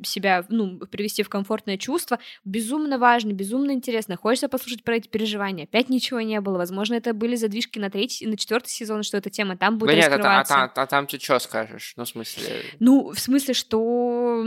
себя, 0.03 0.45
ну, 0.49 0.77
привести 0.79 1.23
в 1.23 1.29
комфортное 1.29 1.77
чувство. 1.77 2.19
Безумно 2.45 2.97
важно, 2.97 3.31
безумно 3.31 3.71
интересно. 3.71 4.17
Хочется 4.17 4.49
послушать 4.49 4.83
про 4.83 4.97
эти 4.97 5.07
переживания. 5.07 5.63
Опять 5.65 5.89
ничего 5.89 6.21
не 6.21 6.39
было. 6.41 6.57
Возможно, 6.57 6.95
это 6.95 7.13
были 7.13 7.35
задвижки 7.35 7.79
на 7.79 7.89
третий, 7.89 8.27
на 8.27 8.37
четвертый 8.37 8.69
сезон, 8.69 9.03
что 9.03 9.17
эта 9.17 9.29
тема 9.29 9.57
там 9.57 9.77
будет 9.77 9.95
нет, 9.95 10.05
а, 10.05 10.09
та- 10.09 10.15
а 10.15 10.39
раскрываться. 10.39 10.71
та- 10.75 10.81
а 10.83 10.85
там 10.85 11.07
ты 11.07 11.19
что 11.19 11.39
скажешь? 11.39 11.93
Ну, 11.97 12.03
в 12.05 12.09
смысле... 12.09 12.61
Ну, 12.79 13.11
в 13.11 13.19
смысле, 13.19 13.53
что... 13.53 14.43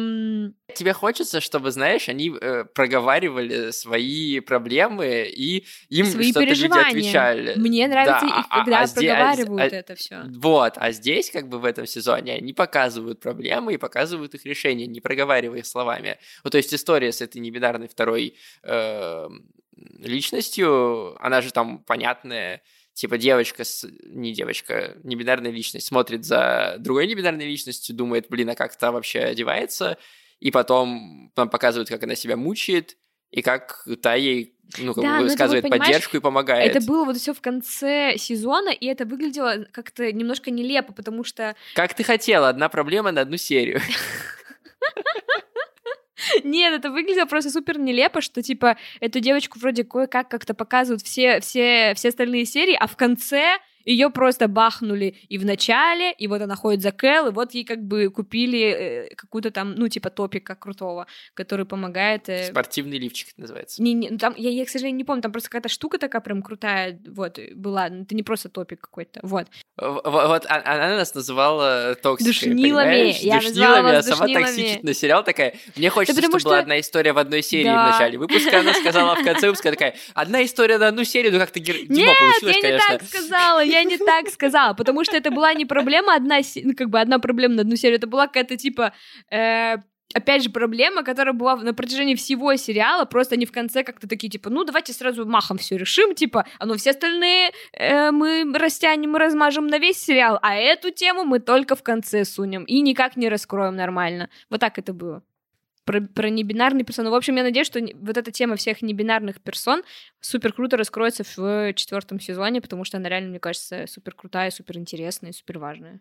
Тебе 0.75 0.93
хочется, 0.93 1.41
чтобы, 1.41 1.71
знаешь, 1.71 2.09
они 2.09 2.33
э, 2.41 2.65
проговаривали 2.65 3.71
свои 3.71 4.41
проблемы 4.41 5.27
и 5.29 5.67
им 5.89 6.07
Свои 6.07 6.31
что-то 6.31 6.47
люди 6.47 6.89
отвечали. 6.89 7.55
Мне 7.57 7.87
нравится, 7.87 8.27
Да, 8.27 8.27
их, 8.41 8.47
а- 8.51 8.61
а- 8.61 8.65
а 8.75 8.85
а- 8.85 8.95
проговаривают 8.95 9.73
а- 9.73 9.77
это 9.77 9.95
все. 9.95 10.23
Вот, 10.35 10.75
а 10.77 10.93
здесь, 10.93 11.31
как 11.31 11.49
бы 11.49 11.59
в 11.59 11.65
этом 11.65 11.87
сезоне, 11.87 12.35
они 12.35 12.53
показывают 12.53 13.21
проблемы 13.21 13.75
и 13.75 13.77
показывают 13.77 14.35
их 14.35 14.45
решения, 14.45 14.87
не 14.87 15.01
проговаривая 15.01 15.61
их 15.61 15.67
словами. 15.67 16.19
Ну, 16.43 16.51
то 16.51 16.57
есть 16.57 16.73
история 16.75 17.13
с 17.13 17.21
этой 17.21 17.39
небинарной 17.39 17.89
второй 17.89 18.37
э, 18.63 19.29
личностью, 19.99 21.17
она 21.25 21.41
же 21.41 21.53
там 21.53 21.79
понятная, 21.79 22.63
типа 22.93 23.19
девочка, 23.19 23.65
с... 23.65 23.87
не 24.05 24.33
девочка, 24.33 24.97
небинарная 25.03 25.51
личность 25.51 25.87
смотрит 25.87 26.25
за 26.25 26.77
другой 26.79 27.07
небинарной 27.07 27.47
личностью, 27.47 27.95
думает, 27.95 28.27
блин, 28.29 28.51
а 28.51 28.55
как 28.55 28.77
та 28.77 28.93
вообще 28.93 29.21
одевается, 29.21 29.99
и 30.41 30.51
потом 30.51 31.33
нам 31.37 31.49
показывают, 31.49 31.89
как 31.89 32.03
она 32.03 32.15
себя 32.15 32.37
мучает, 32.37 32.97
и 33.35 33.43
как 33.43 33.85
та 34.01 34.15
ей, 34.15 34.55
ну, 34.79 34.95
как 34.95 35.03
Да, 35.03 35.09
бы 35.11 35.15
это 35.15 35.23
вот, 35.23 35.31
высказывает 35.31 35.69
поддержку 35.69 36.17
и 36.17 36.21
помогает. 36.21 36.71
Это 36.77 36.87
было 36.87 37.05
вот 37.05 37.17
все 37.17 37.35
в 37.35 37.41
конце 37.41 38.15
сезона, 38.17 38.69
и 38.69 38.87
это 38.87 39.05
выглядело 39.05 39.67
как-то 39.73 40.13
немножко 40.13 40.53
нелепо, 40.53 40.93
потому 40.93 41.25
что 41.25 41.57
Как 41.75 41.95
ты 41.95 42.05
хотела, 42.05 42.49
одна 42.49 42.69
проблема 42.69 43.11
на 43.11 43.23
одну 43.23 43.37
серию. 43.37 43.81
Нет, 46.45 46.75
это 46.75 46.91
выглядело 46.91 47.27
просто 47.27 47.51
супер 47.51 47.79
нелепо, 47.79 48.21
что 48.21 48.41
типа 48.41 48.77
эту 49.01 49.19
девочку 49.19 49.59
вроде 49.59 49.83
кое-как 49.83 50.29
как-то 50.29 50.55
показывают 50.55 51.03
все, 51.03 51.41
все, 51.41 51.93
все 51.97 52.09
остальные 52.09 52.45
серии, 52.47 52.77
а 52.79 52.87
в 52.87 52.97
конце 52.97 53.59
ее 53.85 54.11
просто 54.11 54.49
бахнули 54.49 55.17
и 55.29 55.39
в 55.39 55.45
начале, 55.45 56.13
и 56.13 56.27
вот 56.27 56.41
она 56.43 56.57
ходит 56.57 56.83
за 56.83 56.93
Кэл, 56.93 57.29
и 57.29 57.31
вот 57.33 57.53
ей 57.55 57.65
как 57.65 57.83
бы 57.83 58.09
купили 58.11 58.61
э, 59.11 59.15
какую-то 59.15 59.51
там, 59.51 59.75
ну, 59.75 59.89
типа 59.89 60.11
топика 60.11 60.55
крутого, 60.55 61.07
который 61.35 61.67
помогает... 61.67 62.29
э, 62.29 62.47
Спортивный 62.47 62.99
лифчик 62.99 63.29
называется. 63.37 63.83
Не, 63.83 63.93
не, 63.93 64.11
ну, 64.11 64.19
там, 64.19 64.35
я, 64.37 64.51
я, 64.51 64.65
к 64.65 64.69
сожалению, 64.69 64.97
не 64.99 65.05
помню, 65.05 65.23
там 65.23 65.33
просто 65.33 65.51
какая-то 65.51 65.69
штука 65.69 65.99
такая 65.99 66.21
прям 66.23 66.43
крутая, 66.43 66.99
вот, 67.09 67.39
была, 67.55 67.89
ну, 67.89 68.03
это 68.03 68.15
не 68.15 68.23
просто 68.23 68.49
топик 68.49 68.81
какой-то, 68.81 69.21
вот. 69.23 69.47
Вот 69.77 70.47
а- 70.49 70.63
она 70.65 70.97
нас 70.97 71.15
называла 71.15 71.95
токсикой, 71.97 72.33
Душнилами. 72.33 72.63
понимаешь? 72.63 73.17
Я 73.19 73.41
Душнилами, 73.41 73.97
а 73.97 74.03
сама 74.03 74.27
душнилами. 74.27 74.45
токсичит 74.45 74.83
на 74.85 74.95
сериал 74.95 75.25
такая. 75.25 75.55
Мне 75.77 75.91
хочется, 75.91 76.21
чтобы 76.21 76.39
была 76.39 76.55
что- 76.57 76.59
одна 76.59 76.81
история 76.81 77.13
в 77.13 77.19
одной 77.19 77.43
серии 77.43 77.65
Да. 77.65 77.89
в 77.89 77.91
начале 77.93 78.19
выпуска, 78.19 78.61
она 78.61 78.73
сказала 78.73 79.15
в 79.17 79.25
конце 79.25 79.49
выпуска 79.49 79.71
такая, 79.71 79.97
одна 80.15 80.45
история 80.45 80.79
на 80.79 80.89
одну 80.89 81.05
серию, 81.05 81.33
ну 81.33 81.39
как-то 81.39 81.61
Дима 81.61 81.79
Нет, 81.89 82.19
получилось, 82.19 82.55
я 82.57 82.61
не 82.61 82.63
конечно. 82.63 82.99
так 82.99 83.03
сказала, 83.09 83.61
я 83.75 83.85
не 83.85 83.99
так 84.13 84.29
сказала, 84.29 84.75
потому 84.75 85.05
что 85.05 85.17
это 85.17 85.31
была 85.31 85.55
не 85.55 85.67
проблема 85.67 86.15
одна, 86.15 86.39
ну, 86.63 86.75
как 86.75 86.91
бы 86.91 87.01
одна 87.01 87.19
проблема 87.19 87.55
на 87.55 87.63
одну 87.63 87.77
серию, 87.77 87.99
это 87.99 88.07
была 88.07 88.27
какая-то 88.27 88.57
типа, 88.57 88.93
э, 89.31 89.77
опять 90.15 90.43
же, 90.43 90.51
проблема, 90.51 91.03
которая 91.03 91.35
была 91.35 91.57
на 91.57 91.75
протяжении 91.75 92.15
всего 92.15 92.55
сериала, 92.57 93.05
просто 93.05 93.35
они 93.35 93.47
в 93.47 93.53
конце 93.53 93.83
как-то 93.83 94.09
такие, 94.09 94.31
типа, 94.31 94.51
ну, 94.51 94.65
давайте 94.65 94.93
сразу 94.93 95.27
махом 95.27 95.59
все 95.59 95.77
решим, 95.77 96.15
типа, 96.15 96.47
а 96.59 96.67
ну, 96.67 96.75
все 96.77 96.91
остальные 96.91 97.53
э, 97.73 98.11
мы 98.11 98.51
растянем 98.55 99.17
и 99.17 99.19
размажем 99.19 99.67
на 99.67 99.79
весь 99.79 99.99
сериал, 99.99 100.39
а 100.43 100.55
эту 100.55 100.91
тему 100.91 101.25
мы 101.25 101.41
только 101.41 101.75
в 101.75 101.83
конце 101.83 102.25
сунем 102.25 102.65
и 102.65 102.81
никак 102.81 103.17
не 103.17 103.29
раскроем 103.29 103.77
нормально. 103.77 104.31
Вот 104.51 104.61
так 104.61 104.79
это 104.79 104.93
было. 104.93 105.23
Про, 105.85 106.01
про 106.01 106.31
небинарные 106.31 106.85
персоны. 106.85 107.11
В 107.11 107.15
общем, 107.15 107.37
я 107.37 107.43
надеюсь, 107.43 107.67
что 107.67 107.81
вот 107.81 108.17
эта 108.17 108.31
тема 108.31 108.57
всех 108.57 108.81
небинарных 108.81 109.41
персон 109.43 109.83
супер 110.21 110.53
круто 110.53 110.77
раскроется 110.79 111.25
в 111.37 111.75
четвертом 111.75 112.21
сезоне, 112.21 112.63
потому 112.63 112.85
что 112.85 112.97
она 112.97 113.09
реально, 113.09 113.31
мне 113.31 113.41
кажется, 113.41 113.87
супер 113.87 114.15
крутая, 114.15 114.51
супер 114.51 114.79
интересная 114.79 115.31
и 115.31 115.35
супер 115.35 115.59
важная. 115.59 116.01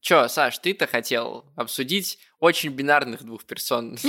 Чё, 0.00 0.26
Саш, 0.26 0.58
ты-то 0.58 0.88
хотел 0.88 1.44
обсудить 1.54 2.18
очень 2.40 2.70
бинарных 2.70 3.22
двух 3.22 3.44
персон. 3.44 3.96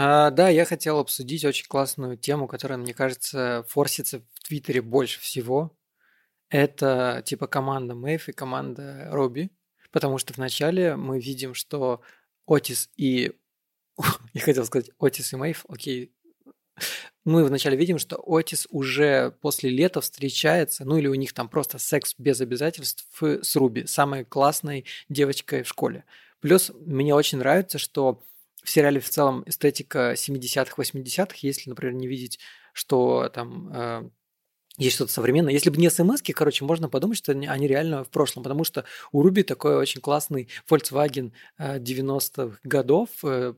А, 0.00 0.30
да, 0.30 0.48
я 0.48 0.64
хотел 0.64 1.00
обсудить 1.00 1.44
очень 1.44 1.66
классную 1.66 2.16
тему, 2.16 2.46
которая, 2.46 2.78
мне 2.78 2.94
кажется, 2.94 3.64
форсится 3.66 4.20
в 4.20 4.46
Твиттере 4.46 4.80
больше 4.80 5.18
всего. 5.18 5.76
Это 6.50 7.22
типа 7.24 7.46
команда 7.46 7.94
Мэйв 7.94 8.28
и 8.28 8.32
команда 8.32 9.08
Робби. 9.10 9.50
Потому 9.90 10.18
что 10.18 10.34
вначале 10.34 10.96
мы 10.96 11.20
видим, 11.20 11.54
что 11.54 12.02
Отис 12.46 12.90
и... 12.96 13.32
Я 14.32 14.40
хотел 14.40 14.64
сказать 14.64 14.90
Отис 14.98 15.32
и 15.32 15.36
Мэйв, 15.36 15.64
окей. 15.68 16.12
Мы 17.24 17.44
вначале 17.44 17.76
видим, 17.76 17.98
что 17.98 18.22
Отис 18.26 18.66
уже 18.70 19.32
после 19.40 19.70
лета 19.70 20.00
встречается, 20.00 20.84
ну 20.84 20.96
или 20.96 21.08
у 21.08 21.14
них 21.14 21.32
там 21.32 21.48
просто 21.48 21.78
секс 21.78 22.14
без 22.16 22.40
обязательств 22.40 23.06
с 23.20 23.56
Руби, 23.56 23.86
самой 23.86 24.24
классной 24.24 24.84
девочкой 25.08 25.62
в 25.62 25.68
школе. 25.68 26.04
Плюс 26.40 26.70
мне 26.86 27.14
очень 27.14 27.38
нравится, 27.38 27.78
что 27.78 28.22
в 28.62 28.70
сериале 28.70 29.00
в 29.00 29.08
целом 29.08 29.42
эстетика 29.46 30.12
70-х, 30.12 30.74
80-х, 30.76 31.36
если, 31.42 31.70
например, 31.70 31.94
не 31.94 32.06
видеть, 32.06 32.38
что 32.72 33.28
там 33.28 33.72
э, 33.72 34.10
есть 34.78 34.94
что-то 34.96 35.12
современное. 35.12 35.52
Если 35.52 35.70
бы 35.70 35.76
не 35.76 35.90
смс 35.90 36.22
короче, 36.34 36.64
можно 36.64 36.88
подумать, 36.88 37.18
что 37.18 37.32
они 37.32 37.66
реально 37.66 38.04
в 38.04 38.08
прошлом, 38.08 38.42
потому 38.42 38.64
что 38.64 38.84
у 39.12 39.22
Руби 39.22 39.42
такой 39.42 39.76
очень 39.76 40.00
классный 40.00 40.48
Volkswagen 40.70 41.32
90-х 41.58 42.42
э, 42.42 42.68
годов, 42.68 43.08
э, 43.24 43.54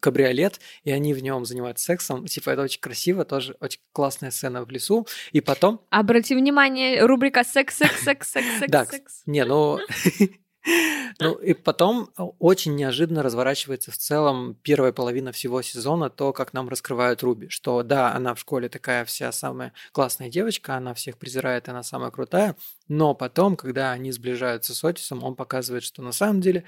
кабриолет, 0.00 0.60
и 0.84 0.90
они 0.90 1.12
в 1.14 1.22
нем 1.22 1.44
занимаются 1.44 1.84
сексом. 1.84 2.26
Типа, 2.26 2.50
это 2.50 2.62
очень 2.62 2.80
красиво, 2.80 3.24
тоже 3.24 3.56
очень 3.60 3.80
классная 3.92 4.30
сцена 4.30 4.64
в 4.64 4.70
лесу. 4.70 5.06
И 5.32 5.40
потом... 5.40 5.82
Обрати 5.90 6.34
внимание, 6.34 7.04
рубрика 7.04 7.44
секс, 7.44 7.76
секс, 7.76 8.02
секс, 8.02 8.30
секс, 8.30 8.46
секс, 8.58 8.70
да, 8.70 8.86
секс. 8.86 9.22
Не, 9.26 9.44
ну... 9.44 9.78
Ну 11.18 11.34
и 11.34 11.52
потом 11.54 12.10
очень 12.38 12.76
неожиданно 12.76 13.22
разворачивается 13.22 13.90
в 13.90 13.98
целом 13.98 14.56
первая 14.62 14.92
половина 14.92 15.32
всего 15.32 15.60
сезона, 15.60 16.08
то, 16.08 16.32
как 16.32 16.52
нам 16.52 16.68
раскрывают 16.68 17.22
Руби, 17.22 17.48
что 17.48 17.82
да, 17.82 18.14
она 18.14 18.34
в 18.34 18.40
школе 18.40 18.68
такая 18.68 19.04
вся 19.04 19.30
самая 19.32 19.72
классная 19.92 20.30
девочка, 20.30 20.76
она 20.76 20.94
всех 20.94 21.18
презирает, 21.18 21.68
она 21.68 21.82
самая 21.82 22.10
крутая, 22.10 22.56
но 22.88 23.14
потом, 23.14 23.56
когда 23.56 23.92
они 23.92 24.12
сближаются 24.12 24.74
с 24.74 24.82
Отисом, 24.82 25.22
он 25.22 25.36
показывает, 25.36 25.82
что 25.82 26.02
на 26.02 26.12
самом 26.12 26.40
деле 26.40 26.64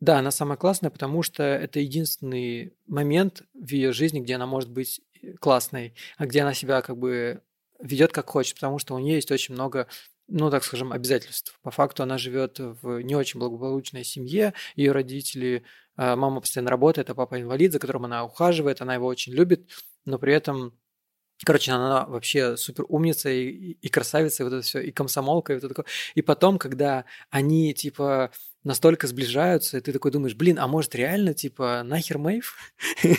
да, 0.00 0.18
она 0.18 0.32
самая 0.32 0.56
классная, 0.56 0.90
потому 0.90 1.22
что 1.22 1.44
это 1.44 1.78
единственный 1.78 2.74
момент 2.88 3.44
в 3.54 3.70
ее 3.70 3.92
жизни, 3.92 4.18
где 4.18 4.34
она 4.34 4.46
может 4.46 4.68
быть 4.68 5.00
э, 5.22 5.34
классной, 5.34 5.94
а 6.16 6.26
где 6.26 6.42
она 6.42 6.54
себя 6.54 6.82
как 6.82 6.96
бы 6.96 7.40
ведет 7.78 8.12
как 8.12 8.28
хочет, 8.28 8.54
потому 8.54 8.80
что 8.80 8.94
у 8.94 8.98
нее 8.98 9.14
есть 9.16 9.30
очень 9.30 9.54
много 9.54 9.86
ну, 10.32 10.50
так 10.50 10.64
скажем, 10.64 10.92
обязательств. 10.92 11.58
По 11.62 11.70
факту 11.70 12.02
она 12.02 12.18
живет 12.18 12.58
в 12.58 13.00
не 13.00 13.14
очень 13.14 13.38
благополучной 13.38 14.04
семье, 14.04 14.54
ее 14.76 14.92
родители, 14.92 15.64
а, 15.96 16.16
мама 16.16 16.40
постоянно 16.40 16.70
работает, 16.70 17.10
а 17.10 17.14
папа 17.14 17.40
инвалид, 17.40 17.72
за 17.72 17.78
которым 17.78 18.06
она 18.06 18.24
ухаживает, 18.24 18.80
она 18.80 18.94
его 18.94 19.06
очень 19.06 19.32
любит, 19.32 19.70
но 20.04 20.18
при 20.18 20.32
этом 20.32 20.72
Короче, 21.44 21.72
она 21.72 22.06
вообще 22.06 22.56
супер 22.56 22.84
умница 22.88 23.28
и, 23.28 23.72
и 23.72 23.88
красавица, 23.88 24.42
и 24.42 24.44
вот 24.44 24.52
это 24.52 24.62
все, 24.62 24.80
и 24.80 24.92
комсомолка, 24.92 25.52
и 25.52 25.56
вот 25.56 25.64
это 25.64 25.74
такое. 25.74 25.86
И 26.14 26.22
потом, 26.22 26.56
когда 26.56 27.04
они, 27.30 27.74
типа, 27.74 28.30
настолько 28.62 29.08
сближаются, 29.08 29.78
и 29.78 29.80
ты 29.80 29.92
такой 29.92 30.12
думаешь, 30.12 30.36
блин, 30.36 30.60
а 30.60 30.68
может 30.68 30.94
реально, 30.94 31.34
типа, 31.34 31.82
нахер 31.84 32.18
Мэйв? 32.18 32.56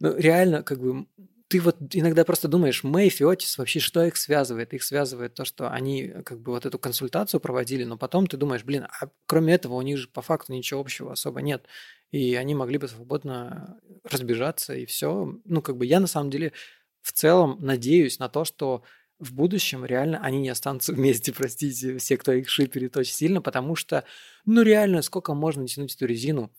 Ну, 0.00 0.16
реально, 0.16 0.62
как 0.62 0.78
бы, 0.78 1.06
ты 1.48 1.60
вот 1.60 1.76
иногда 1.92 2.24
просто 2.24 2.46
думаешь, 2.46 2.84
Мэйв 2.84 3.20
и 3.20 3.24
Отис, 3.24 3.56
вообще 3.56 3.80
что 3.80 4.04
их 4.04 4.16
связывает? 4.16 4.74
Их 4.74 4.82
связывает 4.82 5.34
то, 5.34 5.46
что 5.46 5.70
они 5.70 6.08
как 6.24 6.40
бы 6.40 6.52
вот 6.52 6.66
эту 6.66 6.78
консультацию 6.78 7.40
проводили, 7.40 7.84
но 7.84 7.96
потом 7.96 8.26
ты 8.26 8.36
думаешь, 8.36 8.64
блин, 8.64 8.84
а 8.84 9.08
кроме 9.26 9.54
этого 9.54 9.74
у 9.74 9.82
них 9.82 9.96
же 9.96 10.08
по 10.08 10.20
факту 10.20 10.52
ничего 10.52 10.80
общего 10.80 11.12
особо 11.12 11.40
нет. 11.40 11.66
И 12.10 12.34
они 12.34 12.54
могли 12.54 12.76
бы 12.78 12.86
свободно 12.86 13.80
разбежаться, 14.04 14.74
и 14.74 14.84
все. 14.84 15.34
Ну, 15.44 15.62
как 15.62 15.78
бы 15.78 15.86
я 15.86 16.00
на 16.00 16.06
самом 16.06 16.30
деле 16.30 16.52
в 17.00 17.12
целом 17.12 17.56
надеюсь 17.60 18.18
на 18.18 18.28
то, 18.28 18.44
что 18.44 18.82
в 19.18 19.32
будущем 19.32 19.84
реально 19.86 20.20
они 20.22 20.40
не 20.40 20.50
останутся 20.50 20.92
вместе, 20.94 21.32
простите, 21.32 21.96
все, 21.96 22.18
кто 22.18 22.32
их 22.32 22.50
шиперит 22.50 22.96
очень 22.96 23.14
сильно, 23.14 23.40
потому 23.40 23.74
что, 23.74 24.04
ну 24.44 24.62
реально, 24.62 25.00
сколько 25.00 25.32
можно 25.32 25.66
тянуть 25.66 25.94
эту 25.94 26.04
резину? 26.04 26.52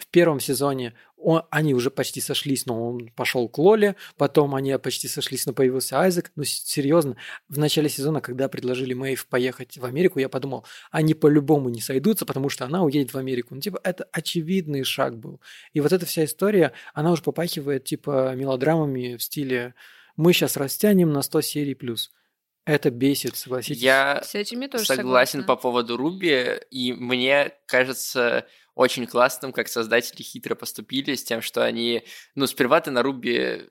В 0.00 0.06
первом 0.06 0.40
сезоне 0.40 0.94
он, 1.18 1.42
они 1.50 1.74
уже 1.74 1.90
почти 1.90 2.20
сошлись, 2.22 2.64
но 2.64 2.88
он 2.88 3.08
пошел 3.14 3.48
к 3.48 3.58
Лоле, 3.58 3.96
потом 4.16 4.54
они 4.54 4.76
почти 4.78 5.06
сошлись, 5.08 5.44
но 5.44 5.52
появился 5.52 6.00
Айзек. 6.00 6.32
Ну, 6.36 6.44
серьезно, 6.44 7.16
в 7.50 7.58
начале 7.58 7.90
сезона, 7.90 8.22
когда 8.22 8.48
предложили 8.48 8.94
Мэйв 8.94 9.26
поехать 9.26 9.76
в 9.76 9.84
Америку, 9.84 10.18
я 10.18 10.30
подумал, 10.30 10.64
они 10.90 11.12
по-любому 11.12 11.68
не 11.68 11.82
сойдутся, 11.82 12.24
потому 12.24 12.48
что 12.48 12.64
она 12.64 12.82
уедет 12.82 13.12
в 13.12 13.18
Америку. 13.18 13.54
Ну, 13.54 13.60
типа, 13.60 13.78
это 13.84 14.08
очевидный 14.10 14.82
шаг 14.84 15.18
был. 15.18 15.40
И 15.74 15.80
вот 15.80 15.92
эта 15.92 16.06
вся 16.06 16.24
история, 16.24 16.72
она 16.94 17.12
уже 17.12 17.22
попахивает, 17.22 17.84
типа, 17.84 18.34
мелодрамами 18.34 19.16
в 19.16 19.22
стиле 19.22 19.74
мы 20.16 20.32
сейчас 20.32 20.56
растянем 20.56 21.12
на 21.12 21.22
100 21.22 21.40
серий 21.42 21.74
плюс. 21.74 22.12
Это 22.70 22.90
бесит, 22.90 23.36
согласитесь. 23.36 23.82
Я 23.82 24.22
С 24.24 24.34
этим 24.34 24.60
я 24.60 24.68
тоже 24.68 24.84
согласен 24.84 25.40
согласна. 25.40 25.42
по 25.56 25.56
поводу 25.56 25.96
Руби, 25.96 26.60
и 26.70 26.92
мне 26.92 27.52
кажется 27.66 28.46
очень 28.74 29.06
классным, 29.06 29.52
как 29.52 29.68
создатели 29.68 30.22
хитро 30.22 30.54
поступили 30.54 31.14
с 31.14 31.24
тем, 31.24 31.42
что 31.42 31.64
они, 31.64 32.04
ну, 32.34 32.46
сперва 32.46 32.80
ты 32.80 32.90
на 32.90 33.02
Руби 33.02 33.68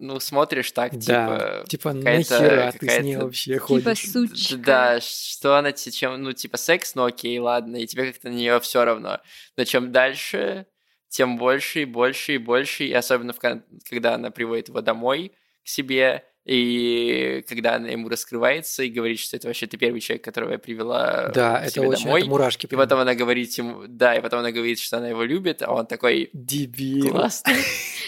ну, 0.00 0.20
смотришь 0.20 0.70
так, 0.72 0.92
да, 0.92 0.98
типа... 0.98 1.64
типа, 1.68 1.92
какая-то- 1.92 2.40
нахера 2.40 2.72
ты 2.78 2.88
с 2.88 3.00
ней 3.00 3.16
вообще 3.16 3.54
Типа 3.54 3.66
ходишь? 3.66 4.10
сучка. 4.12 4.56
Да, 4.56 5.00
что 5.00 5.56
она 5.56 5.72
те- 5.72 5.90
чем, 5.90 6.22
ну, 6.22 6.32
типа, 6.32 6.56
секс, 6.56 6.94
ну 6.94 7.04
окей, 7.04 7.36
ладно, 7.40 7.76
и 7.76 7.86
тебе 7.86 8.06
как-то 8.12 8.28
на 8.28 8.34
нее 8.34 8.60
все 8.60 8.84
равно. 8.84 9.18
Но 9.56 9.64
чем 9.64 9.90
дальше, 9.90 10.66
тем 11.08 11.36
больше 11.36 11.82
и 11.82 11.84
больше 11.84 12.34
и 12.34 12.38
больше, 12.38 12.84
и 12.84 12.92
особенно 12.92 13.32
в 13.32 13.40
кон- 13.40 13.64
когда 13.90 14.14
она 14.14 14.30
приводит 14.30 14.68
его 14.68 14.80
домой 14.82 15.32
к 15.64 15.68
себе, 15.68 16.24
и 16.48 17.44
когда 17.48 17.74
она 17.76 17.88
ему 17.88 18.08
раскрывается 18.08 18.82
и 18.82 18.88
говорит, 18.88 19.20
что 19.20 19.36
это 19.36 19.46
вообще 19.48 19.66
ты 19.66 19.76
первый 19.76 20.00
человек, 20.00 20.24
которого 20.24 20.52
я 20.52 20.58
привела 20.58 21.28
Да, 21.34 21.58
к 21.58 21.62
это 21.64 21.70
себе 21.72 21.88
очень 21.88 22.04
домой. 22.04 22.20
это 22.22 22.30
мурашки. 22.30 22.66
И 22.66 22.68
прям. 22.68 22.80
потом 22.80 23.00
она 23.00 23.14
говорит 23.14 23.52
ему, 23.58 23.82
да, 23.86 24.14
и 24.16 24.20
потом 24.20 24.40
она 24.40 24.50
говорит, 24.50 24.80
что 24.80 24.96
она 24.96 25.08
его 25.08 25.22
любит, 25.24 25.62
а 25.62 25.72
он 25.72 25.86
такой, 25.86 26.30
Дебил. 26.32 27.10
классно. 27.10 27.52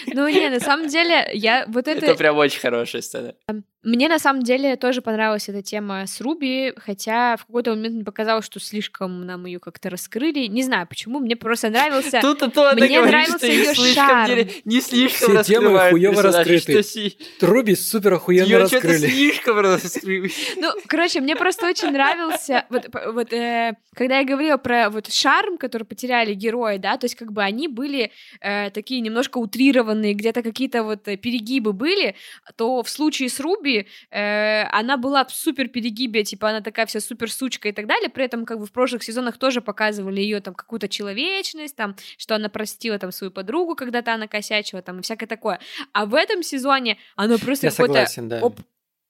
Ну, 0.07 0.27
не, 0.27 0.49
на 0.49 0.59
самом 0.59 0.87
деле, 0.87 1.29
я 1.31 1.65
вот 1.67 1.87
это... 1.87 2.03
Это 2.07 2.15
прям 2.15 2.35
очень 2.35 2.59
хорошая 2.59 3.03
сцена. 3.03 3.35
Мне 3.83 4.09
на 4.09 4.17
самом 4.17 4.41
деле 4.41 4.75
тоже 4.75 5.01
понравилась 5.01 5.47
эта 5.47 5.61
тема 5.61 6.05
с 6.07 6.19
Руби, 6.21 6.73
хотя 6.77 7.35
в 7.37 7.45
какой-то 7.45 7.71
момент 7.75 7.95
мне 7.95 8.03
показалось, 8.03 8.45
что 8.45 8.59
слишком 8.59 9.25
нам 9.27 9.45
ее 9.45 9.59
как-то 9.59 9.91
раскрыли. 9.91 10.47
Не 10.47 10.63
знаю 10.63 10.87
почему, 10.87 11.19
мне 11.19 11.35
просто 11.35 11.69
нравился. 11.69 12.19
Тут 12.21 12.39
то 12.53 12.69
она 12.71 12.83
Мне 12.83 12.95
говорит, 12.99 13.11
нравился 13.11 13.45
слишком 13.45 13.85
шарм. 13.93 14.25
деле- 14.27 14.49
не 14.65 14.81
слишком 14.81 15.33
Все 15.33 15.43
темы 15.43 15.69
персонажей, 15.77 16.21
раскрыты. 16.23 17.15
Руби 17.41 17.75
супер 17.75 18.13
охуенно 18.13 18.30
её 18.31 18.67
что-то 18.67 18.87
раскрыли. 18.87 19.11
слишком 19.11 19.59
раскрыли. 19.59 20.31
Ну, 20.57 20.71
короче, 20.87 21.21
мне 21.21 21.35
просто 21.35 21.67
очень 21.67 21.91
нравился, 21.91 22.65
вот, 22.69 22.87
вот 23.13 23.33
э, 23.33 23.73
когда 23.95 24.19
я 24.19 24.25
говорила 24.25 24.57
про 24.57 24.89
вот 24.89 25.11
шарм, 25.11 25.57
который 25.57 25.83
потеряли 25.83 26.33
герои, 26.33 26.77
да, 26.77 26.97
то 26.97 27.05
есть 27.05 27.15
как 27.15 27.31
бы 27.31 27.43
они 27.43 27.67
были 27.67 28.11
э, 28.41 28.69
такие 28.71 29.01
немножко 29.01 29.37
утрированные, 29.37 30.13
где-то 30.13 30.43
какие-то 30.43 30.83
вот 30.83 31.03
перегибы 31.03 31.73
были, 31.73 32.15
то 32.55 32.83
в 32.83 32.89
случае 32.89 33.29
с 33.29 33.39
Руби 33.39 33.87
э, 34.09 34.63
она 34.71 34.97
была 34.97 35.25
в 35.25 35.31
супер 35.31 35.67
перегибе, 35.67 36.23
типа 36.23 36.49
она 36.49 36.61
такая 36.61 36.85
вся 36.85 36.99
супер 36.99 37.31
сучка 37.31 37.69
и 37.69 37.71
так 37.71 37.87
далее, 37.87 38.09
при 38.09 38.25
этом 38.25 38.45
как 38.45 38.59
бы 38.59 38.65
в 38.65 38.71
прошлых 38.71 39.03
сезонах 39.03 39.37
тоже 39.37 39.61
показывали 39.61 40.21
ее 40.21 40.41
там 40.41 40.53
какую-то 40.53 40.87
человечность, 40.87 41.75
там, 41.75 41.95
что 42.17 42.35
она 42.35 42.49
простила 42.49 42.97
там 42.99 43.11
свою 43.11 43.31
подругу, 43.31 43.75
когда-то 43.75 44.13
она 44.13 44.27
косячила, 44.27 44.81
там, 44.81 44.99
и 44.99 45.01
всякое 45.03 45.27
такое. 45.27 45.59
А 45.93 46.05
в 46.05 46.15
этом 46.15 46.43
сезоне 46.43 46.97
она 47.15 47.37
просто 47.37 47.69
какой-то 47.69 48.05
согласен, 48.11 48.29
да. 48.29 48.45
оп, 48.45 48.59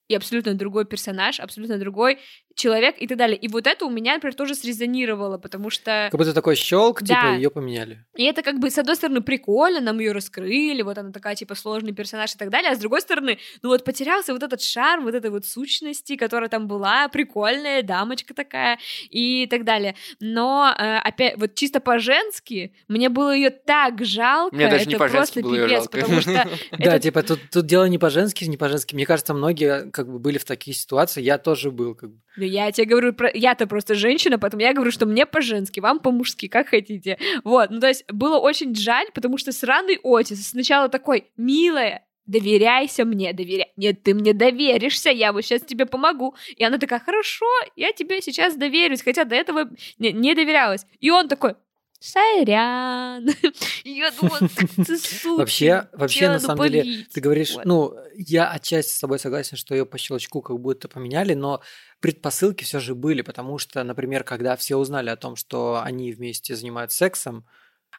и 0.08 0.16
абсолютно 0.16 0.54
другой 0.54 0.86
персонаж, 0.86 1.39
абсолютно 1.39 1.78
другой 1.78 2.20
человек 2.62 2.95
и 2.99 3.07
так 3.07 3.18
далее. 3.18 3.38
И 3.38 3.47
вот 3.47 3.68
это 3.68 3.86
у 3.86 3.89
меня, 3.89 4.14
например, 4.14 4.36
тоже 4.36 4.55
срезонировало, 4.55 5.38
потому 5.38 5.70
что... 5.70 6.07
Как 6.12 6.18
будто 6.20 6.34
такой 6.34 6.55
щелк, 6.55 7.01
Да. 7.01 7.16
типа 7.16 7.26
ее 7.36 7.49
поменяли. 7.49 8.05
И 8.16 8.24
это 8.24 8.43
как 8.43 8.59
бы, 8.59 8.70
с 8.70 8.78
одной 8.78 8.95
стороны, 8.95 9.22
прикольно, 9.22 9.82
нам 9.82 9.99
ее 9.99 10.12
раскрыли, 10.12 10.82
вот 10.82 10.97
она 10.97 11.12
такая, 11.12 11.36
типа, 11.36 11.55
сложный 11.55 11.93
персонаж 11.93 12.36
и 12.36 12.38
так 12.38 12.49
далее, 12.49 12.72
а 12.72 12.76
с 12.76 12.80
другой 12.80 13.01
стороны, 13.01 13.38
ну 13.64 13.70
вот 13.70 13.84
потерялся 13.84 14.34
вот 14.34 14.43
этот 14.43 14.62
шарм, 14.62 15.03
вот 15.05 15.16
этой 15.16 15.32
вот 15.32 15.45
сущности, 15.45 16.16
которая 16.16 16.49
там 16.49 16.68
была, 16.68 17.07
прикольная, 17.07 17.82
дамочка 17.84 18.34
такая 18.34 18.78
и 19.09 19.47
так 19.47 19.64
далее. 19.64 19.95
Но, 20.20 20.74
э, 20.78 20.97
опять, 20.97 21.38
вот 21.38 21.55
чисто 21.55 21.80
по-женски, 21.80 22.74
мне 22.88 23.09
было 23.09 23.36
ее 23.36 23.49
так 23.49 24.03
жалко, 24.05 24.55
Мне 24.55 24.70
даже 24.70 24.84
это 24.84 24.89
не 24.89 24.95
просто 24.97 25.41
было 25.41 25.55
пипец, 25.55 25.70
жалко. 25.70 25.97
потому 25.99 26.22
что 26.22 26.47
Да, 26.78 26.99
типа 26.99 27.24
тут, 27.24 27.39
тут 27.51 27.66
дело 27.66 27.86
не 27.86 27.97
по-женски, 27.97 28.45
не 28.45 28.57
по-женски. 28.57 28.95
Мне 28.95 29.05
кажется, 29.05 29.34
многие 29.34 29.89
как 29.91 30.07
бы 30.12 30.20
были 30.20 30.38
в 30.38 30.45
таких 30.45 30.76
ситуациях. 30.76 31.26
Я 31.26 31.38
тоже 31.38 31.72
был. 31.72 31.95
Как 31.95 32.09
бы. 32.09 32.20
Ну, 32.38 32.46
я 32.46 32.72
тебе 32.72 32.88
говорю, 32.88 33.14
про... 33.14 33.30
я-то 33.34 33.68
просто 33.68 33.96
женщина, 33.96 34.40
поэтому 34.40 34.62
я 34.62 34.74
говорю, 34.74 34.92
что 34.92 35.06
мне 35.06 35.26
по-женски, 35.26 35.80
вам 35.80 36.00
по-мужски, 36.00 36.48
как 36.48 36.70
хотите. 36.70 37.18
Вот, 37.44 37.70
ну 37.70 37.80
то 37.80 37.88
есть 37.88 38.06
было 38.12 38.38
очень 38.38 38.76
жаль, 38.76 39.08
потому 39.14 39.38
что 39.38 39.52
сраный 39.52 40.00
Отис 40.04 40.50
сначала 40.50 40.88
такой, 40.90 41.32
милая, 41.38 42.06
доверяйся 42.26 43.06
мне, 43.06 43.34
доверяй. 43.34 43.72
Нет, 43.76 44.04
ты 44.04 44.14
мне 44.14 44.34
доверишься, 44.34 45.10
я 45.10 45.34
вот 45.34 45.42
сейчас 45.42 45.62
тебе 45.62 45.86
помогу. 45.86 46.36
И 46.56 46.64
она 46.64 46.78
такая, 46.78 47.00
хорошо, 47.00 47.46
я 47.76 47.92
тебе 47.92 48.22
сейчас 48.22 48.56
доверюсь, 48.56 49.02
хотя 49.02 49.26
до 49.26 49.36
этого 49.36 49.70
не, 50.00 50.12
не 50.14 50.34
доверялась. 50.34 50.86
И 51.00 51.12
он 51.12 51.28
такой, 51.28 51.56
сорян. 52.02 53.30
Я 53.84 54.12
думаю, 54.12 54.49
ты 54.76 54.97
сучка. 54.97 55.38
Вообще, 55.38 55.88
вообще 55.93 56.28
на 56.30 56.39
самом 56.39 56.68
деле, 56.68 57.06
ты 57.14 57.22
говоришь, 57.22 57.56
ну, 57.64 57.95
я 58.16 58.49
отчасти 58.49 58.91
с 58.91 58.99
тобой 58.99 59.20
согласен, 59.20 59.56
что 59.56 59.76
ее 59.76 59.86
по 59.86 59.97
щелчку 59.97 60.41
как 60.41 60.60
будто 60.60 60.89
поменяли, 60.89 61.36
но 61.36 61.62
предпосылки 61.99 62.64
все 62.64 62.80
же 62.80 62.95
были, 62.95 63.22
потому 63.22 63.60
что, 63.60 63.84
например, 63.84 64.24
когда 64.24 64.56
все 64.58 64.78
узнали 64.78 65.10
о 65.10 65.16
том, 65.16 65.36
что 65.36 65.82
они 65.84 66.12
вместе 66.12 66.56
занимаются 66.56 66.97
сексом, 66.97 67.45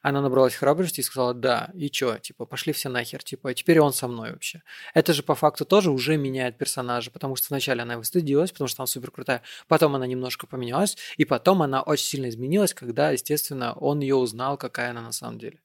она 0.03 0.20
набралась 0.20 0.55
храбрости 0.55 1.00
и 1.00 1.03
сказала, 1.03 1.32
да, 1.32 1.70
и 1.74 1.88
чё, 1.88 2.18
типа, 2.18 2.44
пошли 2.44 2.72
все 2.72 2.88
нахер, 2.88 3.22
типа, 3.22 3.55
теперь 3.55 3.80
он 3.80 3.92
со 3.92 4.09
мной 4.09 4.32
вообще. 4.32 4.62
Это 4.94 5.12
же 5.12 5.22
по 5.22 5.34
факту 5.34 5.64
тоже 5.64 5.90
уже 5.90 6.16
меняет 6.16 6.59
персонажа, 6.59 7.11
потому 7.11 7.36
что 7.36 7.46
вначале 7.50 7.82
она 7.82 7.94
его 7.94 8.03
стыдилась, 8.03 8.53
потому 8.53 8.68
что 8.68 8.82
она 8.82 8.86
супер 8.86 9.11
крутая, 9.11 9.42
потом 9.68 9.94
она 9.94 10.07
немножко 10.07 10.46
поменялась, 10.46 10.96
и 11.16 11.24
потом 11.24 11.62
она 11.62 11.82
очень 11.82 12.07
сильно 12.07 12.28
изменилась, 12.28 12.74
когда, 12.74 13.11
естественно, 13.12 13.72
он 13.74 14.00
ее 14.00 14.16
узнал, 14.16 14.59
какая 14.59 14.90
она 14.90 15.00
на 15.00 15.12
самом 15.12 15.38
деле. 15.38 15.59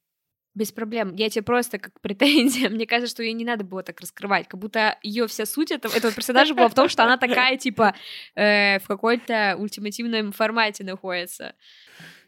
Без 0.57 0.71
проблем. 0.71 1.13
Я 1.13 1.29
тебе 1.29 1.43
просто 1.43 1.77
как 1.77 1.93
претензия. 2.01 2.69
Мне 2.69 2.88
кажется, 2.88 3.13
что 3.13 3.21
ее 3.21 3.33
не 3.33 3.45
надо 3.45 3.63
было 3.63 3.83
так 3.83 4.01
раскрывать. 4.01 4.47
Как 4.47 4.59
будто 4.59 4.97
ее 5.03 5.27
вся 5.27 5.45
суть 5.45 5.69
этого, 5.69 5.95
этого 5.95 6.11
персонажа 6.11 6.55
была 6.55 6.67
в 6.67 6.73
том, 6.73 6.89
что 6.89 7.03
она 7.03 7.17
такая, 7.17 7.57
типа, 7.57 7.93
э, 8.33 8.79
в 8.79 8.88
какой-то 8.88 9.55
ультимативном 9.59 10.31
формате 10.31 10.83
находится. 10.83 11.53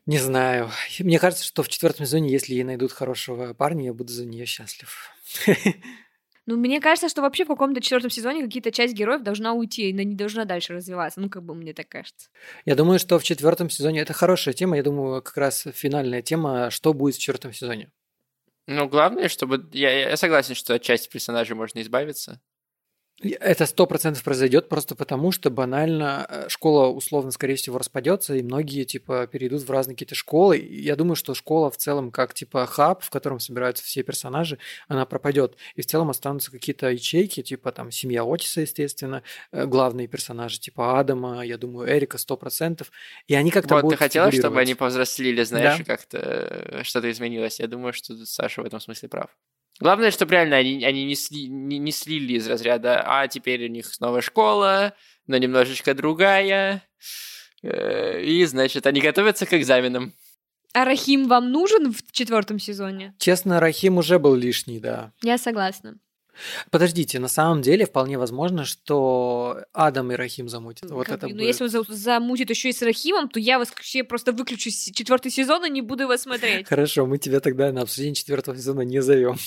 Не 0.10 0.18
знаю. 0.18 0.72
Мне 0.98 1.20
кажется, 1.20 1.46
что 1.46 1.62
в 1.62 1.70
четвертом 1.70 2.08
сезоне, 2.08 2.32
если 2.32 2.56
ей 2.56 2.64
найдут 2.64 2.92
хорошего 2.92 3.54
парня, 3.54 3.86
я 3.86 3.94
буду 3.94 4.12
за 4.12 4.26
нее 4.26 4.46
счастлив. 4.48 5.12
Ну, 6.46 6.58
мне 6.58 6.82
кажется, 6.82 7.10
что 7.10 7.22
вообще 7.22 7.46
в 7.46 7.50
каком-то 7.50 7.80
четвертом 7.80 8.10
сезоне 8.10 8.44
какие-то 8.44 8.72
часть 8.72 8.96
героев 8.96 9.22
должна 9.22 9.54
уйти, 9.54 9.92
она 9.94 10.04
не 10.04 10.16
должна 10.16 10.46
дальше 10.46 10.74
развиваться. 10.74 11.20
Ну, 11.20 11.30
как 11.30 11.44
бы 11.44 11.54
мне 11.54 11.74
так 11.74 11.88
кажется. 11.90 12.30
Я 12.66 12.74
думаю, 12.74 12.98
что 12.98 13.20
в 13.20 13.24
четвертом 13.24 13.70
сезоне 13.70 14.00
это 14.00 14.14
хорошая 14.14 14.56
тема. 14.56 14.76
Я 14.76 14.82
думаю, 14.82 15.22
как 15.22 15.38
раз 15.38 15.68
финальная 15.76 16.24
тема, 16.24 16.72
что 16.72 16.96
будет 16.96 17.14
в 17.14 17.20
четвертом 17.20 17.54
сезоне. 17.54 17.92
Ну, 18.66 18.90
главное, 18.90 19.30
чтобы... 19.30 19.70
Я, 19.74 20.10
я 20.10 20.18
согласен, 20.18 20.56
что 20.56 20.74
от 20.74 20.82
части 20.82 21.08
персонажей 21.08 21.56
можно 21.56 21.84
избавиться. 21.84 22.42
Это 23.22 23.66
сто 23.66 23.86
процентов 23.86 24.24
произойдет 24.24 24.70
просто 24.70 24.96
потому, 24.96 25.32
что 25.32 25.50
банально 25.50 26.26
э, 26.30 26.50
школа 26.50 26.88
условно, 26.88 27.32
скорее 27.32 27.56
всего, 27.56 27.78
распадется, 27.78 28.36
и 28.36 28.42
многие 28.42 28.86
типа 28.86 29.28
перейдут 29.28 29.64
в 29.64 29.70
разные 29.72 29.96
какие-то 29.96 30.16
школы. 30.16 30.58
И 30.58 30.82
я 30.82 30.96
думаю, 30.96 31.16
что 31.18 31.34
школа 31.34 31.70
в 31.70 31.76
целом 31.76 32.12
как 32.12 32.34
типа 32.34 32.66
хаб, 32.66 33.04
в 33.04 33.10
котором 33.10 33.42
собираются 33.42 33.84
все 33.84 34.04
персонажи, 34.04 34.58
она 34.88 35.06
пропадет. 35.06 35.58
И 35.76 35.82
в 35.82 35.86
целом 35.86 36.10
останутся 36.10 36.50
какие-то 36.50 36.90
ячейки, 36.90 37.44
типа 37.44 37.74
там 37.74 37.92
семья 37.92 38.24
Отиса, 38.24 38.62
естественно, 38.62 39.22
э, 39.52 39.66
главные 39.66 40.08
персонажи 40.08 40.60
типа 40.60 41.00
Адама, 41.00 41.46
я 41.46 41.58
думаю, 41.58 41.90
Эрика 41.90 42.18
сто 42.18 42.38
процентов. 42.38 42.90
И 43.28 43.36
они 43.36 43.52
как-то 43.52 43.76
вот, 43.76 43.82
будут 43.82 44.00
ты 44.00 44.06
хотела, 44.06 44.32
чтобы 44.32 44.62
они 44.62 44.76
повзрослели, 44.76 45.44
знаешь, 45.44 45.80
Да. 45.80 45.84
как-то 45.84 46.18
э, 46.20 46.84
что-то 46.84 47.12
изменилось. 47.12 47.60
Я 47.60 47.68
думаю, 47.68 47.92
что 47.92 48.16
Саша 48.26 48.62
в 48.62 48.66
этом 48.66 48.80
смысле 48.80 49.10
прав. 49.10 49.30
Главное, 49.80 50.12
чтобы 50.12 50.34
реально 50.34 50.58
они, 50.58 50.84
они 50.84 51.06
не, 51.06 51.14
сли- 51.14 51.48
не, 51.48 51.78
не 51.78 51.92
слили 51.92 52.34
из 52.34 52.48
разряда, 52.48 53.02
а 53.06 53.28
теперь 53.28 53.66
у 53.66 53.70
них 53.70 53.86
снова 53.94 54.22
школа, 54.22 54.94
но 55.28 55.38
немножечко 55.38 55.94
другая. 55.94 56.84
Э, 57.64 58.22
И, 58.22 58.44
значит, 58.46 58.86
они 58.88 59.00
готовятся 59.02 59.46
к 59.46 59.54
экзаменам. 59.54 60.14
А 60.74 60.86
Рахим 60.86 61.28
вам 61.28 61.52
нужен 61.52 61.92
в 61.94 62.12
четвертом 62.12 62.60
сезоне? 62.60 63.16
Честно, 63.18 63.60
Рахим 63.60 63.98
уже 63.98 64.20
был 64.20 64.36
лишний, 64.36 64.80
да. 64.80 65.14
Я 65.24 65.38
согласна. 65.38 65.98
Подождите, 66.72 67.20
на 67.20 67.28
самом 67.28 67.62
деле 67.62 67.86
вполне 67.86 68.18
возможно, 68.18 68.66
что 68.66 69.60
Адам 69.74 70.12
и 70.12 70.16
Рахим 70.16 70.50
замутят. 70.50 70.90
Вот 70.92 71.06
Как 71.08 71.18
это 71.18 71.28
бы, 71.28 71.34
ну, 71.34 71.40
будет. 71.40 71.48
если 71.48 71.64
он 71.66 71.70
за- 71.70 71.84
замутит 71.88 72.50
еще 72.50 72.70
и 72.70 72.74
с 72.74 72.82
Рахимом, 72.82 73.30
то 73.30 73.40
я 73.40 73.60
вообще 73.60 74.04
просто 74.04 74.32
выключу 74.32 74.70
с- 74.72 74.92
четвертый 74.94 75.32
сезон 75.32 75.66
и 75.66 75.70
не 75.70 75.82
буду 75.82 76.04
его 76.04 76.18
смотреть. 76.18 76.68
Хорошо, 76.68 77.06
мы 77.06 77.18
тебя 77.18 77.40
тогда 77.40 77.72
на 77.72 77.82
обсуждение 77.82 78.16
четвертого 78.16 78.58
сезона 78.58 78.82
не 78.82 79.02
зовем. 79.02 79.38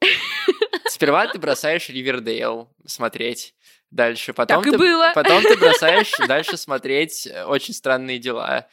Сперва 0.88 1.26
ты 1.28 1.38
бросаешь 1.38 1.88
Ривердейл 1.88 2.68
смотреть 2.86 3.54
дальше. 3.90 4.32
Потом 4.32 4.58
Так 4.62 4.66
и 4.68 4.70
ты, 4.72 4.78
было. 4.78 5.12
Потом 5.14 5.42
ты 5.42 5.56
бросаешь 5.56 6.12
дальше 6.28 6.56
смотреть 6.56 7.26
э, 7.26 7.44
«Очень 7.44 7.74
странные 7.74 8.18
дела». 8.18 8.66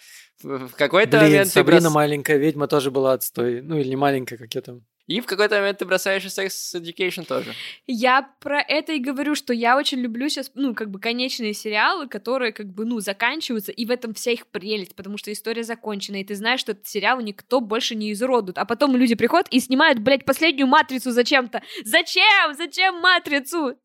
В 0.43 0.70
какой-то 0.70 1.18
Блин, 1.20 1.24
момент 1.32 1.47
ты 1.47 1.53
Сабрина 1.53 1.88
брос- 1.88 1.91
маленькая 1.91 2.38
ведьма 2.38 2.68
тоже 2.68 2.91
была 2.91 3.14
отстой. 3.14 3.62
Ну 3.62 3.78
или 3.78 3.88
не 3.89 3.95
маленькая, 3.95 4.38
как 4.38 4.53
я 4.53 4.62
там. 4.62 4.82
И 5.08 5.22
в 5.22 5.26
какой-то 5.26 5.56
момент 5.56 5.78
ты 5.78 5.86
бросаешь 5.86 6.26
и 6.26 6.28
Sex 6.28 6.49
Education 6.76 7.26
тоже. 7.26 7.53
Я 7.86 8.28
про 8.39 8.60
это 8.60 8.93
и 8.93 8.99
говорю, 8.99 9.36
что 9.36 9.53
я 9.53 9.78
очень 9.78 9.99
люблю 9.99 10.28
сейчас, 10.30 10.51
ну, 10.56 10.74
как 10.74 10.89
бы 10.89 10.99
конечные 10.99 11.53
сериалы, 11.53 12.08
которые, 12.08 12.51
как 12.51 12.68
бы, 12.68 12.86
ну, 12.86 12.99
заканчиваются, 12.99 13.72
и 13.72 13.86
в 13.86 13.91
этом 13.91 14.14
вся 14.16 14.32
их 14.32 14.47
прелесть, 14.47 14.95
потому 14.95 15.18
что 15.18 15.32
история 15.32 15.64
закончена, 15.64 16.22
и 16.22 16.24
ты 16.24 16.34
знаешь, 16.36 16.60
что 16.60 16.72
этот 16.72 16.88
сериал 16.88 17.22
никто 17.22 17.62
больше 17.62 17.93
не 17.93 18.12
изуродует. 18.12 18.58
А 18.58 18.66
потом 18.66 18.95
люди 18.95 19.16
приходят 19.16 19.47
и 19.51 19.60
снимают, 19.60 19.99
блядь, 19.99 20.26
последнюю 20.26 20.68
матрицу 20.68 21.12
зачем-то. 21.12 21.62
Зачем? 21.84 22.56
Зачем 22.56 22.99
матрицу? 22.99 23.78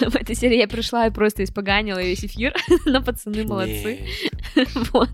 В 0.10 0.16
этой 0.16 0.34
серии 0.34 0.56
я 0.58 0.68
пришла 0.68 1.06
и 1.06 1.10
просто 1.10 1.44
испоганила 1.44 2.02
весь 2.02 2.24
эфир, 2.24 2.54
но 2.86 3.02
пацаны 3.02 3.44
молодцы. 3.44 4.00
Вот. 4.92 5.08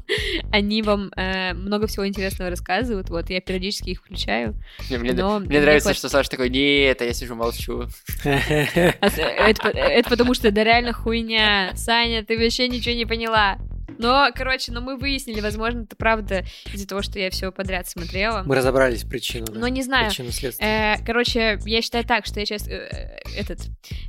Они 0.53 0.83
вам 0.83 1.11
э, 1.17 1.55
много 1.55 1.87
всего 1.87 2.07
интересного 2.07 2.51
рассказывают. 2.51 3.09
Вот 3.09 3.31
я 3.31 3.41
периодически 3.41 3.91
их 3.91 4.01
включаю. 4.01 4.55
Мне, 4.91 5.13
Но 5.13 5.39
мне 5.39 5.49
мне 5.49 5.61
нравится, 5.63 5.89
хват- 5.91 5.97
что 5.97 6.09
Саша 6.11 6.29
такой, 6.31 6.51
нет, 6.51 7.01
а 7.01 7.05
я 7.07 7.15
сижу 7.15 7.35
молчу. 7.35 7.87
А, 8.25 8.29
э, 8.29 8.93
Это, 9.01 9.63
по- 9.63 9.69
это 9.69 10.11
потому 10.11 10.35
что 10.35 10.49
это 10.49 10.63
реально 10.63 10.93
хуйня. 10.93 11.73
Саня, 11.75 12.23
ты 12.23 12.39
вообще 12.39 12.69
ничего 12.69 12.95
не 12.95 13.07
поняла. 13.07 13.57
Но, 13.99 14.31
короче, 14.35 14.73
но 14.73 14.81
мы 14.81 14.97
выяснили, 14.97 15.41
возможно, 15.41 15.83
это 15.83 15.97
правда 15.97 16.45
из-за 16.73 16.87
того, 16.87 17.03
что 17.03 17.19
я 17.19 17.31
все 17.31 17.53
подряд 17.53 17.89
смотрела. 17.89 18.43
Мы 18.45 18.55
разобрались 18.55 19.05
причину. 19.05 19.47
да. 19.47 19.59
Но 19.59 19.69
не 19.69 19.83
знаю. 19.83 20.09
Причину 20.09 20.33
следствия. 20.33 20.97
Э, 20.97 21.05
короче, 21.05 21.59
я 21.65 21.83
считаю 21.83 22.05
так, 22.05 22.27
что 22.27 22.41
я 22.41 22.47
сейчас 22.47 22.67
э, 22.69 23.21
этот 23.37 23.61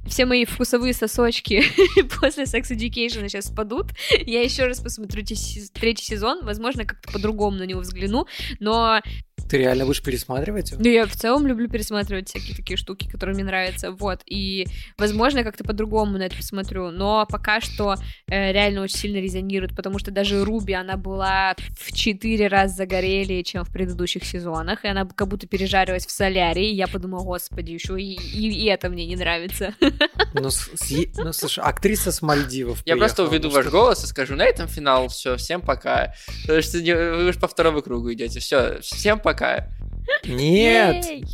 все 0.05 0.25
мои 0.25 0.45
вкусовые 0.45 0.93
сосочки 0.93 1.63
после 2.19 2.43
Sex 2.43 2.71
Education 2.71 3.27
сейчас 3.27 3.45
спадут. 3.45 3.87
Я 4.25 4.41
еще 4.41 4.65
раз 4.65 4.79
посмотрю 4.79 5.23
третий 5.23 6.03
сезон, 6.03 6.43
возможно, 6.43 6.85
как-то 6.85 7.11
по-другому 7.11 7.57
на 7.57 7.63
него 7.63 7.81
взгляну. 7.81 8.27
Но 8.59 9.01
Ты 9.51 9.57
реально 9.57 9.85
будешь 9.85 10.01
пересматривать 10.01 10.71
ну, 10.77 10.89
я 10.89 11.05
в 11.05 11.13
целом 11.13 11.45
люблю 11.45 11.67
пересматривать 11.67 12.29
всякие 12.29 12.55
такие 12.55 12.77
штуки, 12.77 13.09
которые 13.09 13.35
мне 13.35 13.43
нравятся. 13.43 13.91
Вот. 13.91 14.21
И, 14.25 14.65
возможно, 14.97 15.43
как-то 15.43 15.65
по-другому 15.65 16.17
на 16.17 16.23
это 16.23 16.37
посмотрю. 16.37 16.89
Но 16.91 17.27
пока 17.29 17.59
что 17.59 17.95
э, 18.27 18.53
реально 18.53 18.83
очень 18.83 18.97
сильно 18.97 19.17
резонирует, 19.17 19.75
потому 19.75 19.99
что 19.99 20.09
даже 20.09 20.45
Руби, 20.45 20.71
она 20.71 20.95
была 20.95 21.55
в 21.77 21.91
четыре 21.91 22.47
раза 22.47 22.75
загорелее, 22.75 23.43
чем 23.43 23.65
в 23.65 23.73
предыдущих 23.73 24.23
сезонах. 24.23 24.85
И 24.85 24.87
она 24.87 25.05
как 25.05 25.27
будто 25.27 25.47
пережарилась 25.47 26.05
в 26.05 26.11
солярии. 26.11 26.69
И 26.71 26.75
я 26.75 26.87
подумала, 26.87 27.23
господи, 27.23 27.71
еще 27.71 27.99
и, 28.01 28.13
и- 28.13 28.63
и 28.63 28.65
это 28.67 28.89
мне 28.89 29.05
не 29.05 29.17
нравится. 29.17 29.73
Ну, 30.33 30.49
ну, 31.17 31.33
слушай, 31.33 31.61
актриса 31.61 32.11
с 32.11 32.21
Мальдивов 32.21 32.81
Я 32.85 32.95
просто 32.95 33.25
уведу 33.25 33.49
ну 33.49 33.55
ваш 33.55 33.67
голос 33.67 34.03
и 34.03 34.07
скажу, 34.07 34.35
на 34.35 34.43
этом 34.45 34.69
финал, 34.69 35.09
все, 35.09 35.35
всем 35.35 35.59
пока. 35.59 36.13
Потому 36.43 36.61
что 36.61 36.77
вы 36.77 37.29
уж 37.29 37.37
по 37.37 37.49
второму 37.49 37.81
кругу 37.81 38.13
идете. 38.13 38.39
Все, 38.39 38.79
всем 38.79 39.19
пока. 39.19 39.40
Нет! 39.41 41.05
Ей! 41.05 41.25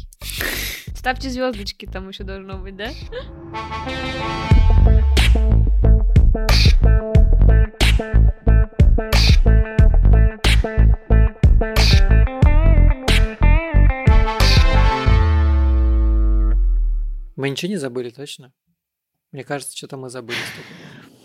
Ставьте 0.96 1.30
звездочки, 1.30 1.86
там 1.86 2.08
еще 2.08 2.24
должно 2.24 2.58
быть, 2.58 2.76
да? 2.78 2.90
Мы 17.36 17.50
ничего 17.50 17.70
не 17.70 17.78
забыли, 17.78 18.10
точно? 18.10 18.54
Мне 19.32 19.44
кажется, 19.44 19.76
что-то 19.76 19.98
мы 19.98 20.10
забыли. 20.10 20.38
что-то. 20.38 21.17